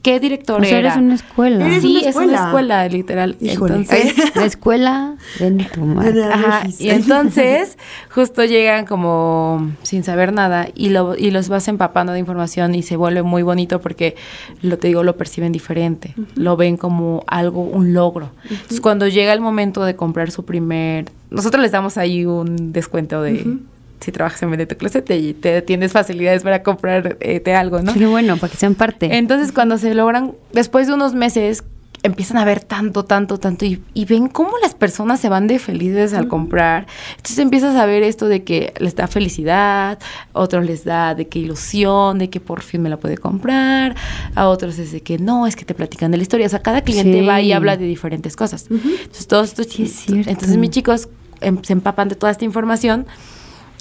qué 0.03 0.19
director 0.19 0.61
O 0.61 0.63
sea, 0.63 0.77
era. 0.77 0.89
eres 0.93 1.01
una 1.01 1.15
escuela. 1.15 1.65
Eres 1.65 1.81
Sí, 1.81 1.97
una 2.01 2.09
es 2.09 2.15
una 2.17 2.45
escuela, 2.45 2.87
literal. 2.87 3.37
Híjole. 3.41 3.75
Entonces, 3.75 4.35
La 4.35 4.45
escuela 4.45 5.15
de 5.39 5.51
tu 5.73 5.81
madre. 5.81 6.25
Ajá, 6.25 6.63
y 6.77 6.89
entonces 6.89 7.77
justo 8.13 8.43
llegan 8.43 8.85
como 8.85 9.71
sin 9.83 10.03
saber 10.03 10.33
nada 10.33 10.67
y, 10.75 10.89
lo, 10.89 11.15
y 11.15 11.31
los 11.31 11.47
vas 11.47 11.67
empapando 11.69 12.11
de 12.13 12.19
información 12.19 12.75
y 12.75 12.83
se 12.83 12.97
vuelve 12.97 13.23
muy 13.23 13.43
bonito 13.43 13.79
porque, 13.79 14.15
lo 14.61 14.77
te 14.77 14.87
digo, 14.89 15.03
lo 15.03 15.15
perciben 15.17 15.51
diferente, 15.53 16.13
lo 16.35 16.57
ven 16.57 16.75
como 16.75 17.23
algo, 17.27 17.61
un 17.61 17.93
logro. 17.93 18.31
Entonces 18.61 18.81
cuando 18.81 19.07
llega 19.07 19.33
el 19.33 19.41
momento 19.41 19.83
de 19.83 19.95
comprar 19.95 20.31
su 20.31 20.45
primer, 20.45 21.05
nosotros 21.29 21.61
les 21.61 21.71
damos 21.71 21.97
ahí 21.97 22.25
un 22.25 22.73
descuento 22.73 23.21
de... 23.21 23.57
Si 23.99 24.11
trabajas 24.11 24.43
en 24.43 24.51
Vende 24.51 24.67
tu 24.67 24.77
Closet, 24.77 25.03
te, 25.03 25.33
te 25.33 25.61
tienes 25.63 25.91
facilidades 25.91 26.43
para 26.43 26.61
comprar 26.61 27.17
eh, 27.19 27.39
te 27.39 27.55
algo, 27.55 27.81
¿no? 27.81 27.95
Qué 27.95 28.05
bueno, 28.05 28.37
para 28.37 28.51
que 28.51 28.57
sean 28.57 28.75
parte. 28.75 29.17
Entonces, 29.17 29.51
cuando 29.51 29.79
se 29.79 29.95
logran, 29.95 30.33
después 30.53 30.85
de 30.85 30.93
unos 30.93 31.15
meses, 31.15 31.63
empiezan 32.07 32.37
a 32.37 32.45
ver 32.45 32.63
tanto, 32.63 33.05
tanto, 33.05 33.37
tanto, 33.37 33.65
y, 33.65 33.81
y 33.93 34.05
ven 34.05 34.27
cómo 34.27 34.51
las 34.61 34.73
personas 34.73 35.19
se 35.19 35.29
van 35.29 35.47
de 35.47 35.59
felices 35.59 36.13
al 36.13 36.27
comprar. 36.27 36.87
Entonces 37.11 37.37
empiezas 37.37 37.75
a 37.75 37.85
ver 37.85 38.03
esto 38.03 38.27
de 38.27 38.43
que 38.43 38.73
les 38.79 38.95
da 38.95 39.07
felicidad, 39.07 39.99
a 40.33 40.39
otros 40.39 40.65
les 40.65 40.83
da 40.83 41.13
de 41.15 41.27
que 41.27 41.39
ilusión, 41.39 42.17
de 42.17 42.29
que 42.29 42.39
por 42.39 42.61
fin 42.61 42.81
me 42.81 42.89
la 42.89 42.97
puede 42.97 43.17
comprar, 43.17 43.95
a 44.35 44.47
otros 44.47 44.79
es 44.79 44.91
de 44.91 45.01
que 45.01 45.17
no, 45.19 45.45
es 45.47 45.55
que 45.55 45.65
te 45.65 45.73
platican 45.75 46.11
de 46.11 46.17
la 46.17 46.23
historia. 46.23 46.45
O 46.47 46.49
sea, 46.49 46.61
cada 46.61 46.81
cliente 46.81 47.19
Sí. 47.21 47.25
va 47.25 47.39
y 47.41 47.51
habla 47.53 47.77
de 47.77 47.85
diferentes 47.85 48.35
cosas. 48.35 48.65
Entonces, 48.69 49.27
todos 49.27 49.49
estos 49.49 49.67
Sí, 49.67 49.83
es. 49.83 50.07
Entonces, 50.27 50.57
mis 50.57 50.69
chicos 50.71 51.09
em- 51.41 51.61
se 51.61 51.73
empapan 51.73 52.07
de 52.09 52.15
toda 52.15 52.31
esta 52.31 52.45
información 52.45 53.05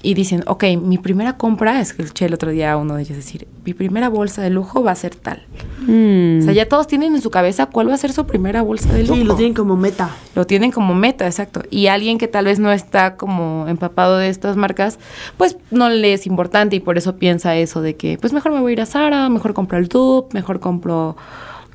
y 0.07 0.15
dicen, 0.15 0.45
ok, 0.47 0.63
mi 0.81 0.99
primera 0.99 1.37
compra, 1.37 1.81
es 1.81 1.93
que 1.93 2.03
escuché 2.03 2.27
el 2.27 2.35
otro 2.35 2.53
día 2.53 2.71
a 2.71 2.77
uno 2.77 2.95
de 2.95 3.03
ellos 3.03 3.17
decir, 3.17 3.49
mi 3.65 3.75
primera 3.75 4.09
bolsa 4.09 4.41
de 4.41 4.51
lujo 4.51 4.85
va 4.85 4.93
a 4.93 4.95
ser 4.95 5.17
tal. 5.17 5.43
Mm. 5.81 6.39
O 6.39 6.43
sea, 6.43 6.53
ya 6.53 6.69
todos 6.69 6.87
tienen 6.87 7.17
en 7.17 7.21
su 7.21 7.31
cabeza 7.31 7.67
cuál 7.67 7.89
va 7.91 7.95
a 7.95 7.97
ser 7.97 8.13
su 8.13 8.25
primera 8.25 8.63
bolsa 8.63 8.93
de 8.93 9.03
lujo. 9.03 9.17
Sí, 9.17 9.25
lo 9.25 9.35
tienen 9.35 9.53
como 9.53 9.75
meta. 9.75 10.11
Lo 10.37 10.47
tienen 10.47 10.71
como 10.71 10.95
meta, 10.95 11.27
exacto. 11.27 11.65
Y 11.71 11.89
alguien 11.89 12.19
que 12.19 12.29
tal 12.29 12.45
vez 12.45 12.61
no 12.61 12.71
está 12.71 13.17
como 13.17 13.67
empapado 13.67 14.19
de 14.19 14.29
estas 14.29 14.57
marcas, 14.57 15.01
pues 15.39 15.57
no 15.73 15.89
le 15.89 16.13
es 16.13 16.29
importante 16.29 16.77
y 16.77 16.81
por 16.81 16.99
eso 16.99 17.17
piensa 17.17 17.57
eso 17.57 17.83
de 17.83 17.97
que, 17.97 18.17
pues 18.17 18.33
mejor 18.33 18.53
me 18.53 18.61
voy 18.61 18.71
a 18.71 18.73
ir 18.75 18.81
a 18.83 18.87
Zara, 18.87 19.29
mejor 19.29 19.55
compro 19.55 19.77
el 19.77 19.89
dupe, 19.89 20.35
mejor 20.35 20.61
compro, 20.61 21.17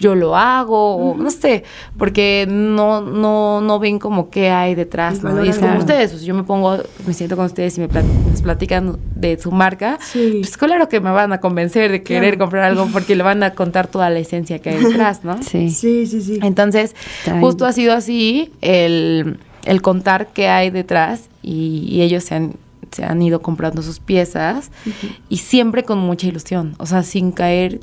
yo 0.01 0.15
lo 0.15 0.35
hago, 0.35 0.95
o 0.97 1.15
no 1.15 1.29
sé, 1.31 1.63
porque 1.97 2.45
no, 2.49 3.01
no, 3.01 3.61
no 3.61 3.79
ven 3.79 3.99
como 3.99 4.29
qué 4.29 4.49
hay 4.49 4.75
detrás, 4.75 5.21
¿no? 5.23 5.45
Y 5.45 5.49
es 5.49 5.59
como 5.59 5.77
ustedes, 5.77 6.11
pues 6.11 6.23
yo 6.23 6.33
me 6.33 6.43
pongo, 6.43 6.77
me 7.07 7.13
siento 7.13 7.35
con 7.37 7.45
ustedes 7.45 7.77
y 7.77 7.81
me 7.81 7.87
plat- 7.87 8.03
nos 8.29 8.41
platican 8.41 8.97
de 9.15 9.39
su 9.39 9.51
marca, 9.51 9.99
Sí. 10.01 10.39
pues 10.41 10.57
claro 10.57 10.89
que 10.89 10.99
me 10.99 11.11
van 11.11 11.31
a 11.33 11.39
convencer 11.39 11.91
de 11.91 12.03
querer 12.03 12.33
Claro. 12.35 12.39
comprar 12.39 12.63
algo 12.63 12.87
porque 12.91 13.15
le 13.15 13.23
van 13.23 13.43
a 13.43 13.51
contar 13.53 13.87
toda 13.87 14.09
la 14.09 14.19
esencia 14.19 14.59
que 14.59 14.71
hay 14.71 14.83
detrás, 14.83 15.23
¿no? 15.23 15.37
Sí. 15.43 15.69
Sí, 15.69 16.05
sí, 16.07 16.21
sí. 16.21 16.39
Entonces, 16.41 16.95
Está 17.19 17.39
justo 17.39 17.63
bien. 17.65 17.69
ha 17.69 17.73
sido 17.73 17.93
así 17.93 18.51
el, 18.61 19.37
el 19.65 19.81
contar 19.81 20.27
qué 20.33 20.47
hay 20.49 20.71
detrás 20.71 21.29
y, 21.43 21.85
y 21.89 22.01
ellos 22.01 22.23
se 22.23 22.35
han, 22.35 22.53
se 22.91 23.05
han 23.05 23.21
ido 23.21 23.41
comprando 23.41 23.81
sus 23.83 23.99
piezas 23.99 24.71
y 25.29 25.37
siempre 25.37 25.83
con 25.83 25.99
mucha 25.99 26.27
ilusión, 26.27 26.73
o 26.79 26.85
sea, 26.85 27.03
sin 27.03 27.31
caer... 27.31 27.79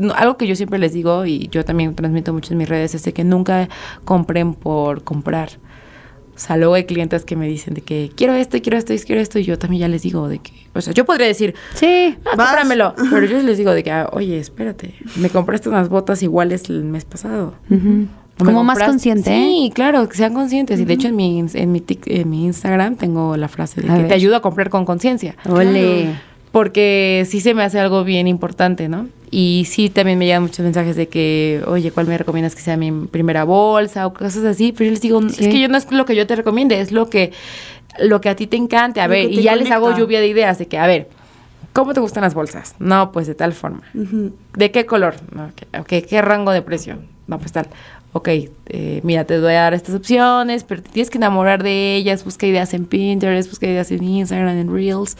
no, 0.00 0.14
algo 0.14 0.36
que 0.36 0.46
yo 0.46 0.56
siempre 0.56 0.78
les 0.78 0.92
digo 0.92 1.24
y 1.26 1.48
yo 1.52 1.64
también 1.64 1.94
transmito 1.94 2.32
mucho 2.32 2.52
en 2.54 2.58
mis 2.58 2.68
redes 2.68 2.94
es 2.94 3.04
de 3.04 3.12
que 3.12 3.22
nunca 3.24 3.68
compren 4.04 4.54
por 4.54 5.04
comprar. 5.04 5.50
O 6.34 6.38
sea, 6.42 6.56
luego 6.56 6.72
hay 6.72 6.84
clientes 6.84 7.26
que 7.26 7.36
me 7.36 7.46
dicen 7.46 7.74
de 7.74 7.82
que 7.82 8.10
quiero 8.16 8.32
esto 8.32 8.56
quiero 8.62 8.78
esto 8.78 8.94
y 8.94 8.98
quiero 9.00 9.20
esto 9.20 9.38
y 9.38 9.44
yo 9.44 9.58
también 9.58 9.80
ya 9.82 9.88
les 9.88 10.00
digo 10.02 10.26
de 10.26 10.38
que, 10.38 10.52
o 10.74 10.80
sea, 10.80 10.94
yo 10.94 11.04
podría 11.04 11.26
decir, 11.26 11.54
Sí. 11.74 12.16
ah, 12.24 12.30
cómpramelo, 12.36 12.94
pero 13.10 13.26
yo 13.26 13.42
les 13.42 13.58
digo 13.58 13.72
de 13.72 13.82
que, 13.82 13.90
ah, 13.90 14.08
oye, 14.12 14.38
espérate, 14.38 14.94
me 15.16 15.28
compraste 15.28 15.68
unas 15.68 15.90
botas 15.90 16.22
iguales 16.22 16.70
el 16.70 16.82
mes 16.84 17.04
pasado. 17.04 17.54
Ujú. 17.68 18.06
¿O 18.38 18.44
me 18.44 18.52
Como 18.52 18.64
más 18.64 18.78
consciente. 18.78 19.30
¿eh? 19.30 19.44
Sí, 19.44 19.72
claro, 19.74 20.08
que 20.08 20.16
sean 20.16 20.32
conscientes. 20.32 20.80
Y 20.80 20.86
de 20.86 20.94
hecho 20.94 21.08
en 21.08 21.16
mi, 21.16 21.40
en 21.40 21.72
mi, 21.72 21.80
tic- 21.82 22.04
en 22.06 22.30
mi 22.30 22.46
Instagram 22.46 22.96
tengo 22.96 23.36
la 23.36 23.48
frase 23.48 23.82
de 23.82 23.90
A 23.90 23.96
que 23.96 23.98
ver. 23.98 24.08
te 24.08 24.14
ayuda 24.14 24.38
a 24.38 24.40
comprar 24.40 24.70
con 24.70 24.86
conciencia. 24.86 25.36
Ole. 25.46 26.14
Porque 26.50 27.26
sí 27.28 27.40
se 27.40 27.52
me 27.52 27.62
hace 27.64 27.78
algo 27.78 28.02
bien 28.02 28.26
importante, 28.26 28.88
¿no? 28.88 29.08
Y 29.32 29.64
sí 29.68 29.90
también 29.90 30.18
me 30.18 30.26
llegan 30.26 30.42
muchos 30.42 30.60
mensajes 30.60 30.96
de 30.96 31.08
que, 31.08 31.62
oye, 31.66 31.92
¿cuál 31.92 32.06
me 32.08 32.18
recomiendas 32.18 32.54
que 32.56 32.62
sea 32.62 32.76
mi 32.76 32.90
primera 33.06 33.44
bolsa 33.44 34.06
o 34.06 34.12
cosas 34.12 34.44
así? 34.44 34.72
Pero 34.72 34.86
yo 34.86 34.90
les 34.90 35.00
digo, 35.00 35.20
Sí. 35.28 35.44
es 35.44 35.48
que 35.48 35.60
yo 35.60 35.68
no 35.68 35.76
es 35.78 35.90
lo 35.92 36.04
que 36.04 36.16
yo 36.16 36.26
te 36.26 36.34
recomiende, 36.34 36.80
es 36.80 36.90
lo 36.90 37.08
que, 37.08 37.32
lo 38.00 38.20
que 38.20 38.28
a 38.28 38.34
ti 38.36 38.46
te 38.48 38.56
encante. 38.56 39.00
A 39.00 39.06
Lo 39.06 39.12
ver, 39.12 39.30
y 39.30 39.42
ya 39.42 39.54
les 39.54 39.70
hago 39.70 39.96
lluvia 39.96 40.20
de 40.20 40.26
ideas 40.26 40.58
de 40.58 40.66
que, 40.66 40.78
a 40.78 40.86
ver, 40.88 41.08
¿cómo 41.72 41.94
te 41.94 42.00
gustan 42.00 42.24
las 42.24 42.34
bolsas? 42.34 42.74
No, 42.80 43.12
pues 43.12 43.28
de 43.28 43.36
tal 43.36 43.52
forma. 43.52 43.82
¿De 44.56 44.70
qué 44.72 44.84
color? 44.84 45.14
No, 45.32 45.44
ok, 45.44 45.78
ok, 45.80 46.06
¿qué 46.08 46.22
rango 46.22 46.50
de 46.50 46.62
precio? 46.62 46.98
No, 47.28 47.38
pues 47.38 47.52
tal. 47.52 47.68
Ok, 48.12 48.28
eh, 48.66 49.00
mira, 49.04 49.24
te 49.24 49.38
voy 49.38 49.52
a 49.52 49.60
dar 49.60 49.74
estas 49.74 49.94
opciones, 49.94 50.64
pero 50.64 50.82
te 50.82 50.88
tienes 50.90 51.10
que 51.10 51.18
enamorar 51.18 51.62
de 51.62 51.94
ellas. 51.94 52.24
Busca 52.24 52.44
ideas 52.48 52.74
en 52.74 52.86
Pinterest, 52.86 53.48
busca 53.48 53.68
ideas 53.68 53.92
en 53.92 54.02
Instagram, 54.02 54.58
en 54.58 54.74
Reels. 54.74 55.16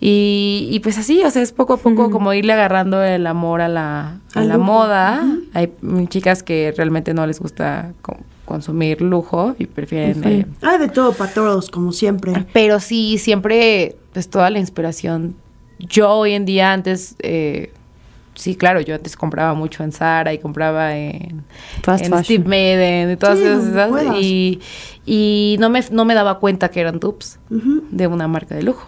Y, 0.00 0.68
y 0.70 0.80
pues 0.80 0.98
así, 0.98 1.22
o 1.24 1.30
sea, 1.30 1.42
es 1.42 1.52
poco 1.52 1.74
a 1.74 1.76
poco 1.78 2.10
como 2.10 2.32
irle 2.34 2.52
agarrando 2.52 3.02
el 3.02 3.26
amor 3.26 3.60
a 3.62 3.68
la, 3.68 4.18
a 4.34 4.44
la 4.44 4.58
moda. 4.58 5.24
Hay 5.54 5.72
chicas 6.08 6.42
que 6.42 6.74
realmente 6.76 7.14
no 7.14 7.26
les 7.26 7.40
gusta 7.40 7.92
co- 8.02 8.18
consumir 8.44 9.00
lujo 9.00 9.54
y 9.58 9.66
prefieren... 9.66 10.22
Sí. 10.22 10.28
eh, 10.28 10.46
Hay 10.62 10.78
de 10.78 10.88
todo 10.88 11.12
para 11.14 11.32
todos, 11.32 11.70
como 11.70 11.92
siempre. 11.92 12.32
pero 12.52 12.78
sí, 12.78 13.16
siempre, 13.18 13.96
pues 14.12 14.28
toda 14.28 14.50
la 14.50 14.58
inspiración. 14.58 15.34
Yo 15.78 16.10
hoy 16.10 16.32
en 16.32 16.44
día 16.44 16.72
antes, 16.72 17.16
eh, 17.20 17.72
sí, 18.34 18.54
claro, 18.54 18.80
yo 18.82 18.94
antes 18.94 19.16
compraba 19.16 19.54
mucho 19.54 19.82
en 19.82 19.92
Zara 19.92 20.32
y 20.34 20.38
compraba 20.38 20.94
en, 20.96 21.42
en. 21.86 22.24
Steve 22.24 22.44
Madden 22.44 23.10
y 23.12 23.16
todas 23.16 23.38
Sí, 23.38 23.44
esas 23.46 23.88
puedas. 23.88 24.16
y, 24.20 24.60
y 25.06 25.56
no 25.58 25.70
me, 25.70 25.80
no 25.90 26.04
me 26.04 26.14
daba 26.14 26.38
cuenta 26.38 26.68
que 26.70 26.80
eran 26.80 27.00
dupes 27.00 27.38
de 27.50 28.06
una 28.06 28.28
marca 28.28 28.54
de 28.54 28.62
lujo. 28.62 28.86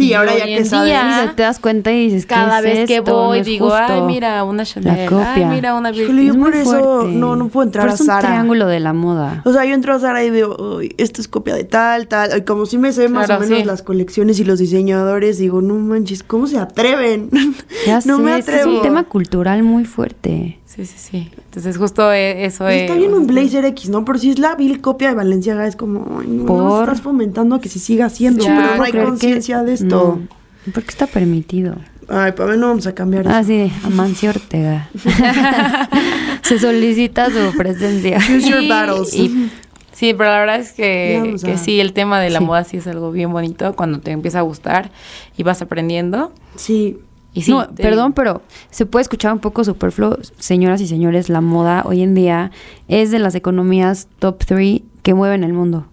Sí, 0.00 0.06
Y 0.08 0.14
ahora 0.14 0.36
ya 0.38 0.44
que 0.46 0.64
sabes. 0.64 0.86
día- 0.90 1.32
te 1.36 1.42
das 1.42 1.58
cuenta 1.58 1.92
y 1.92 2.06
dices, 2.06 2.24
¿qué 2.26 2.34
Cada 2.34 2.58
es 2.58 2.64
vez 2.64 2.86
que 2.88 2.96
esto? 2.96 3.12
voy 3.14 3.38
No 3.40 3.44
digo, 3.44 3.74
ay, 3.74 3.86
justo". 3.88 4.06
mira, 4.06 4.44
una 4.44 4.64
Chanel, 4.64 4.98
ay, 5.00 5.06
copia. 5.06 5.48
mira, 5.48 5.74
una. 5.74 5.90
Híjole, 5.90 6.24
yo 6.24 6.32
Es 6.32 6.38
muy 6.38 6.50
por 6.50 6.60
eso 6.60 6.70
fuerte. 7.00 7.14
no, 7.16 7.36
no 7.36 7.48
puedo 7.48 7.66
entrar 7.66 7.84
Pero 7.84 7.92
a 7.92 7.94
es 7.96 8.00
un 8.00 8.18
triángulo 8.18 8.66
de 8.66 8.80
la 8.80 8.92
moda. 8.94 9.42
O 9.44 9.52
sea, 9.52 9.64
yo 9.66 9.74
entro 9.74 9.94
a 9.94 9.98
Zara 9.98 10.24
y 10.24 10.30
veo, 10.30 10.56
"Uy, 10.78 10.94
esto 10.98 11.20
es 11.20 11.28
copia 11.28 11.54
de 11.54 11.64
tal, 11.64 12.06
tal. 12.08 12.38
Y 12.38 12.42
como 12.42 12.64
si 12.66 12.78
me 12.78 12.92
sé 12.92 13.08
más 13.08 13.26
Claro, 13.26 13.42
o 13.42 13.44
menos 13.44 13.58
sí. 13.58 13.64
las 13.64 13.82
colecciones 13.82 14.40
y 14.40 14.44
los 14.44 14.58
diseñadores, 14.58 15.36
digo, 15.38 15.60
no 15.60 15.74
manches, 15.74 16.22
¿cómo 16.22 16.46
se 16.46 16.58
atreven? 16.58 17.28
Ya 17.86 18.00
no 18.06 18.16
sé, 18.16 18.22
me 18.22 18.32
atrevo. 18.32 18.60
Es 18.70 18.76
un 18.76 18.82
tema 18.82 19.04
cultural 19.04 19.62
muy 19.62 19.84
fuerte. 19.84 20.59
Sí, 20.72 20.86
sí, 20.86 20.94
sí. 20.96 21.30
Entonces 21.46 21.76
justo 21.76 22.12
eh, 22.12 22.44
eso 22.44 22.58
Pues 22.64 22.76
es... 22.76 22.82
está 22.82 22.94
bien 22.94 23.12
un 23.12 23.26
blazer 23.26 23.64
X, 23.64 23.88
¿no? 23.90 24.04
Pero 24.04 24.20
si 24.20 24.30
es 24.30 24.38
la 24.38 24.54
vil 24.54 24.80
copia 24.80 25.08
de 25.08 25.14
Valenciaga, 25.16 25.66
es 25.66 25.74
como, 25.74 26.20
ay, 26.20 26.28
no, 26.28 26.44
no 26.44 26.46
Por- 26.46 26.82
estás 26.84 27.00
fomentando 27.00 27.56
a 27.56 27.60
que 27.60 27.68
se 27.68 27.80
siga 27.80 28.06
haciendo, 28.06 28.44
Ya, 28.44 28.56
pero 28.56 28.76
no 28.76 28.82
hay 28.84 28.90
creer 28.92 29.04
que- 29.06 29.10
conciencia 29.10 29.62
de 29.64 29.72
esto. 29.72 30.20
No, 30.64 30.72
porque 30.72 30.90
está 30.90 31.08
permitido. 31.08 31.74
Ay, 32.08 32.32
para 32.32 32.52
mí 32.52 32.58
no 32.58 32.68
vamos 32.68 32.86
a 32.86 32.94
cambiar 32.94 33.26
Ah, 33.26 33.40
eso. 33.40 33.48
sí, 33.48 33.56
de 33.56 33.72
Amancio 33.84 34.30
Ortega. 34.30 34.88
Se 36.42 36.58
solicita 36.58 37.26
su 37.30 37.56
presencia. 37.56 38.18
Choose 38.18 38.48
your 38.48 38.62
Y- 38.62 38.68
battles. 38.68 39.14
y- 39.14 39.50
sí, 39.92 40.14
pero 40.14 40.30
la 40.30 40.38
verdad 40.40 40.60
es 40.60 40.72
que, 40.72 41.36
que 41.44 41.52
a- 41.52 41.58
sí, 41.58 41.80
el 41.80 41.92
tema 41.92 42.20
de 42.20 42.30
la 42.30 42.38
Sí. 42.38 42.44
moda 42.44 42.64
sí 42.64 42.76
es 42.78 42.86
algo 42.86 43.10
bien 43.12 43.32
bonito 43.32 43.74
cuando 43.74 44.00
te 44.00 44.10
empieza 44.12 44.38
a 44.38 44.42
gustar 44.42 44.90
y 45.36 45.42
vas 45.42 45.62
aprendiendo. 45.62 46.32
Sí. 46.56 46.98
Y 47.32 47.42
sí, 47.42 47.50
no, 47.52 47.68
te- 47.68 47.82
perdón, 47.82 48.12
pero 48.12 48.42
se 48.70 48.86
puede 48.86 49.02
escuchar 49.02 49.32
un 49.32 49.38
poco 49.38 49.62
superfluo. 49.64 50.18
Señoras 50.38 50.80
y 50.80 50.86
señores, 50.88 51.28
la 51.28 51.40
moda 51.40 51.82
hoy 51.86 52.02
en 52.02 52.14
día 52.14 52.50
es 52.88 53.10
de 53.10 53.18
las 53.20 53.34
economías 53.34 54.08
top 54.18 54.44
3 54.44 54.80
que 55.02 55.14
mueven 55.14 55.44
el 55.44 55.52
mundo. 55.52 55.86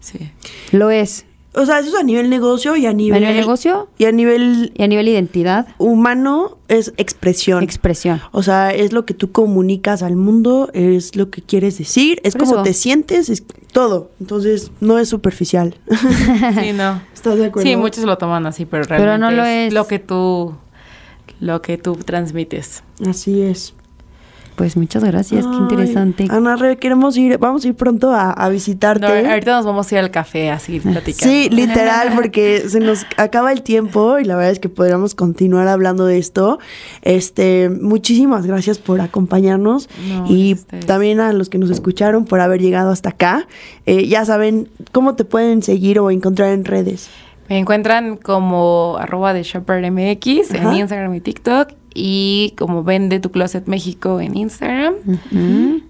Sí. 0.00 0.30
Lo 0.72 0.90
es. 0.90 1.24
O 1.54 1.66
sea, 1.66 1.80
eso 1.80 1.90
es 1.90 1.94
a 1.94 2.02
nivel 2.02 2.30
negocio 2.30 2.76
y 2.76 2.86
a 2.86 2.90
A 2.90 2.92
nivel... 2.94 3.20
nivel 3.20 3.36
negocio 3.36 3.88
Y 3.98 4.06
a 4.06 4.12
nivel 4.12 4.72
y 4.74 4.82
a 4.82 4.86
nivel 4.88 5.06
identidad, 5.08 5.66
humano 5.78 6.56
es 6.68 6.94
expresión. 6.96 7.62
expresión. 7.62 8.22
O 8.32 8.42
sea, 8.42 8.72
es 8.72 8.92
lo 8.94 9.04
que 9.04 9.12
tú 9.12 9.32
comunicas 9.32 10.02
al 10.02 10.16
mundo, 10.16 10.70
es 10.72 11.14
lo 11.14 11.28
que 11.30 11.42
quieres 11.42 11.76
decir, 11.76 12.20
es 12.24 12.32
Por 12.34 12.42
como 12.44 12.54
eso. 12.54 12.62
te 12.62 12.72
sientes, 12.72 13.28
es 13.28 13.44
todo. 13.72 14.10
Entonces, 14.18 14.70
no 14.80 14.98
es 14.98 15.08
superficial. 15.10 15.74
Sí, 16.60 16.72
no. 16.72 17.02
¿Estás 17.12 17.36
de 17.36 17.46
acuerdo? 17.46 17.68
Sí, 17.68 17.76
muchos 17.76 18.04
lo 18.04 18.16
toman 18.16 18.46
así, 18.46 18.64
pero 18.64 18.84
Pero 18.88 19.04
realmente 19.04 19.36
no 19.36 19.42
lo 19.42 19.44
es, 19.46 19.68
es. 19.68 19.74
lo 19.74 19.86
que 19.86 19.98
tú 19.98 20.54
lo 21.42 21.60
que 21.60 21.76
tú 21.76 21.96
transmites. 21.96 22.84
Así 23.04 23.42
es. 23.42 23.74
Pues 24.54 24.76
muchas 24.76 25.02
gracias, 25.02 25.46
qué 25.46 25.56
interesante. 25.56 26.26
Ana 26.30 26.56
Re, 26.56 26.76
queremos 26.76 27.16
ir, 27.16 27.38
vamos 27.38 27.64
a 27.64 27.68
ir 27.68 27.74
pronto 27.74 28.12
a, 28.12 28.30
a 28.30 28.48
visitarte. 28.50 29.22
No, 29.22 29.30
ahorita 29.30 29.56
nos 29.56 29.64
vamos 29.64 29.90
a 29.90 29.94
ir 29.94 29.98
al 29.98 30.10
café 30.10 30.50
así 30.50 30.78
platicando. 30.78 31.32
Sí, 31.32 31.48
literal, 31.48 32.12
porque 32.14 32.68
se 32.68 32.78
nos 32.78 33.06
acaba 33.16 33.50
el 33.50 33.62
tiempo 33.62 34.18
y 34.18 34.24
la 34.24 34.36
verdad 34.36 34.52
es 34.52 34.58
que 34.58 34.68
podríamos 34.68 35.14
continuar 35.14 35.68
hablando 35.68 36.04
de 36.04 36.18
esto. 36.18 36.58
Este, 37.00 37.70
muchísimas 37.70 38.46
gracias 38.46 38.78
por 38.78 39.00
acompañarnos 39.00 39.88
No, 40.06 40.26
y 40.28 40.58
a 40.70 40.80
también 40.80 41.18
a 41.20 41.32
los 41.32 41.48
que 41.48 41.56
nos 41.56 41.70
escucharon 41.70 42.26
por 42.26 42.40
haber 42.40 42.60
llegado 42.60 42.90
hasta 42.90 43.08
acá. 43.08 43.48
Eh, 43.86 44.06
ya 44.06 44.24
saben 44.26 44.68
cómo 44.92 45.14
te 45.14 45.24
pueden 45.24 45.62
seguir 45.62 45.98
o 45.98 46.10
encontrar 46.10 46.50
en 46.50 46.66
redes. 46.66 47.08
Me 47.52 47.58
encuentran 47.58 48.16
como 48.16 48.96
arroba 48.98 49.34
de 49.34 49.42
shoppermx 49.42 50.54
en. 50.54 50.72
Instagram 50.72 51.14
y 51.16 51.20
TikTok 51.20 51.68
y 51.92 52.54
como 52.56 52.82
vende 52.82 53.20
tu 53.20 53.30
closet 53.30 53.66
México 53.66 54.20
en 54.20 54.38
Instagram. 54.38 54.94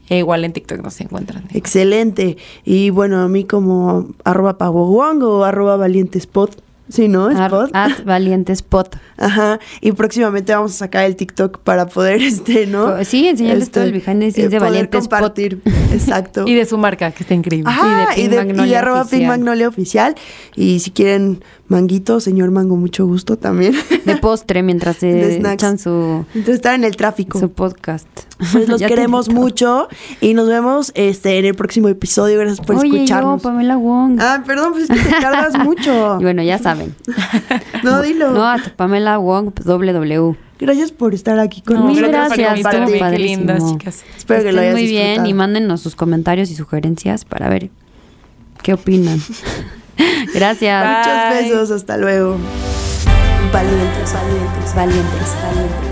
E 0.08 0.18
igual 0.18 0.44
en 0.44 0.52
TikTok 0.52 0.80
nos 0.80 1.00
encuentran. 1.00 1.44
Excelente. 1.54 2.36
Y 2.64 2.90
bueno, 2.90 3.20
a 3.20 3.28
mí 3.28 3.44
como 3.44 4.08
arroba 4.24 4.58
pagowong 4.58 5.22
o 5.22 5.44
arroba 5.44 5.76
valientespot. 5.76 6.60
Sí, 6.92 7.08
¿no? 7.08 7.30
Spot. 7.30 7.70
at 7.72 8.02
Valiente 8.04 8.52
Spot. 8.52 8.94
Ajá. 9.16 9.58
Y 9.80 9.92
próximamente 9.92 10.54
vamos 10.54 10.72
a 10.72 10.78
sacar 10.78 11.06
el 11.06 11.16
TikTok 11.16 11.60
para 11.60 11.86
poder, 11.86 12.20
este, 12.22 12.66
¿no? 12.66 12.98
Este, 12.98 13.04
Sí, 13.12 13.28
enseñarles 13.28 13.70
todo 13.70 13.84
el 13.84 13.92
behind 13.92 14.20
the 14.20 14.30
scenes 14.30 14.50
de 14.50 14.58
poder 14.58 14.60
Valiente 14.72 14.98
Spot. 14.98 15.10
compartir. 15.20 15.62
Exacto. 15.92 16.44
Y 16.46 16.54
de 16.54 16.66
su 16.66 16.76
marca, 16.76 17.10
que 17.12 17.22
está 17.22 17.32
increíble. 17.34 17.70
Ajá, 17.70 18.10
Y 18.18 18.28
de 18.28 18.28
de, 18.28 18.36
Pink 18.36 18.44
y 18.44 18.48
Magnolia 18.48 18.78
arroba 18.80 19.04
Pink. 19.06 19.26
Magnolia 19.26 19.68
oficial. 19.68 20.14
Y 20.54 20.80
si 20.80 20.90
quieren 20.90 21.42
manguito, 21.68 22.20
señor 22.20 22.50
Mango, 22.50 22.76
mucho 22.76 23.06
gusto 23.06 23.38
también. 23.38 23.74
De 24.04 24.16
postre 24.16 24.62
mientras 24.62 25.00
De 25.00 25.12
se 25.30 25.36
snacks. 25.38 25.54
echan 25.62 25.78
su, 25.78 26.26
estar 26.34 26.74
en 26.74 26.84
el 26.84 26.96
tráfico. 26.96 27.38
su 27.40 27.50
podcast. 27.52 28.06
Pues 28.50 28.68
los 28.68 28.80
queremos 28.86 29.28
mucho 29.28 29.88
y 30.20 30.34
nos 30.34 30.48
vemos 30.48 30.90
este 30.94 31.38
en 31.38 31.44
el 31.44 31.54
próximo 31.54 31.88
episodio. 31.88 32.38
Gracias 32.40 32.64
por 32.66 32.76
Oye, 32.76 32.88
yo, 32.88 32.94
escucharnos. 32.96 33.42
Pamela 33.42 33.76
Wong. 33.76 34.18
ah, 34.20 34.42
perdón, 34.46 34.72
pues 34.72 34.88
es 34.88 34.98
que 34.98 35.04
te 35.08 35.20
cargas 35.20 35.56
mucho. 35.64 36.18
Y 36.20 36.22
bueno, 36.24 36.42
ya 36.42 36.58
saben. 36.58 36.94
No, 37.82 38.00
dilo. 38.02 38.30
No, 38.30 38.44
a 38.44 38.58
Pamela 38.76 39.18
Wong, 39.18 39.50
WW. 39.64 40.36
Gracias 40.60 40.92
por 40.92 41.14
estar 41.14 41.38
aquí 41.40 41.62
No, 41.68 41.74
conmigo. 41.80 42.00
Mil 42.02 42.08
gracias 42.10 42.28
por 42.30 42.38
gracias, 42.38 42.74
estuvo 42.74 43.10
qué 43.10 43.18
lindas, 43.18 43.72
chicas. 43.72 44.04
Espero 44.16 44.42
que 44.44 44.52
lo 44.52 44.60
hayas 44.60 44.74
muy 44.74 44.86
bien 44.86 45.02
disfrutado. 45.06 45.28
y 45.28 45.34
mándenos 45.34 45.80
sus 45.80 45.96
comentarios 45.96 46.50
y 46.50 46.54
sugerencias 46.54 47.24
para 47.24 47.48
ver 47.48 47.70
qué 48.62 48.74
opinan. 48.74 49.20
gracias. 50.34 50.84
Bye. 50.84 51.42
Muchos 51.42 51.50
besos, 51.50 51.70
hasta 51.72 51.96
luego. 51.96 52.36
Valientes, 53.52 54.14
valientes. 54.14 54.74
Valientes, 54.74 55.36
valientes. 55.42 55.91